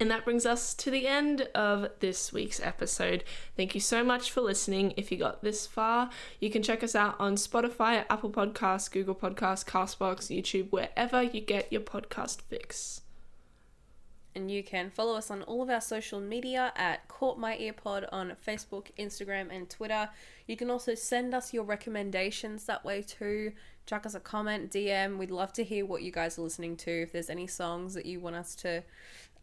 and 0.00 0.10
that 0.10 0.24
brings 0.24 0.44
us 0.44 0.74
to 0.74 0.90
the 0.90 1.06
end 1.06 1.42
of 1.54 1.88
this 2.00 2.32
week's 2.32 2.60
episode. 2.60 3.22
Thank 3.56 3.74
you 3.74 3.80
so 3.80 4.02
much 4.02 4.30
for 4.30 4.40
listening. 4.40 4.92
If 4.96 5.12
you 5.12 5.18
got 5.18 5.42
this 5.42 5.66
far, 5.66 6.10
you 6.40 6.50
can 6.50 6.62
check 6.62 6.82
us 6.82 6.94
out 6.94 7.14
on 7.20 7.36
Spotify, 7.36 8.04
Apple 8.10 8.30
Podcasts, 8.30 8.90
Google 8.90 9.14
Podcasts, 9.14 9.64
Castbox, 9.64 10.34
YouTube, 10.36 10.72
wherever 10.72 11.22
you 11.22 11.40
get 11.40 11.72
your 11.72 11.82
podcast 11.82 12.42
fix. 12.42 13.02
And 14.36 14.50
you 14.50 14.64
can 14.64 14.90
follow 14.90 15.14
us 15.14 15.30
on 15.30 15.42
all 15.42 15.62
of 15.62 15.70
our 15.70 15.80
social 15.80 16.20
media 16.20 16.72
at 16.74 17.06
Caught 17.06 17.38
My 17.38 17.56
Earpod 17.56 18.08
on 18.10 18.32
Facebook, 18.44 18.86
Instagram, 18.98 19.54
and 19.54 19.70
Twitter. 19.70 20.10
You 20.48 20.56
can 20.56 20.70
also 20.70 20.96
send 20.96 21.34
us 21.34 21.54
your 21.54 21.62
recommendations 21.62 22.64
that 22.64 22.84
way 22.84 23.02
too. 23.02 23.52
Chuck 23.86 24.06
us 24.06 24.14
a 24.14 24.20
comment, 24.20 24.72
DM. 24.72 25.18
We'd 25.18 25.30
love 25.30 25.52
to 25.52 25.62
hear 25.62 25.86
what 25.86 26.02
you 26.02 26.10
guys 26.10 26.36
are 26.36 26.42
listening 26.42 26.76
to. 26.78 27.02
If 27.02 27.12
there's 27.12 27.30
any 27.30 27.46
songs 27.46 27.94
that 27.94 28.06
you 28.06 28.18
want 28.18 28.34
us 28.34 28.56
to 28.56 28.82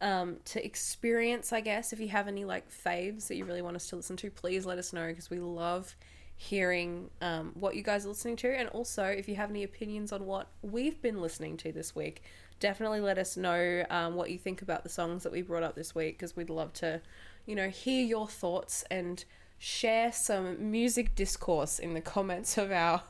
um, 0.02 0.38
to 0.46 0.64
experience, 0.66 1.54
I 1.54 1.62
guess. 1.62 1.94
If 1.94 2.00
you 2.00 2.10
have 2.10 2.28
any 2.28 2.44
like 2.46 2.70
faves 2.70 3.28
that 3.28 3.36
you 3.36 3.46
really 3.46 3.62
want 3.62 3.76
us 3.76 3.88
to 3.88 3.96
listen 3.96 4.18
to, 4.18 4.32
please 4.32 4.66
let 4.66 4.78
us 4.78 4.94
know 4.94 5.08
because 5.08 5.30
we 5.30 5.40
love 5.40 5.96
hearing 6.36 7.10
um, 7.22 7.52
what 7.54 7.76
you 7.76 7.84
guys 7.84 8.06
are 8.06 8.10
listening 8.10 8.36
to. 8.36 8.50
And 8.50 8.68
also, 8.70 9.04
if 9.04 9.30
you 9.30 9.36
have 9.36 9.52
any 9.52 9.64
opinions 9.64 10.12
on 10.12 10.26
what 10.26 10.48
we've 10.64 11.00
been 11.02 11.22
listening 11.22 11.56
to 11.58 11.72
this 11.72 11.96
week, 11.96 12.24
definitely 12.60 13.00
let 13.00 13.18
us 13.18 13.38
know 13.38 13.86
um, 13.90 14.16
what 14.16 14.32
you 14.32 14.40
think 14.40 14.62
about 14.62 14.84
the 14.84 14.90
songs 14.90 15.24
that 15.24 15.32
we 15.32 15.44
brought 15.44 15.64
up 15.64 15.76
this 15.76 15.94
week 15.94 16.18
because 16.18 16.36
we'd 16.36 16.50
love 16.50 16.74
to, 16.74 17.00
you 17.46 17.56
know, 17.56 17.70
hear 17.70 18.04
your 18.04 18.28
thoughts 18.28 18.84
and 18.90 19.24
share 19.60 20.12
some 20.12 20.72
music 20.72 21.14
discourse 21.14 21.78
in 21.78 21.94
the 21.94 22.02
comments 22.02 22.58
of 22.58 22.72
our 22.72 23.04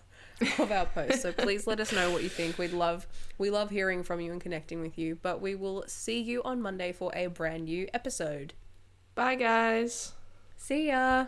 of 0.60 0.72
our 0.72 0.86
post. 0.86 1.22
So 1.22 1.32
please 1.32 1.68
let 1.68 1.80
us 1.80 1.92
know 1.92 2.12
what 2.12 2.24
you 2.24 2.30
think. 2.30 2.58
We'd 2.58 2.74
love 2.74 3.08
we 3.38 3.50
love 3.50 3.70
hearing 3.70 4.04
from 4.04 4.22
you 4.22 4.32
and 4.32 4.42
connecting 4.42 4.82
with 4.82 4.98
you. 4.98 5.18
But 5.22 5.42
we 5.42 5.56
will 5.56 5.84
see 5.88 6.20
you 6.20 6.44
on 6.44 6.62
Monday 6.62 6.92
for 6.92 7.12
a 7.16 7.28
brand 7.28 7.66
new 7.66 7.88
episode. 7.94 8.54
Bye, 9.16 9.36
guys. 9.36 10.14
See 10.58 10.88
ya. 10.88 11.28